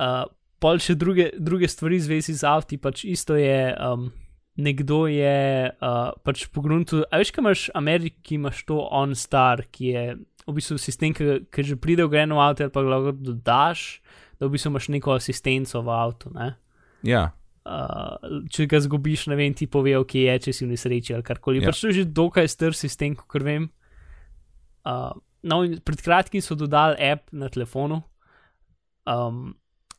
Uh, 0.00 0.24
pol 0.62 0.80
še 0.82 0.96
druge, 0.98 1.30
druge 1.38 1.68
stvari 1.70 2.00
v 2.00 2.06
zvezi 2.06 2.36
z 2.36 2.46
avti, 2.48 2.78
pač 2.80 3.04
isto 3.08 3.38
je. 3.38 3.74
Um, 3.80 4.12
Nekdo 4.56 5.02
je 5.04 5.68
uh, 5.68 6.16
pač 6.24 6.46
pogrunil, 6.48 7.02
a 7.12 7.18
veš, 7.20 7.28
kaj 7.28 7.42
imaš 7.44 7.64
v 7.68 7.72
Ameriki, 7.76 8.38
imaš 8.38 8.62
to 8.64 8.78
OnStar, 8.88 9.66
ki 9.68 9.90
je 9.92 10.04
v 10.16 10.54
bistvu 10.56 10.78
sistem, 10.80 11.12
ki, 11.12 11.44
ki 11.52 11.60
že 11.60 11.76
pride 11.76 12.06
v 12.06 12.14
greno 12.14 12.40
avto, 12.40 12.64
ali 12.64 12.72
pa 12.72 12.80
ga 12.80 12.94
lahko 12.94 13.12
dodaš, 13.20 14.00
da 14.40 14.48
v 14.48 14.54
bistvu 14.56 14.72
imaš 14.72 14.88
neko 14.96 15.12
asistenco 15.12 15.82
v 15.84 15.92
avtu. 15.92 16.32
Ne? 16.32 16.48
Ja, 17.04 17.36
Uh, 17.66 18.44
če 18.46 18.68
ga 18.70 18.78
zgubiš, 18.78 19.24
ne 19.26 19.34
vem, 19.34 19.54
ti 19.58 19.66
pove, 19.66 19.90
kje 20.06 20.20
je, 20.22 20.34
če 20.44 20.52
si 20.54 20.62
v 20.62 20.70
nesreči 20.70 21.16
ali 21.16 21.26
karkoli. 21.26 21.58
Ja. 21.58 21.72
Pač 21.72 21.80
to 21.82 21.90
je 21.90 21.96
že 21.96 22.04
dokaj 22.14 22.46
star 22.46 22.76
sistem, 22.78 23.16
kot 23.18 23.42
vem. 23.42 23.66
Uh, 24.86 25.10
no, 25.42 25.64
pred 25.82 25.98
kratkim 25.98 26.38
so 26.38 26.54
dodali 26.54 26.94
app 27.02 27.26
na 27.34 27.50
telefonu, 27.50 28.04
um, 29.02 29.56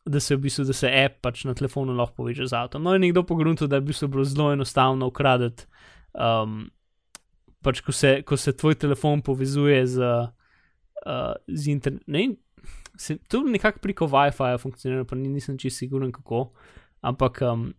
da 0.08 0.20
se 0.24 0.36
v 0.36 0.46
bistvu, 0.48 0.66
da 0.68 0.74
se 0.74 0.90
app 0.90 1.20
pač 1.22 1.44
na 1.46 1.54
telefonu 1.58 1.96
lahko 1.98 2.24
poveže 2.24 2.48
z 2.48 2.58
avtom. 2.58 2.84
No, 2.84 2.96
in 2.96 3.04
nekdo 3.06 3.26
pogrunil, 3.28 3.68
da 3.68 3.80
je 3.80 3.86
v 3.86 3.92
bistvu 3.92 4.10
bilo 4.14 4.26
zelo 4.28 4.50
enostavno 4.56 5.10
ukraditi. 5.12 5.68
Um, 6.14 6.70
pač, 7.64 7.84
ko 7.86 7.92
se, 7.92 8.22
ko 8.24 8.38
se 8.38 8.56
tvoj 8.56 8.80
telefon 8.80 9.22
povezuje 9.22 9.84
z, 9.88 10.12
uh, 11.06 11.34
z 11.48 11.74
internetom. 11.76 12.38
To 13.30 13.44
nekako 13.46 13.84
preko 13.84 14.08
WiFi-ja 14.10 14.58
funkcionira, 14.58 15.06
pa 15.06 15.16
ni- 15.16 15.30
nisem 15.30 15.58
čisto 15.58 15.86
siguren 15.86 16.12
kako 16.12 16.48
ampak 17.02 17.42
um, 17.42 17.74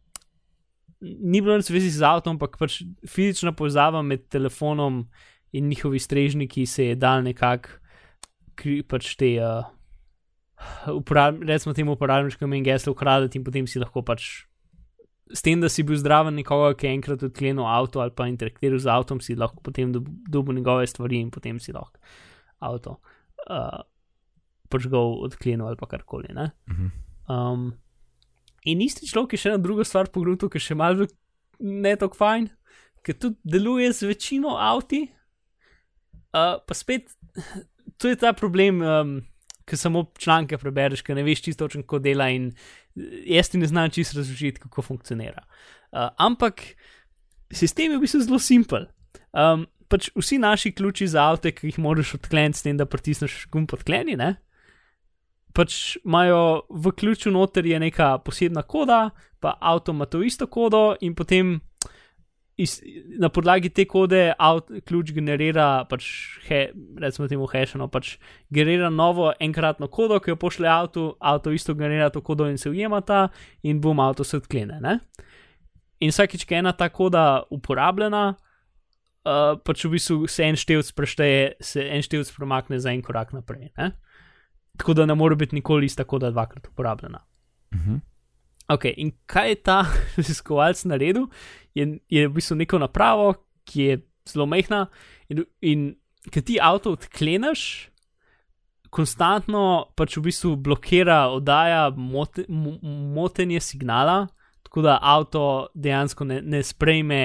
ni 1.01 1.41
bilo 1.41 1.57
nič 1.57 1.71
zvezi 1.71 1.91
z 1.91 2.03
avtom, 2.03 2.37
ampak 2.37 2.59
pač 2.59 2.83
fizična 3.07 3.55
povezava 3.55 4.03
med 4.03 4.27
telefonom 4.31 5.07
in 5.53 5.69
njihovi 5.69 5.99
strežniki 5.99 6.67
se 6.67 6.93
je 6.93 6.95
dal 6.99 7.23
nekako, 7.23 7.79
pač 8.89 9.15
te, 9.17 9.37
uh, 9.39 9.67
uporab, 11.01 11.43
recimo 11.49 11.75
temu 11.75 11.95
uporabniško 11.97 12.45
ime 12.45 12.61
in 12.61 12.67
geslo 12.67 12.95
ukraditi 12.97 13.39
in 13.39 13.45
potem 13.45 13.67
si 13.67 13.83
lahko 13.83 14.03
pač. 14.03 14.47
S 15.29 15.45
tem, 15.45 15.61
da 15.61 15.69
si 15.69 15.85
bil 15.85 15.99
zdraven 16.01 16.39
nekoga, 16.41 16.73
ki 16.73 16.87
je 16.87 16.95
enkrat 16.97 17.23
odklenil 17.27 17.67
avto 17.69 18.01
ali 18.01 18.15
pa 18.17 18.25
interakiral 18.31 18.81
z 18.81 18.89
avtom, 18.89 19.21
si 19.21 19.37
lahko 19.37 19.61
potem 19.61 19.93
dob- 19.93 20.09
dobil 20.25 20.57
njegove 20.57 20.87
stvari 20.89 21.21
in 21.21 21.29
potem 21.31 21.61
si 21.61 21.75
lahko 21.77 22.01
avto 22.65 22.97
uh, 23.47 23.85
pač 24.73 24.89
ga 24.91 25.01
odklenil 25.01 25.69
ali 25.69 25.81
pa 25.81 25.89
karkoli. 25.91 26.33
Ne? 26.35 26.51
mhm. 26.71 26.91
Um, 27.29 27.73
in 28.65 28.81
isti 28.81 29.09
človek 29.09 29.37
je 29.37 29.43
še 29.43 29.51
ena 29.53 29.61
druga 29.61 29.85
stvar 29.85 30.09
pogrunil, 30.13 30.49
ki 30.49 30.61
še 30.63 30.77
malo 30.79 31.07
ne 31.61 31.93
tako 32.01 32.17
fajn, 32.17 32.49
ker 33.05 33.17
tudi 33.21 33.37
deluje 33.45 33.91
z 33.93 34.09
večino 34.09 34.57
avti. 34.57 35.07
Uh, 36.33 36.57
pa 36.61 36.77
spet, 36.77 37.13
to 38.01 38.09
je 38.09 38.17
ta 38.21 38.35
problem, 38.37 38.81
um, 38.85 39.13
ki 39.69 39.77
samo 39.77 40.07
članke 40.19 40.59
prebereš, 40.59 41.05
ker 41.05 41.17
ne 41.19 41.25
veš 41.27 41.45
čisto 41.45 41.67
točno, 41.67 41.85
kako 41.85 42.01
dela 42.05 42.29
in 42.33 42.51
eh, 42.51 43.35
jaz 43.37 43.53
ti 43.53 43.61
ne 43.61 43.69
znam 43.69 43.91
čisto 43.95 44.19
razložiti, 44.19 44.61
kako 44.65 44.83
funkcionira. 44.83 45.45
Uh, 45.93 46.09
ampak 46.17 46.63
sistem 47.53 47.93
je 47.93 47.99
v 47.99 48.05
bistvu 48.05 48.21
zelo 48.27 48.41
simpel. 48.43 48.89
Um, 49.33 49.67
pač 49.89 50.11
vsi 50.17 50.39
naši 50.39 50.73
ključi 50.77 51.09
za 51.09 51.25
avto, 51.31 51.53
ki 51.53 51.71
jih 51.71 51.79
moraš 51.81 52.15
odkleniti, 52.19 52.59
s 52.59 52.67
tem, 52.67 52.77
da 52.77 52.89
pritisneš 52.89 53.47
gumb 53.53 53.73
odkleni, 53.73 54.19
ne? 54.21 54.37
pač 55.59 55.97
imajo 56.05 56.69
v 56.71 56.93
ključu 56.95 57.33
noter 57.35 57.67
je 57.67 57.79
neka 57.81 58.19
posebna 58.23 58.63
koda, 58.63 59.11
pa 59.41 59.57
avto 59.61 59.93
ima 59.93 60.07
to 60.07 60.23
isto 60.23 60.47
kodo, 60.47 60.95
in 61.01 61.17
potem 61.19 61.59
iz, 62.59 62.79
na 63.19 63.31
podlagi 63.31 63.71
te 63.71 63.85
kode 63.89 64.33
avt, 64.35 64.73
ključ 64.89 65.13
generira, 65.17 65.85
pač 65.91 66.09
he, 66.49 66.65
recimo 66.99 67.29
temu 67.31 67.47
hasheno, 67.51 67.87
pač 67.91 68.17
generira 68.55 68.91
novo 68.91 69.31
enkratno 69.41 69.89
kodo, 69.93 70.19
ki 70.21 70.35
jo 70.35 70.39
pošle 70.41 70.69
avtu, 70.71 71.13
avto 71.21 71.55
isto 71.55 71.77
generira 71.79 72.11
to 72.11 72.23
kodo 72.27 72.49
in 72.51 72.59
se 72.59 72.71
ujemata, 72.71 73.29
in 73.63 73.81
bom 73.81 74.03
avto 74.03 74.27
se 74.27 74.41
odklene. 74.43 74.81
Ne? 74.83 74.99
In 76.03 76.11
vsakeč, 76.15 76.45
ko 76.47 76.57
je 76.57 76.65
ena 76.65 76.75
ta 76.75 76.91
koda 76.91 77.25
uporabljena, 77.55 78.25
uh, 78.35 79.55
pač 79.63 79.87
v 79.87 79.95
bistvu 79.95 80.27
se 80.31 80.51
en 80.51 80.59
števc 80.59 80.93
prešteje, 80.99 81.55
se 81.63 81.87
en 81.87 82.03
števc 82.03 82.35
premakne 82.35 82.83
za 82.83 82.91
en 82.91 83.03
korak 83.07 83.33
naprej. 83.37 83.71
Ne? 83.79 83.93
Tako 84.79 84.99
da 84.99 85.07
ne 85.07 85.15
more 85.19 85.39
biti 85.39 85.59
nikoli 85.59 85.87
ista 85.87 86.07
koda 86.07 86.31
dvakrat 86.35 86.71
uporabljena. 86.71 87.23
Mhm. 87.75 88.03
Ok, 88.69 88.85
in 89.01 89.15
kaj 89.27 89.49
je 89.49 89.57
ta 89.65 89.79
raziskovalec 90.17 90.83
naredil? 90.85 91.31
Je, 91.79 91.87
je 92.11 92.27
v 92.27 92.33
bistvu 92.35 92.57
neko 92.59 92.81
napravo, 92.83 93.31
ki 93.65 93.83
je 93.85 93.99
zelo 94.27 94.47
mehna, 94.51 94.87
in, 95.31 95.45
in 95.63 95.85
ki 96.29 96.43
ti 96.43 96.57
avto 96.61 96.93
odkleneš, 96.97 97.63
konstantno 98.91 99.63
pač 99.97 100.17
v 100.17 100.25
bistvu 100.29 100.55
blokira, 100.57 101.29
oddaja 101.31 101.89
mote, 101.95 102.47
mo- 102.49 102.79
motenje 103.15 103.61
signala, 103.61 104.27
tako 104.65 104.83
da 104.83 104.99
avto 105.03 105.43
dejansko 105.75 106.25
ne, 106.25 106.41
ne 106.43 106.63
sprejme 106.65 107.21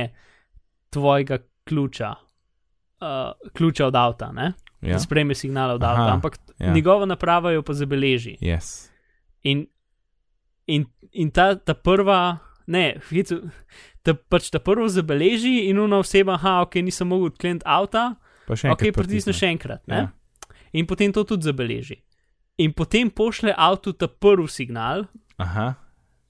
tvojega 0.92 1.38
ključa, 1.64 2.12
uh, 3.02 3.32
ključa 3.54 3.88
od 3.88 3.96
avta, 3.96 4.32
ne, 4.32 4.54
Ja, 4.84 4.98
ne 4.98 5.00
sprejme 5.00 5.32
signala 5.36 5.78
od 5.78 5.84
Aha, 5.84 5.92
avta, 5.94 6.14
ampak 6.14 6.34
ja. 6.60 6.74
njegova 6.76 7.06
naprava 7.08 7.52
jo 7.52 7.62
pa 7.64 7.74
zabeleži. 7.74 8.34
yes. 8.42 8.90
In, 9.44 9.66
in, 10.68 10.86
in 11.12 11.32
ta, 11.32 11.56
ta 11.56 11.74
prva, 11.74 12.38
ne, 12.68 12.98
hicu, 13.10 13.40
ta, 14.04 14.14
pač 14.14 14.50
ta 14.54 14.60
prvo 14.60 14.88
zabeleži 14.92 15.68
in 15.70 15.80
una 15.80 16.00
oseba, 16.04 16.38
aha, 16.40 16.62
ok, 16.68 16.80
nisem 16.86 17.08
mogel 17.08 17.32
odkleniti 17.34 17.66
avta, 17.66 18.16
Pa 18.48 18.58
še 18.60 18.72
ok, 18.74 18.82
enkrat 18.90 18.98
pritisne 18.98 19.34
še 19.36 19.52
enkrat. 19.54 19.84
Ne? 19.88 20.02
Ja. 20.04 20.58
In 20.74 20.88
potem 20.90 21.14
to 21.16 21.24
tudi 21.24 21.48
zabeleži. 21.48 22.02
In 22.58 22.74
potem 22.76 23.10
pošle 23.10 23.54
avtu 23.56 23.94
ta 23.94 24.08
prvi 24.08 24.48
signal, 24.52 25.08
Aha, 25.42 25.74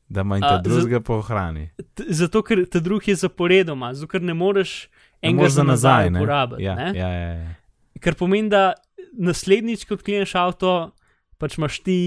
da 0.08 0.24
manj 0.24 0.44
ta 0.46 0.58
drugega 0.64 1.02
pohrani. 1.04 1.72
zato 2.08 2.44
ker 2.44 2.66
ta 2.72 2.80
drugi 2.80 3.12
je 3.12 3.16
zaporedoma, 3.26 3.94
zato 3.94 4.08
ker 4.08 4.22
ne 4.22 4.34
moreš 4.34 4.88
Ne 5.24 5.30
enega 5.30 5.50
za 5.50 5.64
nazaj 5.64 6.10
uporabiti. 6.12 6.64
Ja, 6.64 6.76
ne? 6.76 6.92
ja, 6.96 7.10
ja, 7.10 7.32
ja. 7.34 7.56
Kar 8.04 8.16
pomeni, 8.20 8.50
da 8.52 8.74
naslednjič, 9.14 9.86
ko 9.88 9.96
odkleneš 9.96 10.36
avto, 10.36 10.92
pač 11.40 11.58
imaš 11.58 11.80
ti. 11.84 11.98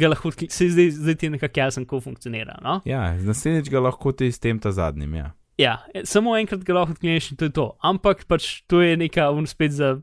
Ga 0.00 0.12
lahko 0.12 0.32
saj 0.32 0.72
zdaj, 0.72 0.90
zdaj 0.96 1.18
ti 1.20 1.28
je 1.28 1.34
nekako 1.36 1.60
jasno, 1.60 1.84
kako 1.84 2.00
funkcionira. 2.08 2.56
No? 2.64 2.80
ja 2.88 3.12
naslednjič 3.16 3.68
ga 3.72 3.84
lahko 3.84 4.12
ti 4.16 4.32
s 4.32 4.40
tem 4.40 4.58
ta 4.62 4.72
zadnjim. 4.72 5.14
Ja. 5.14 5.30
Ja, 5.60 5.74
e, 5.94 6.06
samo 6.08 6.32
enkrat 6.38 6.62
ga 6.64 6.78
lahko 6.78 6.94
odkleneš 6.96 7.32
in 7.32 7.40
to 7.40 7.48
je 7.48 7.54
to. 7.56 7.66
Ampak 7.84 8.24
pač 8.30 8.62
to 8.70 8.80
je 8.80 8.96
neka 8.96 9.28
un 9.36 9.48
spet 9.50 9.74
za 9.76 9.98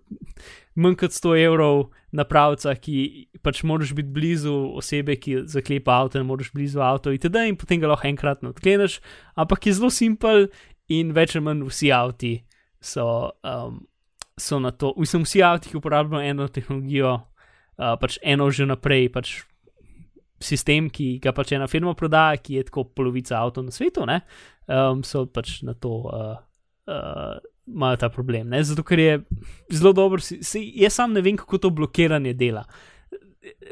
manj 0.77 0.99
kot 1.01 1.15
100 1.15 1.33
evrov 1.47 1.87
napravca, 2.13 2.75
ki 2.77 3.27
pač 3.41 3.63
moraš 3.65 3.95
biti 3.97 4.13
blizu 4.13 4.53
osebe, 4.77 5.17
ki 5.17 5.47
zaklepa 5.49 5.95
avto, 6.03 6.21
ne 6.21 6.27
moraš 6.29 6.51
blizu 6.53 6.83
avto 6.85 7.13
itd. 7.15 7.47
in 7.49 7.57
potem 7.57 7.81
ga 7.81 7.89
lahko 7.89 8.07
enkrat 8.07 8.45
odkleneš. 8.45 8.99
Ampak 9.35 9.65
je 9.65 9.73
zelo 9.79 9.89
simpel 9.89 10.47
in 10.93 11.13
več 11.15 11.35
ali 11.35 11.45
manj 11.49 11.65
vsi 11.71 11.91
avti 11.91 12.33
so, 12.79 13.33
um, 13.43 13.81
so 14.37 14.59
na 14.59 14.71
to. 14.71 14.93
Mislim, 14.97 15.25
vsi 15.25 15.41
avti, 15.41 15.71
ki 15.71 15.81
uporabljajo 15.81 16.29
eno 16.29 16.47
tehnologijo, 16.47 17.17
uh, 17.17 17.95
pač 17.97 18.19
eno 18.21 18.51
že 18.53 18.69
naprej, 18.69 19.09
pač 19.09 19.39
sistem, 20.39 20.89
ki 20.89 21.19
ga 21.23 21.31
pač 21.33 21.51
ena 21.57 21.67
firma 21.67 21.93
prodaja, 21.97 22.38
ki 22.38 22.59
je 22.59 22.63
tako 22.69 22.83
polovica 22.95 23.39
avto 23.39 23.61
na 23.61 23.71
svetu, 23.71 24.05
ne? 24.05 24.21
um, 24.67 25.03
so 25.03 25.25
pač 25.25 25.61
na 25.63 25.73
to. 25.73 25.93
Uh, 26.07 26.35
uh, 26.88 27.38
Imajo 27.67 27.97
ta 27.99 28.07
problem, 28.07 28.47
ne? 28.47 28.61
zato 28.63 28.79
ker 28.83 28.99
je 28.99 29.15
zelo 29.75 29.91
dobro. 29.91 30.21
Si, 30.23 30.38
si, 30.43 30.61
jaz 30.79 30.93
sam 30.95 31.11
ne 31.11 31.19
vem, 31.21 31.35
kako 31.35 31.57
to 31.57 31.69
blokiranje 31.75 32.31
dela. 32.33 32.61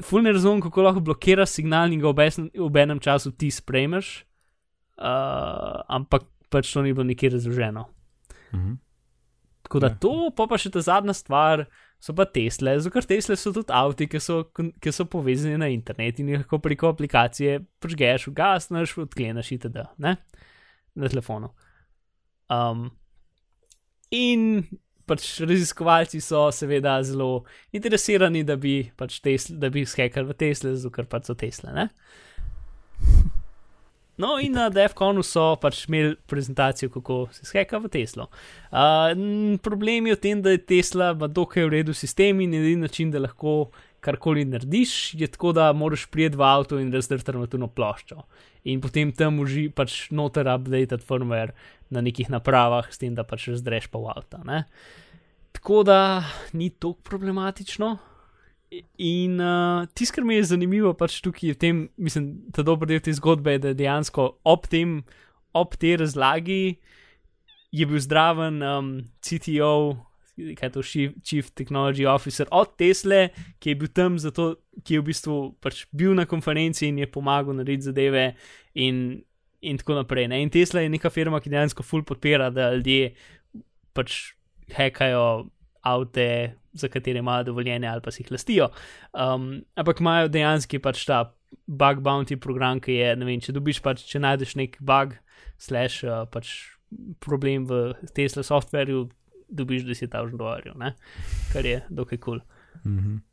Ful 0.04 0.20
ne 0.26 0.34
razumem, 0.36 0.60
kako 0.60 0.84
lahko 0.84 1.00
blokiraš 1.00 1.54
signal 1.56 1.94
in 1.96 2.02
ga 2.04 2.12
v 2.12 2.82
enem 2.82 3.00
času 3.00 3.32
ti 3.32 3.48
sprejmeš, 3.52 4.26
uh, 5.00 5.80
ampak 5.88 6.28
pač 6.52 6.74
to 6.74 6.84
ni 6.84 6.92
bilo 6.92 7.08
nikjer 7.08 7.32
razloženo. 7.38 7.86
Mhm. 8.52 8.74
Tako 9.64 9.80
da 9.80 9.88
Ja. 9.88 9.96
to, 9.96 10.30
pa 10.36 10.46
pa 10.48 10.58
še 10.58 10.70
ta 10.70 10.82
zadnja 10.84 11.14
stvar, 11.16 11.66
so 12.06 12.14
pa 12.14 12.28
Tesle, 12.30 12.76
zato 12.78 12.94
ker 12.94 13.08
Tesle 13.10 13.38
so 13.40 13.50
tudi 13.56 13.74
avti, 13.74 14.06
ki 14.10 14.22
so, 14.22 14.44
ki 14.54 14.94
so 14.94 15.08
povezani 15.10 15.58
na 15.58 15.72
internet 15.74 16.20
in 16.22 16.30
jih 16.30 16.44
lahko 16.44 16.60
preko 16.62 16.92
aplikacije 16.94 17.58
prižgeš, 17.82 18.28
ugasneš, 18.30 18.94
odkleneš 19.08 19.56
itd. 19.58 19.88
Ne? 20.06 20.14
Na 20.96 21.10
telefonu. 21.10 21.50
Um, 22.54 22.92
in 24.14 24.68
pač 25.10 25.26
raziskovalci 25.42 26.22
so 26.22 26.46
seveda 26.54 27.00
zelo 27.06 27.46
interesirani, 27.74 28.44
da 28.46 28.58
bi 28.58 28.78
pač 28.98 29.18
Tesla, 29.26 29.58
da 29.66 29.74
bi 29.74 29.86
skekali 29.90 30.30
v 30.30 30.38
Tesla, 30.46 30.76
zato 30.78 30.94
ker 30.94 31.10
pač 31.10 31.32
so 31.32 31.38
Tesla. 31.38 31.74
Ne? 31.74 31.90
No, 34.18 34.38
in 34.40 34.54
na 34.56 34.70
DEFCONu 34.72 35.24
so 35.28 35.58
pač 35.60 35.82
imeli 35.90 36.14
prezentacijo, 36.30 36.90
kako 36.94 37.26
se 37.36 37.46
skeka 37.50 37.82
v 37.84 37.92
Teslo. 37.92 38.30
Uh, 38.72 39.12
problem 39.64 40.08
je 40.08 40.16
v 40.16 40.22
tem, 40.24 40.42
da 40.42 40.54
je 40.56 40.62
Tesla 40.64 41.12
v 41.12 41.28
dokaj 41.28 41.68
uredu 41.68 41.94
sistem 41.94 42.40
in 42.42 42.56
edini 42.56 42.86
način, 42.88 43.12
da 43.12 43.20
lahko 43.20 43.74
karkoli 44.06 44.46
narediš, 44.46 45.14
je 45.20 45.28
tako, 45.28 45.52
da 45.58 45.74
moraš 45.74 46.06
prijeti 46.14 46.38
v 46.38 46.48
avto 46.48 46.80
in 46.80 46.94
razdrti 46.94 47.34
armaturno 47.34 47.68
ploščo. 47.68 48.24
In 48.72 48.82
potem 48.82 49.12
tam 49.12 49.42
uži 49.44 49.68
pač 49.74 50.06
noter 50.16 50.48
updated 50.48 51.04
firmware 51.04 51.56
na 51.90 52.02
nekih 52.06 52.30
napravah, 52.32 52.88
s 52.92 53.02
tem, 53.02 53.16
da 53.18 53.26
pač 53.28 53.50
razdreš 53.52 53.90
pa 53.92 54.00
v 54.00 54.14
avto. 54.16 54.42
Tako 55.58 55.84
da 55.84 56.00
ni 56.54 56.70
tako 56.70 57.02
problematično. 57.10 57.98
In 58.98 59.40
uh, 59.40 59.86
tisto, 59.94 60.16
kar 60.16 60.26
mi 60.28 60.40
je 60.40 60.50
zanimivo, 60.52 60.94
pač 60.98 61.20
tukaj 61.24 61.50
je 61.50 61.56
v 61.56 61.60
tem, 61.62 61.82
mislim, 61.98 62.32
da 62.56 62.66
dober 62.66 62.90
del 62.90 63.04
te 63.04 63.14
zgodbe 63.16 63.56
je, 63.56 63.62
da 63.68 63.74
dejansko 63.78 64.28
ob 64.44 64.68
tem, 64.72 65.00
ob 65.56 65.78
tej 65.80 66.00
razlagi 66.02 66.78
je 67.76 67.86
bil 67.88 68.00
zdraven 68.00 68.62
um, 68.64 68.90
CTO, 69.24 69.96
kaj 70.36 70.68
je 70.68 70.72
to, 70.72 70.84
Chief 71.24 71.52
Technology 71.56 72.08
Officer 72.08 72.48
od 72.52 72.76
Tesle, 72.80 73.30
ki 73.60 73.72
je 73.72 73.80
bil 73.80 73.92
tam 73.96 74.20
zato, 74.20 74.56
ki 74.84 74.98
je 74.98 75.04
v 75.04 75.08
bistvu 75.12 75.38
pač 75.64 75.86
bil 75.96 76.16
na 76.16 76.28
konferenci 76.28 76.90
in 76.90 77.00
je 77.04 77.12
pomagal 77.12 77.56
narediti 77.56 77.90
zadeve 77.92 78.26
in, 78.74 79.22
in 79.62 79.80
tako 79.80 80.00
naprej. 80.02 80.28
Ne? 80.32 80.42
In 80.44 80.52
Tesla 80.52 80.84
je 80.84 80.92
neka 80.92 81.12
firma, 81.12 81.40
ki 81.40 81.52
dejansko 81.52 81.84
full 81.84 82.04
podpira, 82.08 82.50
da 82.52 82.74
ljudje 82.76 83.14
pač 83.96 84.36
hekajo 84.76 85.48
avte 85.86 86.28
za 86.76 86.90
katere 86.92 87.24
imajo 87.24 87.50
dovoljenje 87.50 87.88
ali 87.88 88.04
pa 88.04 88.12
si 88.12 88.24
jih 88.24 88.32
lastijo. 88.36 88.70
Um, 89.14 89.64
ampak 89.76 90.04
imajo 90.04 90.32
dejansko 90.32 90.80
pač 90.84 91.06
ta 91.08 91.24
bug 91.68 92.02
bounty 92.04 92.38
program, 92.42 92.82
ki 92.84 93.00
je, 93.00 93.12
ne 93.16 93.28
vem, 93.28 93.42
če 93.42 93.56
dobiš 93.56 93.82
pač, 93.86 94.04
če 94.10 94.22
najdeš 94.24 94.56
nek 94.60 94.80
bug, 94.84 95.16
slash 95.58 96.04
uh, 96.04 96.26
pač 96.32 96.52
problem 97.24 97.66
v 97.70 97.86
Tesla 98.16 98.44
softverju, 98.44 99.08
dobiš 99.56 99.86
10.000 99.88 100.36
dolarjev, 100.38 100.76
kar 101.54 101.66
je 101.66 101.80
dokaj 101.90 102.20
kul. 102.20 102.40
Cool. 102.40 102.84
Mm 102.84 103.00
-hmm. 103.00 103.24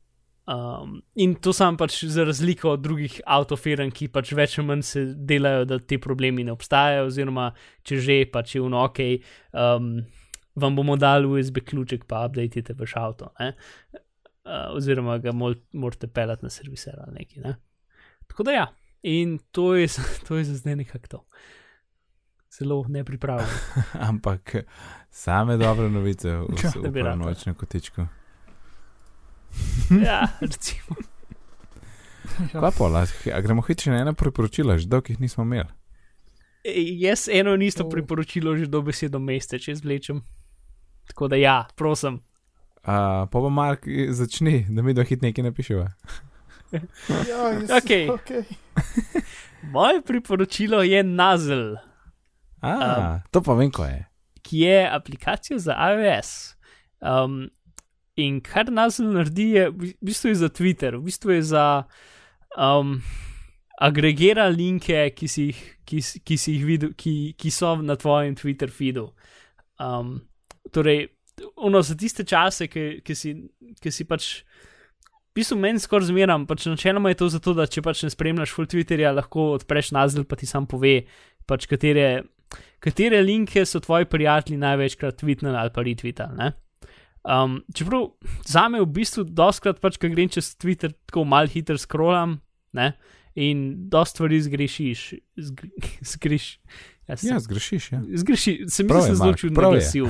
Um, 0.43 1.03
in 1.14 1.36
to 1.38 1.53
sam 1.55 1.76
pač 1.78 2.01
za 2.05 2.24
razliko 2.26 2.72
od 2.74 2.80
drugih 2.82 3.20
avtofirm, 3.30 3.93
ki 3.95 4.09
pač 4.11 4.32
več 4.34 4.57
ali 4.59 4.66
manj 4.66 4.82
se 4.82 5.03
delajo, 5.14 5.68
da 5.70 5.78
ti 5.78 6.01
problemi 6.03 6.43
ne 6.43 6.51
obstajajo, 6.53 7.05
oziroma 7.07 7.53
če 7.86 7.99
že 8.03 8.16
pač 8.32 8.57
je 8.57 8.62
v 8.64 8.72
ok, 8.74 8.99
um, 9.55 9.93
vam 10.55 10.76
bomo 10.76 10.96
dali 10.96 11.26
USB 11.26 11.59
ključek, 11.64 12.05
pa 12.05 12.26
updatite 12.26 12.74
vaš 12.78 12.96
avto. 12.96 13.32
Uh, 13.40 14.76
oziroma 14.76 15.18
ga 15.18 15.32
mol, 15.32 15.55
morate 15.72 16.07
pelati 16.07 16.44
na 16.44 16.50
serviser 16.50 16.94
ali 17.07 17.14
nekaj. 17.18 17.42
Ne? 17.42 17.57
Tako 18.26 18.42
da 18.42 18.53
ja, 18.53 18.66
in 19.03 19.38
to 19.50 19.74
je, 19.74 19.88
to 20.28 20.36
je 20.36 20.44
za 20.44 20.57
zdaj 20.57 20.76
nekako 20.76 21.07
to. 21.07 21.24
Zelo 22.59 22.84
nepripravljeno. 22.88 23.50
Ampak 24.11 24.57
same 25.11 25.57
dobre 25.57 25.90
novice 25.90 26.36
v 26.36 26.92
tem 26.92 27.18
nočnem 27.18 27.55
kotičku. 27.55 28.07
ja, 30.05 30.28
recimo. 30.40 30.96
Kaj 32.53 32.70
pa, 32.78 33.05
a 33.34 33.40
gremo 33.40 33.62
hitro 33.62 33.92
na 33.92 34.00
ena 34.00 34.12
priporočila, 34.12 34.78
že 34.78 34.88
dolgo 34.88 35.12
jih 35.12 35.20
nismo 35.20 35.44
imeli. 35.44 35.68
E, 36.64 36.72
jaz 37.03 37.28
eno 37.28 37.55
in 37.55 37.62
isto 37.62 37.84
oh. 37.84 37.90
priporočilo 37.90 38.57
že 38.57 38.66
do 38.66 38.82
besedo 38.82 39.18
mesta, 39.18 39.59
če 39.59 39.72
izvlečem. 39.72 40.22
Tako 41.07 41.28
da, 41.28 41.36
ja, 41.36 41.64
prosim. 41.76 42.20
Uh, 42.82 43.28
pa 43.30 43.38
pa 43.38 43.48
Mark, 43.48 43.86
začni, 44.11 44.66
da 44.68 44.82
mi 44.82 44.94
do 44.94 45.05
hit 45.07 45.22
nekaj 45.22 45.44
napiševa. 45.44 45.86
ja, 47.30 47.40
okay. 47.78 48.09
okay. 48.11 48.42
Moje 49.74 50.03
priporočilo 50.03 50.82
je 50.82 51.03
Nazel. 51.03 51.76
Um, 52.62 53.20
to 53.30 53.42
pa 53.42 53.55
vem, 53.55 53.70
ko 53.70 53.84
je. 53.84 54.05
Ki 54.42 54.64
je 54.66 54.88
aplikacija 54.90 55.59
za 55.59 55.76
iOS. 55.92 56.57
Um, 57.00 57.50
in 58.16 58.40
kar 58.40 58.70
Nazel 58.70 59.12
naredi, 59.14 59.50
je 59.57 59.68
v 59.70 59.92
bistvu 60.00 60.32
je 60.32 60.40
za 60.42 60.48
Twitter, 60.48 60.96
v 60.96 61.07
bistvu 61.07 61.36
je 61.36 61.42
za 61.42 61.66
um, 62.59 62.98
agregira 63.78 64.48
linke, 64.48 65.11
ki 65.14 65.28
si 65.28 65.48
jih, 65.50 65.62
ki, 65.86 66.03
ki 66.24 66.38
si 66.38 66.57
jih 66.57 66.66
videl, 66.66 66.92
ki, 66.98 67.14
ki 67.38 67.50
so 67.50 67.76
na 67.82 67.96
tvojem 67.96 68.34
Twitter 68.38 68.70
feedu. 68.70 69.12
Um, 69.78 70.20
torej, 70.71 71.09
ono, 71.57 71.83
za 71.83 71.97
tiste 71.99 72.25
čase, 72.25 72.69
ki, 72.69 73.01
ki, 73.05 73.17
si, 73.17 73.35
ki 73.81 73.93
si 73.93 74.07
pač, 74.09 74.29
v 75.33 75.41
bistvu 75.41 75.57
meni 75.59 75.81
skoraj 75.81 76.11
zmeram, 76.11 76.47
pač 76.47 76.67
načeloma 76.69 77.13
je 77.13 77.21
to 77.23 77.31
zato, 77.33 77.55
da 77.57 77.67
če 77.67 77.83
pač 77.85 78.05
ne 78.05 78.13
spremljaš 78.13 78.53
full 78.55 78.69
Twitterja, 78.69 79.15
lahko 79.17 79.53
odpreš 79.57 79.93
nazil, 79.97 80.27
pa 80.29 80.37
ti 80.37 80.49
sam 80.49 80.69
pove, 80.69 81.03
pač 81.49 81.67
katere, 81.71 82.27
katere 82.85 83.23
linke 83.25 83.65
so 83.67 83.81
tvoji 83.83 84.11
prijatelji 84.13 84.61
največkrat 84.61 85.19
tweetnili 85.23 85.57
ali 85.57 85.73
pa 85.73 85.87
retweetali. 85.87 86.53
Um, 87.23 87.61
čeprav 87.75 88.11
za 88.51 88.67
me 88.69 88.83
v 88.83 88.91
bistvu 88.99 89.25
doskrat, 89.31 89.81
pač, 89.81 89.97
ko 89.97 90.11
grem 90.13 90.31
čez 90.33 90.53
Twitter, 90.59 90.93
tako 91.09 91.25
mal 91.25 91.49
hiter 91.49 91.79
scrollam, 91.81 92.41
ne, 92.77 92.93
in 93.39 93.89
dosta 93.89 94.19
stvari 94.19 94.41
zgrešiš, 94.43 95.05
zgreš, 96.13 96.59
Ja, 97.09 97.16
ja 97.22 97.40
zgrešiš. 97.40 97.92
Ja. 97.92 98.00
Zgreši, 98.14 98.53
se 98.68 98.84
mi 98.84 98.88
zdi, 98.88 99.16
da 99.18 99.26
je 99.26 99.50
naglasil. 99.50 100.07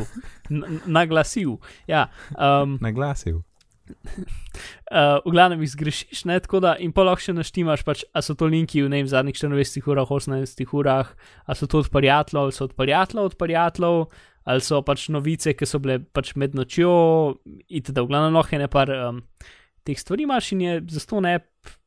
naglasil. 0.87 1.57
Ja, 1.87 2.09
um, 2.37 2.79
naglasil. 2.81 3.41
Uh, 4.93 5.19
v 5.25 5.33
glavnem 5.33 5.63
jih 5.65 5.73
zgrešiš, 5.73 6.25
ne, 6.29 6.37
tako 6.41 6.61
da 6.63 6.75
in 6.81 6.93
pa 6.95 7.05
lahko 7.07 7.25
še 7.25 7.35
naštimaš, 7.37 7.83
pač, 7.85 8.05
a 8.15 8.23
so 8.25 8.37
to 8.39 8.47
linki 8.49 8.85
v 8.85 8.91
ne, 8.93 9.01
zadnjih 9.09 9.37
24 9.41 9.89
urah, 9.91 10.09
18 10.09 10.63
urah, 10.77 11.13
a 11.45 11.57
so 11.57 11.67
to 11.67 11.83
od 11.83 11.91
prijateljev, 11.93 12.45
ali 12.45 12.57
so 12.57 12.69
od 12.69 12.77
prijateljev, 12.79 13.33
od 13.33 13.37
prijateljev, 13.41 14.05
ali 14.45 14.65
so 14.65 14.83
pač 14.87 15.09
novice, 15.15 15.57
ki 15.57 15.69
so 15.69 15.81
bile 15.83 15.99
pač 16.05 16.35
med 16.37 16.57
nočjo, 16.59 16.93
itd. 17.69 17.97
V 17.99 18.11
glavnem 18.11 18.37
lahko 18.37 18.57
je 18.57 18.63
ne 18.63 18.69
par 18.71 18.93
um, 18.93 19.23
teh 19.87 19.99
stvari 19.99 20.29
imaš 20.29 20.53
in 20.55 20.67
je 20.67 20.77
za 20.99 21.07
to 21.09 21.23
ne, 21.25 21.39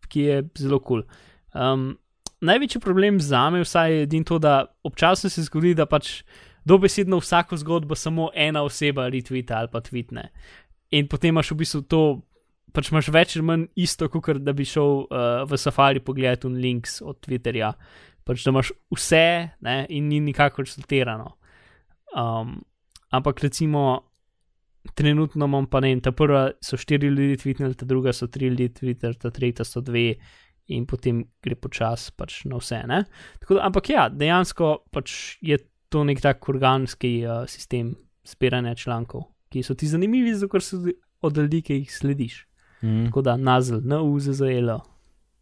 ki 0.09 0.27
je 0.29 0.41
zelo 0.59 0.81
kul. 0.81 1.05
Cool. 1.05 1.07
Um, 1.55 1.93
največji 2.41 2.81
problem 2.81 3.19
za 3.19 3.49
me 3.49 3.61
vsaj 3.63 3.93
je 3.93 4.03
edin 4.03 4.23
to, 4.23 4.39
da 4.39 4.65
občasno 4.83 5.29
se 5.29 5.43
zgodi, 5.43 5.73
da 5.73 5.85
pač 5.85 6.23
dobesedno 6.65 7.17
vsako 7.21 7.57
zgodbo 7.57 7.95
samo 7.95 8.29
ena 8.33 8.63
oseba 8.63 9.09
retvita 9.09 9.57
ali 9.57 9.69
pa 9.71 9.81
tvitne. 9.81 10.29
In 10.91 11.07
potem 11.07 11.29
imaš 11.29 11.51
v 11.51 11.59
bistvu 11.61 11.81
to, 11.89 12.01
pač 12.73 12.91
imaš 12.91 13.09
več 13.13 13.35
ali 13.37 13.45
manj 13.45 13.67
isto, 13.75 14.09
kot 14.09 14.41
da 14.43 14.53
bi 14.53 14.65
šel 14.65 15.05
uh, 15.05 15.43
v 15.49 15.57
Safari 15.57 15.99
pogledati 15.99 16.47
un 16.47 16.57
links 16.61 17.01
od 17.01 17.19
Twitterja. 17.25 17.73
Pač 18.25 18.43
da 18.43 18.53
imaš 18.53 18.71
vse 18.93 19.25
ne, 19.61 19.77
in 19.89 20.09
ni 20.09 20.19
nikakor 20.19 20.67
sortirano. 20.67 21.37
Um, 22.15 22.59
ampak 23.11 23.43
recimo. 23.43 24.03
Trenutno 24.93 25.47
imam 25.49 25.65
pa 25.65 25.79
ne, 25.81 25.95
ta 25.97 26.11
prva 26.13 26.51
so 26.61 26.77
štiri 26.77 27.07
ljudi 27.09 27.39
tvitnili, 27.41 27.73
ta 27.73 27.87
druga 27.89 28.11
so 28.13 28.27
tri 28.29 28.51
ljudi 28.51 28.67
tvitnili, 28.69 29.15
ta 29.17 29.31
tretja 29.33 29.65
so 29.65 29.81
dve, 29.81 30.11
in 30.67 30.85
potem 30.89 31.23
gre 31.43 31.55
počasi 31.55 32.11
pač 32.17 32.43
na 32.49 32.59
vse. 32.61 32.81
Da, 32.89 33.03
ampak 33.61 33.89
ja, 33.89 34.07
dejansko 34.09 34.87
pač 34.93 35.37
je 35.45 35.59
to 35.89 36.03
nek 36.03 36.21
tak 36.23 36.49
organski 36.49 37.19
uh, 37.25 37.45
sistem 37.49 37.93
zbiranja 38.25 38.75
člankov, 38.75 39.29
ki 39.53 39.63
so 39.63 39.75
ti 39.77 39.87
zanimivi, 39.87 40.33
zato 40.35 40.59
so 40.59 40.81
od 41.21 41.37
ljudi, 41.37 41.61
ki 41.61 41.81
jih 41.81 41.91
slediš. 41.93 42.45
Mm. 42.81 43.05
Tako 43.07 43.21
da 43.21 43.37
nazl, 43.37 43.79
na 43.83 44.01
UZZL, 44.01 44.71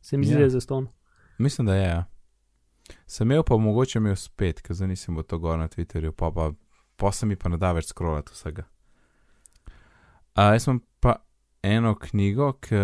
se 0.02 0.18
mi 0.18 0.26
zdi, 0.26 0.36
da 0.36 0.42
je 0.42 0.50
za 0.50 0.62
ston. 0.62 0.88
Mislim, 1.38 1.68
da 1.68 1.76
je. 1.76 1.88
Ja. 1.88 2.04
Sem 3.08 3.32
imel 3.32 3.44
pa 3.44 3.58
mogoče 3.58 4.00
imel 4.00 4.16
spet, 4.16 4.62
ker 4.62 4.76
zdaj 4.76 4.92
nisem 4.92 5.18
v 5.18 5.24
to 5.24 5.40
gor 5.40 5.58
na 5.60 5.68
Twitterju, 5.68 6.12
pa, 6.12 6.32
pa, 6.32 6.52
pa 6.96 7.12
se 7.12 7.26
mi 7.26 7.36
pa 7.40 7.50
ne 7.50 7.58
da 7.58 7.72
več 7.74 7.90
scrollati 7.92 8.36
vsega. 8.36 8.68
Uh, 10.34 10.52
jaz 10.56 10.68
sem 10.68 10.82
eno 11.64 11.96
knjigo, 11.96 12.52
ki 12.62 12.76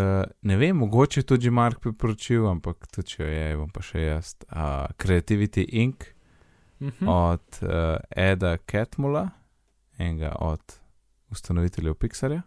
ne 0.41 0.57
vem, 0.57 0.77
mogoče 0.77 1.23
tudi 1.27 1.51
Mark 1.51 1.81
priporočil, 1.83 2.47
ampak 2.47 2.87
tudi 2.87 3.13
če 3.13 3.23
jo 3.23 3.29
je, 3.29 3.49
bom 3.59 3.73
pa 3.75 3.83
še 3.83 4.05
jaz. 4.05 4.35
Uh, 4.47 4.87
Creativity 4.97 5.65
Inc. 5.83 6.07
Uh 6.79 6.87
mhm. 6.87 7.05
-huh. 7.05 7.33
od 7.33 7.59
uh, 7.61 7.97
Eda 8.15 8.57
Catmula, 8.71 9.29
enega 9.97 10.35
od 10.39 10.61
ustanoviteljev 11.31 11.93
Pixarja. 11.93 12.41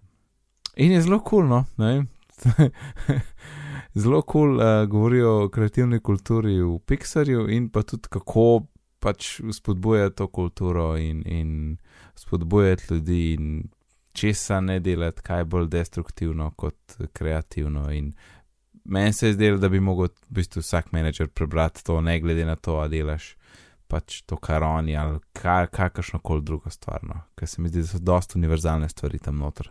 In 0.77 0.93
je 0.93 1.03
zelo 1.03 1.19
kul, 1.19 1.29
cool, 1.29 1.49
no, 1.49 1.65
ne 1.77 1.87
vem. 1.93 2.09
zelo 4.03 4.23
kul 4.23 4.57
cool, 4.57 4.57
uh, 4.57 4.89
govorijo 4.89 5.45
o 5.45 5.49
kreativni 5.49 6.01
kulturi 6.01 6.63
v 6.63 6.79
Pixarju 6.87 7.49
in 7.49 7.69
pa 7.69 7.83
tudi 7.83 8.09
kako 8.09 8.67
pač 8.99 9.41
spodbujati 9.53 10.17
to 10.17 10.27
kulturo 10.27 10.97
in, 10.97 11.23
in 11.27 11.77
spodbujati 12.15 12.95
ljudi 12.95 13.35
in 13.35 13.69
česa 14.13 14.61
ne 14.61 14.81
delati, 14.81 15.23
kaj 15.23 15.41
je 15.41 15.45
bolj 15.45 15.69
destruktivno 15.69 16.51
kot 16.57 16.97
kreativno. 17.13 17.91
In 17.93 18.13
meni 18.85 19.13
se 19.13 19.27
je 19.27 19.33
zdelo, 19.33 19.59
da 19.59 19.69
bi 19.69 19.81
lahko 19.81 20.09
v 20.09 20.35
bistvu 20.41 20.63
vsak 20.63 20.93
menedžer 20.93 21.29
prebrati 21.29 21.85
to, 21.85 22.01
ne 22.01 22.21
glede 22.21 22.45
na 22.45 22.57
to, 22.57 22.77
ali 22.81 22.99
delaš 22.99 23.37
pač 23.93 24.23
to 24.25 24.39
karoni 24.41 24.97
ali 24.97 25.19
kar, 25.37 25.69
kakršno 25.69 26.23
koli 26.25 26.43
drugo 26.43 26.71
stvar. 26.71 27.03
No. 27.05 27.21
Ker 27.37 27.49
se 27.49 27.63
mi 27.63 27.69
zdi, 27.69 27.85
da 27.85 27.91
so 27.91 28.01
dosta 28.01 28.39
univerzalne 28.39 28.89
stvari 28.89 29.21
tam 29.21 29.43
noter. 29.43 29.69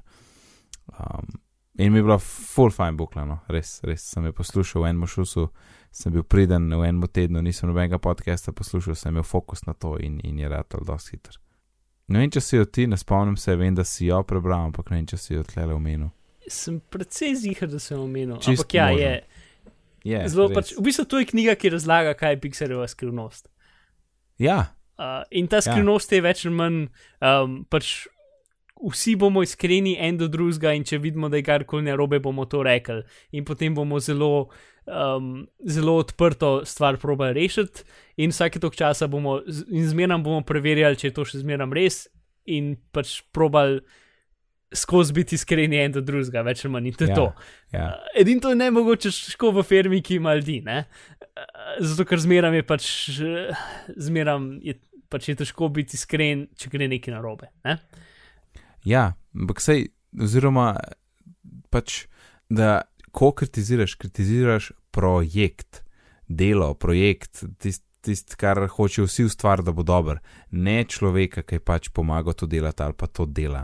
Um, 0.91 1.31
in 1.79 1.93
mi 1.93 1.99
je 1.99 2.03
bilo 2.03 2.19
full 2.19 2.71
fine 2.71 2.97
buklano, 2.99 3.39
res, 3.49 3.79
res 3.87 4.05
sem 4.13 4.25
jo 4.27 4.33
poslušal 4.37 4.83
v 4.83 4.91
enem 4.91 5.07
šusu, 5.09 5.47
sem 5.91 6.13
bil 6.13 6.23
priden 6.27 6.69
v 6.69 6.83
enem 6.85 7.07
tednu, 7.07 7.41
nisem 7.41 7.71
nobenega 7.71 8.01
podcasta 8.01 8.53
poslušal, 8.53 8.97
sem 8.99 9.15
imel 9.15 9.25
fokus 9.25 9.65
na 9.65 9.73
to 9.73 9.95
in, 9.97 10.19
in 10.27 10.39
je 10.39 10.51
ratal 10.51 10.85
dosti 10.85 11.17
hiter. 11.17 11.39
Ne 12.11 12.23
vem, 12.23 12.31
če 12.33 12.43
si 12.43 12.57
jo 12.57 12.65
ti, 12.67 12.87
ne 12.91 12.99
spomnim 12.99 13.37
se, 13.39 13.55
vem, 13.59 13.75
da 13.77 13.85
si 13.87 14.09
jo 14.09 14.19
prebral, 14.27 14.67
ampak 14.69 14.91
ne 14.91 14.99
vem, 14.99 15.07
če 15.07 15.19
si 15.21 15.35
jo 15.35 15.45
tlele 15.47 15.75
omenil. 15.77 16.09
Sem 16.51 16.81
precej 16.91 17.37
zihar, 17.39 17.69
da 17.71 17.79
sem 17.79 17.99
omenil. 18.01 18.35
Čisto 18.43 18.65
Ampak 18.65 18.75
ja, 18.75 18.89
možno. 18.91 19.05
je. 19.05 19.13
Je, 20.11 20.21
Zelo, 20.33 20.49
res. 20.49 20.57
pač, 20.57 20.75
v 20.75 20.83
bistvu 20.89 21.05
to 21.07 21.21
je 21.21 21.29
knjiga, 21.29 21.55
ki 21.55 21.71
razlaga, 21.77 22.15
kaj 22.17 22.35
je 22.35 22.41
Pixarjeva 22.43 22.87
skrivnost. 22.89 23.47
Ja, 24.41 24.73
Uh, 25.01 25.23
in 25.31 25.47
ta 25.49 25.57
skrivnost 25.63 26.11
je 26.13 26.21
več 26.21 26.43
ali 26.45 26.53
manj, 26.53 26.81
um, 27.25 27.53
pač 27.71 28.03
vsi 28.81 29.15
bomo 29.17 29.41
iskreni 29.41 29.95
en 29.97 30.19
do 30.19 30.27
drugega, 30.29 30.75
in 30.77 30.83
če 30.85 30.99
vidimo, 31.01 31.29
da 31.31 31.39
je 31.39 31.45
karkoli 31.47 31.87
narobe, 31.87 32.19
bomo 32.21 32.45
to 32.49 32.61
rekli. 32.65 33.01
In 33.33 33.47
potem 33.47 33.73
bomo 33.73 33.97
zelo, 34.03 34.51
um, 34.87 35.47
zelo 35.67 35.95
odprto 36.01 36.61
stvar 36.65 36.97
probali 36.97 37.33
rešiti, 37.41 37.83
in 38.17 38.31
vsake 38.33 38.59
tok 38.59 38.75
časa 38.75 39.07
bomo, 39.07 39.39
in 39.69 39.87
zmeraj 39.89 40.21
bomo 40.23 40.41
preverjali, 40.45 40.97
če 40.99 41.09
je 41.09 41.15
to 41.17 41.25
še 41.25 41.41
zmeraj 41.43 41.69
res, 41.77 42.05
in 42.49 42.75
pač 42.91 43.19
probali 43.33 43.81
skozi 44.73 45.11
biti 45.13 45.35
iskreni 45.35 45.75
en 45.83 45.91
do 45.91 46.01
drugega, 46.01 46.41
več 46.47 46.61
ali 46.63 46.71
manj 46.71 46.87
in 46.87 46.93
to 46.95 47.03
je 47.03 47.09
Ja. 47.09 47.15
to. 47.15 47.25
ja. 47.73 47.85
Uh, 47.91 48.21
Edino 48.21 48.41
to 48.41 48.49
je 48.49 48.55
ne 48.55 48.69
mogoče 48.71 49.11
ško 49.11 49.51
v 49.51 49.63
firmi, 49.67 49.99
ki 50.01 50.15
ima 50.15 50.33
ljudi, 50.35 50.61
ne? 50.63 50.85
Uh, 51.19 51.83
Zato, 51.83 52.05
ker 52.07 52.19
zmeram 52.19 52.53
je 52.55 52.63
pač, 52.63 52.85
uh, 53.19 53.51
zmeram 53.99 54.59
je, 54.63 54.77
pač 55.11 55.27
je 55.29 55.35
težko 55.35 55.67
biti 55.69 55.99
iskren, 55.99 56.47
če 56.55 56.69
gre 56.71 56.87
nekaj 56.87 57.13
narobe. 57.13 57.49
Ne? 57.67 57.77
Ja, 58.87 59.11
ampak 59.35 59.59
sej, 59.59 59.89
oziroma 60.15 60.77
pač, 61.69 62.05
da 62.49 62.81
ko 63.11 63.31
kritiziraš, 63.31 63.95
kritiziraš 63.95 64.71
projekt, 64.91 65.83
delo, 66.27 66.73
projekt, 66.73 67.43
tisti, 67.59 67.85
tist, 68.01 68.35
kar 68.35 68.67
hoče 68.67 69.05
vsi 69.05 69.23
ustvariti, 69.23 69.65
da 69.65 69.71
bo 69.71 69.83
dober, 69.83 70.19
ne 70.51 70.83
človeka, 70.83 71.43
ki 71.45 71.59
je 71.59 71.63
pač 71.65 71.89
pomagal 71.93 72.33
to 72.33 72.47
delati 72.49 72.83
ali 72.83 72.97
pa 72.97 73.07
to 73.07 73.25
dela. 73.25 73.63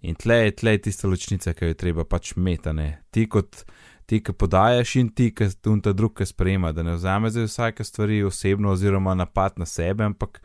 In 0.00 0.14
tle 0.14 0.36
je, 0.36 0.56
tle 0.60 0.76
je 0.76 0.82
tista 0.88 1.08
ločnica, 1.08 1.54
ki 1.54 1.64
jo 1.64 1.72
je 1.72 1.80
treba 1.80 2.04
pač 2.04 2.34
metane. 2.36 3.04
Ti 3.10 3.26
kot 3.28 3.64
ti, 4.06 4.20
ki 4.20 4.32
podajaš 4.36 4.96
in 5.00 5.08
ti, 5.16 5.30
ki 5.34 5.48
ta 5.82 5.92
drug, 5.92 6.16
ki 6.18 6.26
sprejema, 6.28 6.72
da 6.72 6.82
ne 6.82 6.98
vzame 6.98 7.30
za 7.30 7.46
vsake 7.46 7.84
stvari 7.84 8.22
osebno 8.22 8.74
oziroma 8.76 9.14
napad 9.14 9.56
na 9.56 9.66
sebe, 9.66 10.04
ampak 10.04 10.42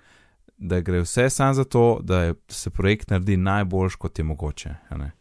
da 0.57 0.79
gre 0.79 1.03
vse 1.03 1.29
samo 1.29 1.53
za 1.53 1.63
to, 1.63 1.99
da 2.03 2.23
je, 2.23 2.33
se 2.47 2.69
projekt 2.69 3.09
naredi 3.09 3.37
najboljš, 3.37 3.95
kot 3.95 4.19
je 4.19 4.23
mogoče. 4.23 4.75
ne. 4.97 5.11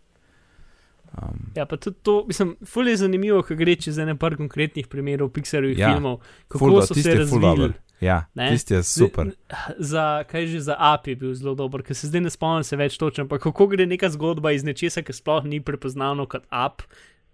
Um, 1.12 1.50
Ja, 1.54 1.64
pa 1.64 1.76
tudi 1.76 1.96
to, 2.02 2.24
mislim, 2.26 2.56
ful 2.62 2.86
je 2.86 2.96
zanimivo, 2.96 3.42
ko 3.42 3.54
gre 3.54 3.74
čez 3.76 3.98
ene 3.98 4.12
par 4.14 4.36
konkretnih 4.36 4.86
primerov 4.86 5.30
Pixarovih 5.30 5.78
Ja, 5.78 5.90
filmov, 5.90 6.18
kako 6.48 6.70
do- 6.70 6.82
so 6.82 6.94
se 6.94 7.14
razvili. 7.14 7.72
ja, 8.00 8.26
tisti 8.30 8.74
je 8.74 8.82
super. 8.82 9.30
Za, 9.78 10.24
kaj 10.24 10.46
že 10.46 10.60
za 10.60 10.76
app 10.78 11.06
je 11.06 11.16
bil 11.16 11.34
zelo 11.34 11.54
dober, 11.54 11.82
ker 11.82 11.96
se 11.96 12.06
zdaj 12.06 12.20
ne 12.20 12.30
spomnim 12.30 12.62
se 12.62 12.76
več 12.76 12.96
točno, 12.96 13.24
ampak 13.24 13.42
kako 13.42 13.66
gre 13.66 13.86
neka 13.86 14.08
zgodba 14.08 14.52
iz 14.52 14.62
nečesa, 14.62 15.02
ki 15.02 15.12
sploh 15.12 15.44
ni 15.44 15.60
prepoznavno 15.60 16.26
kot 16.26 16.44
app 16.50 16.82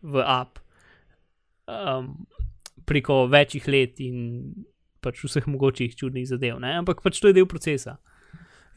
v 0.02 0.22
app 0.22 0.58
um, 1.66 2.26
preko 2.84 3.26
večjih 3.26 3.68
let 3.68 4.00
in 4.00 4.54
pač 5.00 5.20
vseh 5.20 5.44
mogočih 5.46 5.92
čudnih 5.92 6.24
zadev, 6.26 6.56
ne? 6.58 6.76
ampak 6.76 7.02
pač 7.02 7.20
to 7.20 7.28
je 7.28 7.34
del 7.34 7.46
procesa. 7.46 7.98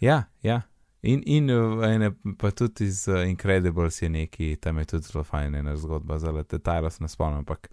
Ja, 0.01 0.23
ja. 0.43 0.61
In, 1.01 1.21
in 1.29 1.49
uh, 1.53 1.83
ene, 1.85 2.11
pa 2.41 2.49
tudi 2.51 2.87
iz 2.89 3.03
uh, 3.07 3.21
Incredibles 3.29 4.01
je 4.01 4.09
neki, 4.09 4.55
tam 4.61 4.77
je 4.81 4.85
tudi 4.85 5.11
zelo 5.11 5.23
fajn 5.23 5.55
ena 5.55 5.75
zgodba, 5.77 6.17
zelo 6.19 6.41
detajlo 6.43 6.89
se 6.89 7.03
ne 7.03 7.09
spomnim, 7.09 7.43
ampak 7.45 7.69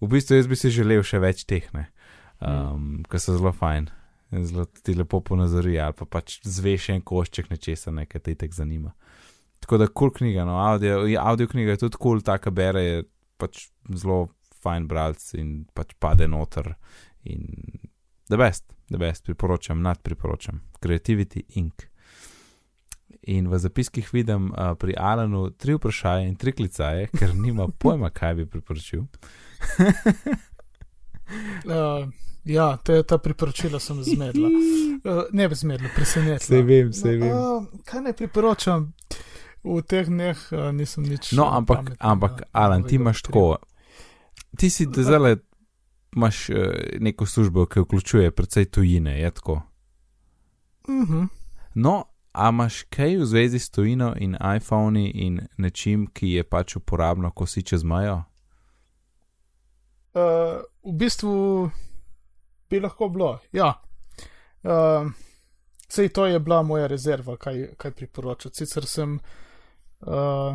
v 0.00 0.08
bistvu 0.12 0.38
jaz 0.38 0.46
bi 0.46 0.56
si 0.56 0.70
želel 0.70 1.02
še 1.02 1.18
več 1.18 1.42
teh, 1.48 1.66
ne, 1.74 1.88
um, 2.38 3.00
ki 3.10 3.20
so 3.22 3.34
zelo 3.34 3.52
fajn. 3.52 3.90
Zelo 4.44 4.66
ti 4.68 4.92
lepo 4.94 5.22
ponazorijo, 5.24 5.86
ali 5.88 5.96
pa 5.96 6.06
pač 6.18 6.38
zveš 6.44 6.90
en 6.94 7.02
košček 7.02 7.48
nečesa, 7.50 7.90
nekaj 7.96 8.22
te 8.26 8.34
tek 8.44 8.54
zanima. 8.54 8.92
Tako 9.64 9.80
da 9.80 9.88
kul 9.88 10.12
cool 10.12 10.16
knjiga, 10.20 10.44
no, 10.46 10.58
audio, 10.62 11.00
audio 11.18 11.48
knjiga 11.48 11.74
je 11.74 11.84
tudi 11.86 11.96
kul, 11.96 12.18
cool, 12.18 12.24
taka 12.24 12.52
bere 12.54 12.82
je 12.84 12.98
pač 13.40 13.66
zelo 13.90 14.28
fajn 14.62 14.86
bralc 14.90 15.32
in 15.38 15.64
pač 15.74 15.96
pade 15.98 16.28
noter. 16.30 16.74
In 17.24 17.48
the 18.28 18.38
best, 18.38 18.68
the 18.92 19.00
best, 19.00 19.24
priporočam, 19.26 19.82
nad 19.82 20.02
priporočam. 20.04 20.60
Creativity 20.84 21.42
Inc. 21.56 21.88
In 23.22 23.48
v 23.48 23.58
zapiskih 23.58 24.08
vidim 24.12 24.52
uh, 24.52 24.74
pri 24.78 24.94
Alanu 24.98 25.50
tri 25.50 25.74
vprašanja 25.74 26.28
in 26.28 26.36
tri 26.36 26.52
klicaje, 26.52 27.08
ker 27.18 27.34
nima 27.34 27.68
pojma, 27.80 28.10
kaj 28.10 28.34
bi 28.34 28.46
priporočil. 28.46 29.06
Uh, 31.64 32.08
ja, 32.44 32.76
te, 32.76 33.02
ta 33.02 33.18
priporočila 33.18 33.80
sem 33.80 33.98
zmedla. 34.04 34.48
Uh, 34.48 35.22
ne 35.32 35.48
bi 35.48 35.54
zmedla, 35.54 35.88
presenetila. 35.94 36.40
Saj 36.40 36.62
vem, 36.62 36.92
saj 36.92 37.16
vem. 37.20 37.32
Uh, 37.36 37.66
kaj 37.84 38.00
naj 38.06 38.14
priporočam? 38.16 38.92
V 39.60 39.82
teh 39.84 40.08
dneh 40.08 40.38
uh, 40.54 40.70
nisem 40.72 41.04
nič. 41.04 41.34
No, 41.36 41.50
ampak, 41.52 41.84
pametnega 41.84 42.00
ampak 42.00 42.32
Alan, 42.52 42.86
ti 42.88 42.96
imaš 42.96 43.22
tako. 43.28 43.58
Ti 44.56 44.70
si 44.72 44.88
zdaj 44.88 45.36
imaš 46.16 46.48
uh, 46.48 46.56
neko 46.96 47.26
službo, 47.26 47.66
ki 47.66 47.84
vključuje 47.84 48.30
precej 48.30 48.70
tujine, 48.72 49.20
je 49.20 49.30
tako. 49.30 49.60
Mhm. 50.88 51.28
No, 51.74 52.04
a 52.38 52.48
imaš 52.48 52.82
kaj 52.82 53.16
v 53.16 53.26
zvezi 53.26 53.58
s 53.58 53.70
tujino 53.70 54.14
in 54.16 54.36
iPhoni 54.56 55.10
in 55.10 55.40
nečim, 55.56 56.06
ki 56.06 56.32
je 56.32 56.44
pač 56.44 56.76
uporabno, 56.76 57.30
ko 57.30 57.46
si 57.46 57.62
čez 57.62 57.82
mejo? 57.84 58.22
Uh, 60.14 60.62
v 60.86 60.94
bistvu 60.98 61.32
bi 62.70 62.80
lahko 62.80 63.08
bilo. 63.08 63.38
Ja. 63.52 63.74
Uh, 64.62 65.10
sej 65.88 66.08
to 66.14 66.26
je 66.26 66.38
bila 66.38 66.62
moja 66.62 66.86
rezerva, 66.86 67.36
kaj, 67.36 67.74
kaj 67.76 67.90
priporočati. 67.90 68.56
Sicer 68.56 68.86
sem. 68.86 69.18
Uh, 70.00 70.54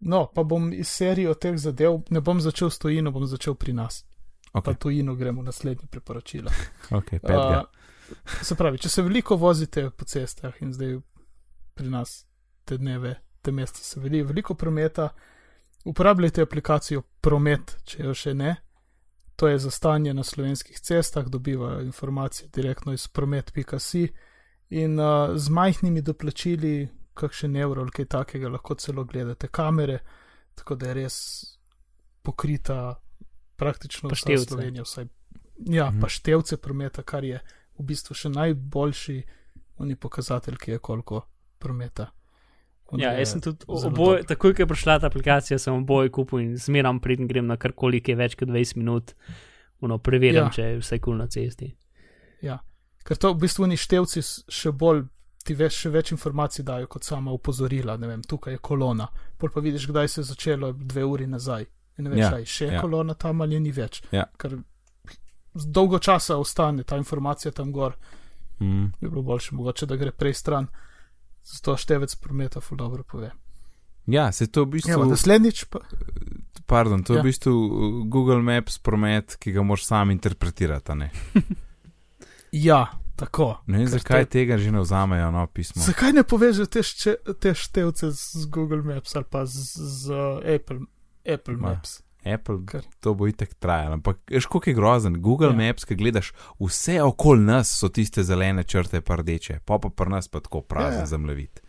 no, 0.00 0.26
pa 0.34 0.42
bom 0.42 0.72
iz 0.72 0.88
serije 0.88 1.34
teh 1.34 1.60
zadev, 1.60 2.00
ne 2.10 2.20
bom 2.20 2.40
začel 2.40 2.70
s 2.70 2.78
tujino, 2.78 3.12
bom 3.12 3.26
začel 3.26 3.54
pri 3.54 3.72
nas. 3.72 4.04
Ok, 4.52 4.64
Pa 4.64 4.74
tujino 4.74 5.14
gremo 5.14 5.42
v 5.42 5.52
naslednje 5.52 5.86
priporočilo. 5.90 6.50
ok, 6.98 7.10
petega. 7.20 7.64
Uh, 7.68 7.75
se 8.42 8.54
pravi, 8.54 8.78
če 8.78 8.88
se 8.88 9.02
veliko 9.02 9.36
vozite 9.36 9.90
po 9.90 10.04
cestah 10.04 10.54
in 10.62 10.72
zdaj 10.72 10.98
pri 11.74 11.88
nas 11.90 12.26
te 12.64 12.78
dneve, 12.78 13.14
te 13.42 13.52
mesta 13.52 13.78
se 13.78 14.00
veli 14.00 14.22
veliko 14.22 14.54
prometa, 14.54 15.08
uporabljajte 15.84 16.42
aplikacijo 16.42 17.02
Promet, 17.20 17.76
če 17.84 18.02
jo 18.02 18.14
še 18.14 18.34
ne. 18.34 18.56
To 19.36 19.48
je 19.48 19.58
za 19.58 19.70
stanje 19.70 20.14
na 20.14 20.22
slovenskih 20.24 20.78
cestah, 20.80 21.26
dobiva 21.28 21.82
informacije 21.82 22.48
direktno 22.54 22.92
iz 22.92 23.08
promet.si 23.08 24.08
in 24.70 25.00
uh, 25.00 25.36
z 25.36 25.48
majhnimi 25.50 26.02
doplačili, 26.02 26.88
kakšen 27.14 27.56
evro 27.56 27.82
ali 27.82 27.90
kaj 27.90 28.04
takega, 28.04 28.48
lahko 28.48 28.74
celo 28.74 29.04
gledate 29.04 29.48
kamere, 29.48 29.98
tako 30.54 30.74
da 30.74 30.88
je 30.88 30.94
res 30.94 31.16
pokrita 32.22 32.94
praktično 33.56 34.08
vsa 34.08 34.16
števce. 34.16 34.48
Slovenija. 34.48 34.82
Vsaj, 34.82 35.06
ja, 35.66 35.90
Mhm. 35.90 36.00
pa 36.00 36.08
števce 36.08 36.56
prometa, 36.56 37.02
kar 37.02 37.24
je 37.24 37.40
v 37.78 37.84
bistvu 37.84 38.14
še 38.14 38.28
najboljši 38.30 39.16
oni 39.78 39.96
pokazatelj, 39.96 40.56
ki 40.56 40.70
je 40.70 40.78
koliko 40.80 41.22
prometa. 41.58 42.10
On 42.86 43.00
Ja, 43.00 43.10
je 43.10 43.18
jaz 43.18 43.30
sem 43.30 43.40
tudi 43.40 43.64
zelo 43.66 43.88
oboj, 43.88 44.06
dober. 44.14 44.24
takoj, 44.26 44.54
ko 44.54 44.62
je 44.62 44.66
prišla 44.66 44.98
ta 45.00 45.06
aplikacija, 45.06 45.58
sem 45.58 45.74
oboje 45.74 46.10
kupil 46.10 46.38
in 46.40 46.56
zmeram 46.56 47.00
preden 47.00 47.26
grem 47.26 47.46
na 47.46 47.56
karkoli, 47.56 48.00
ki 48.00 48.12
je 48.12 48.16
več 48.16 48.34
kot 48.36 48.48
20 48.48 48.76
minut, 48.76 49.14
uno, 49.80 49.98
preverjam, 49.98 50.46
Ja. 50.46 50.50
če 50.50 50.62
je 50.64 50.78
vse 50.78 50.98
kul 50.98 51.04
cool 51.04 51.16
na 51.16 51.26
cesti. 51.26 51.72
Ja, 52.40 52.60
ker 53.04 53.16
to 53.16 53.32
v 53.32 53.38
bistvu 53.38 53.64
oni 53.64 53.76
števci 53.76 54.22
še 54.48 54.72
bolj. 54.72 55.04
Ti 55.42 55.54
veš, 55.54 55.76
še 55.76 55.90
več 55.90 56.10
informacij 56.10 56.64
dajo 56.64 56.86
kot 56.86 57.04
sama 57.04 57.30
opozorila. 57.30 57.96
Ne 57.96 58.08
vem, 58.08 58.20
tukaj 58.20 58.52
je 58.52 58.58
kolona. 58.60 59.06
Pol 59.36 59.48
pa 59.48 59.60
vidiš, 59.60 59.86
kdaj 59.86 60.08
se 60.08 60.20
je 60.20 60.24
začelo, 60.24 60.72
dve 60.74 61.04
uri 61.04 61.26
nazaj. 61.26 61.66
In 61.98 62.04
ne 62.04 62.10
veš, 62.10 62.18
Ja, 62.18 62.30
ja, 62.32 62.44
še 62.44 62.64
je 62.64 62.72
ja. 62.72 62.80
kolona 62.80 63.14
tam 63.14 63.40
ali 63.40 63.54
je 63.54 63.60
ni 63.60 63.70
več. 63.72 64.02
Ja. 64.10 64.24
Ker 64.36 64.56
dolgo 65.56 65.98
časa 65.98 66.36
ostane 66.36 66.82
ta 66.82 66.96
informacija 66.96 67.52
tam 67.52 67.72
gor. 67.72 67.96
Mm. 68.60 68.84
Bi 69.00 69.08
bilo 69.08 69.22
boljše, 69.22 69.54
mogoče, 69.54 69.86
da 69.86 69.96
gre 69.96 70.10
prej 70.12 70.34
stran. 70.34 70.66
Zato 71.44 71.76
števec 71.76 72.14
prometa 72.16 72.60
ful 72.60 72.76
dobro 72.76 73.02
pove. 73.02 73.30
Ja, 74.06 74.32
se 74.32 74.46
to 74.46 74.62
v 74.62 74.66
bistvu. 74.68 74.90
Ja, 74.92 75.04
naslednjič 75.04 75.64
pa. 75.64 75.78
Pardon, 76.66 77.02
to 77.02 77.12
je 77.12 77.16
Ja. 77.16 77.22
v 77.22 77.24
bistvu 77.24 77.52
uh, 77.52 77.70
Google 78.06 78.38
Maps 78.38 78.78
promet, 78.78 79.36
ki 79.36 79.52
ga 79.52 79.62
moraš 79.62 79.84
sam 79.84 80.10
interpretirati. 80.10 80.94
Ne, 80.94 81.10
Ja, 82.52 82.86
tako. 83.16 83.58
ne 83.66 83.78
vem, 83.78 83.86
zakaj 83.88 84.24
te- 84.24 84.30
tega 84.30 84.58
že 84.58 84.70
ne 84.70 84.80
vzamejo, 84.80 85.30
no, 85.30 85.46
pismo. 85.46 85.82
Zakaj 85.82 86.12
ne 86.12 86.22
povežeš 86.22 86.68
te, 86.68 86.82
šče, 86.82 87.14
te 87.34 87.54
števce 87.54 88.10
z 88.10 88.46
Google 88.46 88.82
Maps 88.84 89.16
ali 89.16 89.24
pa 89.24 89.46
z, 89.46 89.66
z 89.74 90.12
Apple, 90.46 90.80
Apple 91.26 91.56
Ma. 91.56 91.68
Maps? 91.68 92.02
Apple, 92.26 92.58
Kar. 92.66 92.82
to 93.00 93.14
bo 93.14 93.26
itek 93.26 93.54
trajalo. 93.54 93.92
Ampak, 93.94 94.18
veš, 94.30 94.46
koliko 94.46 94.70
je 94.70 94.74
grozen. 94.74 95.20
Google 95.22 95.46
Ja. 95.48 95.52
Maps, 95.54 95.84
ki 95.84 95.94
gledaš, 95.94 96.32
vse 96.58 97.02
okoli 97.02 97.40
nas 97.40 97.70
so 97.78 97.88
tiste 97.88 98.22
zelene 98.22 98.64
črte, 98.64 99.00
pa 99.00 99.16
rdeče, 99.16 99.60
pa 99.64 99.78
pa 99.78 99.88
pri 99.88 100.10
nas 100.10 100.28
pa 100.28 100.40
tako 100.40 100.60
prazen 100.60 100.92
Ja, 100.94 100.98
ja. 101.00 101.06
zemljevid. 101.06 101.60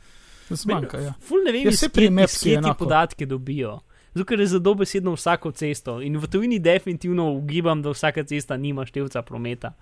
Zmanjka, 0.49 0.99
ja. 0.99 1.14
Ful 1.20 1.43
ne 1.45 1.51
vem, 1.51 1.66
Ja, 1.66 1.72
saj 1.72 1.89
pri 1.89 2.10
Mapsu 2.10 2.43
kje 2.43 2.51
je 2.51 2.62
ti 2.62 2.72
podatke 2.80 3.26
dobijo. 3.26 3.80
Zato, 4.14 4.26
ker 4.26 4.39
je 4.39 4.47
za 4.47 4.60
dobesedno 4.60 5.12
vsako 5.14 5.51
cesto 5.51 6.01
in 6.01 6.18
v 6.18 6.28
tujini 6.28 6.60
definitivno 6.60 7.32
ugibam, 7.34 7.82
da 7.82 7.89
vsaka 7.89 8.24
cesta 8.24 8.58
nima 8.58 8.86
števca 8.86 9.22
prometa. 9.22 9.74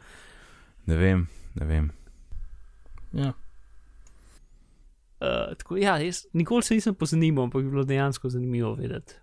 Ne 0.86 0.96
vem, 0.96 1.28
ne 1.56 1.66
vem. 1.66 1.92
ja. 3.14 3.34
Uh, 5.16 5.56
tako, 5.58 5.78
ja, 5.78 5.98
jaz 5.98 6.26
nikoli 6.34 6.64
se 6.64 6.76
nisem 6.76 6.96
pozanimal, 6.96 7.44
ampak 7.44 7.64
bi 7.64 7.70
bilo 7.70 7.84
dejansko 7.84 8.30
zanimivo 8.30 8.74
vedeti, 8.76 9.14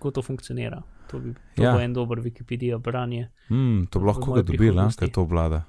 kako 0.00 0.10
to 0.12 0.22
funkcionira. 0.22 0.80
To, 1.08 1.18
bi, 1.18 1.34
to 1.56 1.62
Ja. 1.62 1.72
bo 1.72 1.80
en 1.80 1.92
dober 1.92 2.18
Wikipedia 2.18 2.78
branje. 2.78 3.28
Hmm, 3.48 3.86
to 3.86 3.98
bi 3.98 4.06
lahko 4.06 4.32
ga 4.32 4.42
dobila, 4.42 4.56
prihodnosti. 4.58 4.98
ker 4.98 5.10
to 5.10 5.24
vlada. 5.24 5.62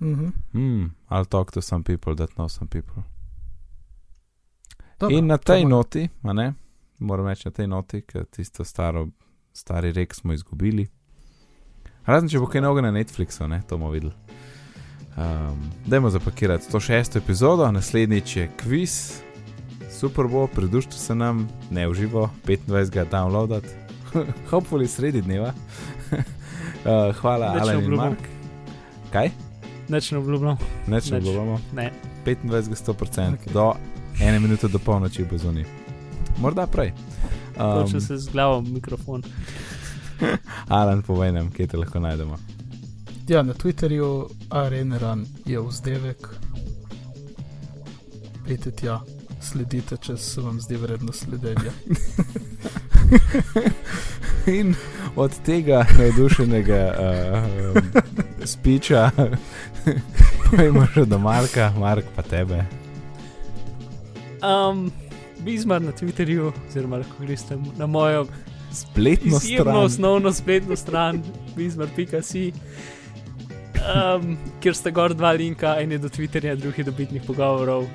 Mhm. 0.00 0.32
Hmm, 0.52 0.84
I'll 1.08 1.24
talk 1.26 1.52
to 1.52 1.60
some 1.60 1.82
people 1.84 2.14
that 2.16 2.30
know 2.30 2.48
some 2.48 2.68
people. 2.68 3.02
Dobro, 4.98 5.16
In 5.16 5.26
na 5.26 5.36
to 5.36 5.44
tej 5.44 5.62
bo- 5.62 5.68
noti, 5.70 6.08
a 6.22 6.32
ne, 6.32 6.54
moram 6.98 7.26
reči 7.26 7.42
na 7.44 7.52
tej 7.52 7.66
noti, 7.68 8.02
ker 8.02 8.24
tisto 8.26 8.64
staro, 8.64 9.08
stari 9.52 9.92
rek 9.92 10.14
smo 10.14 10.32
izgubili. 10.32 10.88
Razen 12.04 12.28
če 12.28 12.38
bo 12.38 12.46
kaj 12.46 12.60
novega 12.60 12.82
na 12.82 12.92
Netflixu, 12.92 13.46
ne, 13.46 13.62
to 13.62 13.76
bomo 13.76 13.90
videli. 13.90 14.12
Um, 15.16 15.58
dajmo 15.86 16.10
zapakirati 16.10 16.64
106. 16.64 17.16
epizodo, 17.16 17.72
naslednjič 17.72 18.36
je 18.36 18.50
kviz, 18.56 19.22
super 19.90 20.26
bo, 20.26 20.46
pridružite 20.46 20.96
se 20.96 21.14
nam, 21.14 21.48
ne 21.70 21.88
v 21.88 21.94
živo, 21.94 22.30
25. 22.46 23.10
downloadat, 23.10 23.64
hopefully 24.50 24.88
sredi 24.88 25.22
dneva. 25.22 25.52
uh, 26.12 27.16
hvala, 27.20 27.46
Nič 27.46 27.54
ne 27.54 27.60
Alan 27.62 27.74
in 27.74 27.84
obljubljam. 27.84 28.08
Mark. 28.08 28.28
Kaj? 29.12 29.30
Neč 29.88 30.10
ne 30.10 30.18
obljubljam. 30.18 30.56
Neč 30.86 31.10
ne 31.10 31.18
Nič. 31.18 31.28
obljubljamo. 31.28 31.60
Ne. 31.74 31.92
25, 32.24 32.74
100%, 32.74 32.92
Okej. 32.92 33.12
okay. 33.12 33.52
do 33.52 33.72
ene 34.20 34.40
minute 34.40 34.68
do 34.68 34.78
polnoči 34.78 35.24
bo 35.24 35.38
zunaj. 35.38 35.64
Morda 36.38 36.66
prej. 36.66 36.92
Točno 37.56 37.98
Um, 37.98 38.00
se 38.00 38.16
z 38.18 38.28
glavo 38.32 38.60
mikrofon. 38.60 39.22
Alan, 40.68 41.02
povej 41.02 41.32
nam, 41.32 41.50
kje 41.50 41.66
te 41.66 41.76
lahko 41.76 42.00
najdemo. 42.00 42.36
Ja, 43.28 43.42
na 43.42 43.52
Twitterju 43.54 44.28
Areneran 44.50 45.26
je 45.46 45.60
vzdevek. 45.60 46.28
Pejte 48.46 48.70
tja, 48.70 49.00
sledite, 49.40 49.96
če 49.96 50.16
se 50.16 50.40
vam 50.40 50.60
zdi 50.60 50.76
vredno 50.76 51.12
sledenja. 51.12 51.72
In 54.58 54.74
od 55.16 55.32
tega 55.44 55.84
navdušenega 55.98 56.94
uh, 56.98 57.76
spiča, 58.44 59.10
pojmo 60.50 60.86
še 60.94 61.04
do 61.08 61.18
Marka, 61.18 61.72
Mark 61.78 62.04
pa 62.16 62.22
tebe. 62.22 62.64
Um, 64.42 64.92
Bizmar 65.44 65.82
na 65.82 65.92
Twitterju, 65.92 66.52
oziroma 66.68 66.96
lahko 67.02 67.24
greste 67.24 67.58
na 67.78 67.86
mojo 67.86 68.26
Spletno 68.72 69.40
stran. 69.40 69.76
osnovno 69.76 70.32
spletno 70.32 70.76
stran, 70.76 71.22
bizmar.si, 71.56 72.52
um, 73.78 74.36
kjer 74.60 74.74
sta 74.76 74.90
gor 74.90 75.14
dva 75.14 75.32
linka, 75.32 75.76
en 75.80 75.92
je 75.92 75.98
do 75.98 76.08
Twitterja, 76.08 76.56
drugi 76.56 76.84
do 76.84 76.92
bitnih 76.92 77.22
pogovorov. 77.26 77.86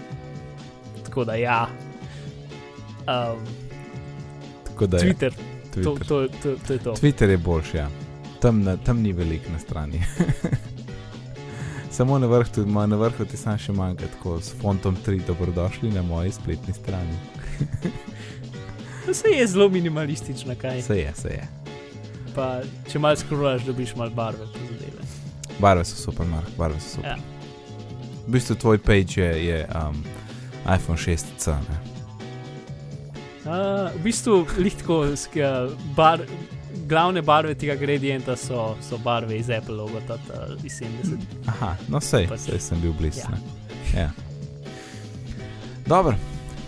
Tako 1.13 1.25
da 1.25 1.35
ja. 1.35 1.67
Um, 2.99 3.39
Tako 4.63 4.87
da 4.87 4.97
je 4.97 5.03
Twitter, 5.03 5.31
to, 5.73 5.79
Twitter. 5.79 6.07
to, 6.07 6.27
to, 6.27 6.55
to 6.67 6.73
je 6.73 6.79
to. 6.79 6.91
Twitter 6.91 7.29
je 7.29 7.37
boljši, 7.37 7.77
ja. 7.77 7.89
Tam, 8.41 8.63
na, 8.63 8.77
tam 8.77 9.01
ni 9.01 9.13
veliko 9.13 9.51
na 9.51 9.59
strani. 9.59 10.01
Samo 11.91 12.19
na 12.19 12.27
vrhu, 12.27 12.65
ma- 12.65 12.85
na 12.85 12.95
vrhu 12.95 13.25
ti 13.25 13.37
sam 13.37 13.57
še 13.57 13.71
manjka, 13.71 14.07
tako 14.07 14.39
s 14.41 14.55
fontom 14.61 14.97
3, 15.05 15.21
dobrodošli 15.27 15.91
na 15.91 16.01
moji 16.01 16.31
spletni 16.31 16.73
strani. 16.73 17.17
Vse 19.07 19.29
je 19.37 19.47
zelo 19.47 19.69
minimalistično, 19.69 20.55
kaj. 20.61 20.81
Se 20.81 20.97
je, 20.97 21.13
se 21.15 21.27
je. 21.27 21.47
Pa, 22.35 22.61
če 22.89 22.99
malo 22.99 23.15
skrolaš, 23.15 23.69
dobiš 23.69 23.93
malo 23.95 24.09
barve 24.09 24.49
po 24.49 24.65
zadeve. 24.71 25.05
Barve 25.59 25.85
so 25.85 25.95
super, 25.95 26.25
Mark, 26.25 26.49
barve 26.57 26.79
so 26.79 26.95
super. 26.95 27.09
Ja. 27.09 27.17
V 28.25 28.31
bistvu 28.33 28.55
tvoj 28.55 28.77
page 28.81 29.21
je, 29.21 29.31
je 29.45 29.61
um, 29.77 30.01
iPhone 30.65 30.97
6C. 30.97 31.47
Ne? 31.47 31.77
Uh, 33.43 33.91
v 33.99 34.03
bistvu, 34.03 34.45
lihtko, 34.57 35.05
bar, 35.95 36.21
glavne 36.87 37.21
barve 37.21 37.55
tega 37.55 37.75
gradienta 37.75 38.35
so, 38.35 38.75
so 38.81 38.97
barve 38.97 39.37
iz 39.37 39.49
Apple, 39.49 39.75
logota 39.75 40.17
iz 40.63 40.79
70. 40.79 41.17
Aha, 41.47 41.75
no 41.87 42.01
sej, 42.01 42.27
Pač- 42.27 42.47
sej 42.47 42.59
sem 42.59 42.81
bil 42.81 42.93
blizu. 42.93 43.19
Ja. 43.93 43.99
Ja. 43.99 44.11
Dobro. 45.85 46.15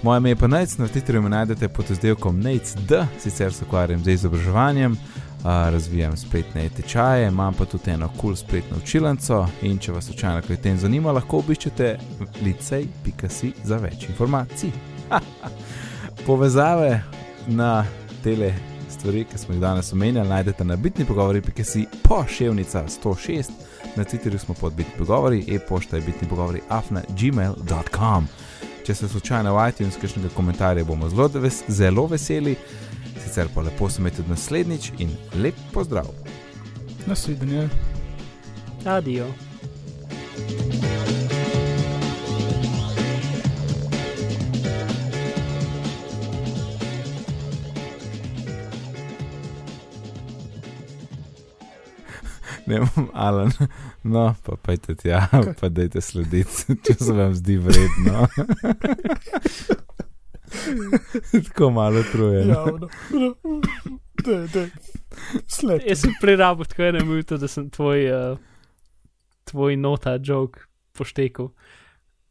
Moje 0.03 0.17
ime 0.17 0.29
je 0.29 0.35
pa 0.35 0.47
Nec, 0.47 0.77
na 0.77 0.87
Twitterju 0.87 1.21
me 1.21 1.29
najdete 1.29 1.67
pod 1.67 1.89
izdelkom 1.91 2.39
NECD, 2.39 2.91
sicer 3.19 3.53
se 3.53 3.65
ukvarjam 3.65 4.03
z 4.03 4.07
izobraževanjem, 4.07 4.97
razvijam 5.45 6.17
spletne 6.17 6.69
tečaje, 6.69 7.27
imam 7.27 7.53
pa 7.53 7.65
tudi 7.65 7.91
eno 7.91 8.07
kul 8.07 8.19
cool 8.21 8.35
spletno 8.35 8.77
učilnico 8.77 9.47
in 9.61 9.77
če 9.77 9.91
vas 9.91 10.05
slučajno 10.05 10.41
kaj 10.47 10.57
tem 10.57 10.77
zanima, 10.77 11.11
lahko 11.11 11.37
obiščete 11.37 11.97
licej.si 12.43 13.51
za 13.63 13.77
več 13.77 14.09
informacij. 14.09 14.71
Povezave 16.25 17.01
na 17.47 17.85
tele 18.23 18.53
stvari, 18.89 19.25
ki 19.31 19.37
smo 19.37 19.53
jih 19.53 19.61
danes 19.61 19.93
omenjali, 19.93 20.29
najdete 20.29 20.63
na 20.63 20.75
bitni 20.75 21.05
pogovori.si 21.05 21.85
poševnica 22.03 22.83
106, 22.87 23.51
na 23.95 24.03
Twitterju 24.03 24.37
smo 24.37 24.53
pod 24.53 24.73
bitni 24.73 24.93
pogovori, 24.97 25.45
e-pošta 25.47 25.97
je 25.97 26.01
bitni 26.01 26.27
pogovori 26.29 26.61
afna 26.69 27.01
gmail.com. 27.09 28.27
Če 28.85 28.93
se 28.95 29.07
slučajno 29.07 29.53
v 29.55 29.69
iTunes 29.69 29.97
kakšnega 30.01 30.29
komentarja, 30.35 30.83
bomo 30.85 31.09
zelo, 31.09 31.27
ves, 31.27 31.63
zelo 31.67 32.07
veseli, 32.07 32.55
sicer 33.35 33.49
pa 33.53 33.61
lepo 33.61 33.89
se 33.89 34.01
imejte 34.01 34.17
tudi 34.17 34.29
naslednjič 34.29 34.91
in 34.97 35.09
lep 35.33 35.55
pozdrav. 35.73 36.05
Nasvidenje. 37.07 37.69
Adijo. 38.85 39.27
Ne 52.67 52.79
vem, 52.79 53.07
Alan, 53.13 53.51
no, 54.03 54.35
pa 54.43 54.55
pojte 54.55 54.95
tja, 54.95 55.27
pa 55.59 55.69
dajte 55.69 56.01
slediti, 56.01 56.75
če 56.87 56.93
se 56.97 57.13
vam 57.13 57.35
zdi 57.35 57.57
vredno. 57.57 58.25
Tako 61.47 61.69
malo 61.71 62.03
truje. 62.11 62.47
Javno. 62.47 62.89
Dej, 64.25 64.47
dej. 64.53 64.69
Sled. 65.47 65.81
Jaz 65.87 66.01
sem 66.01 66.15
prerabil 66.21 66.65
tako 66.65 66.83
eno 66.83 67.05
minuto, 67.05 67.37
da 67.37 67.47
sem 67.47 67.69
tvoj, 67.69 68.07
uh, 68.11 68.37
tvoj 69.49 69.77
nota 69.77 70.17
joke 70.23 70.65
poštekal. 70.97 71.51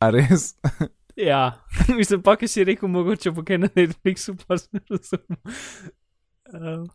A 0.01 0.11
res? 0.11 0.55
Ja, 1.17 1.63
mislim 1.95 2.23
pa, 2.27 2.33
ki 2.35 2.49
si 2.51 2.65
rekel, 2.67 2.89
mogoče 2.91 3.31
bo 3.31 3.45
kaj 3.47 3.59
na 3.63 3.69
Netflixu, 3.77 4.33
pa 4.35 4.57
sem 4.59 4.81
razumel. 4.91 5.39
Uh, 6.51 6.89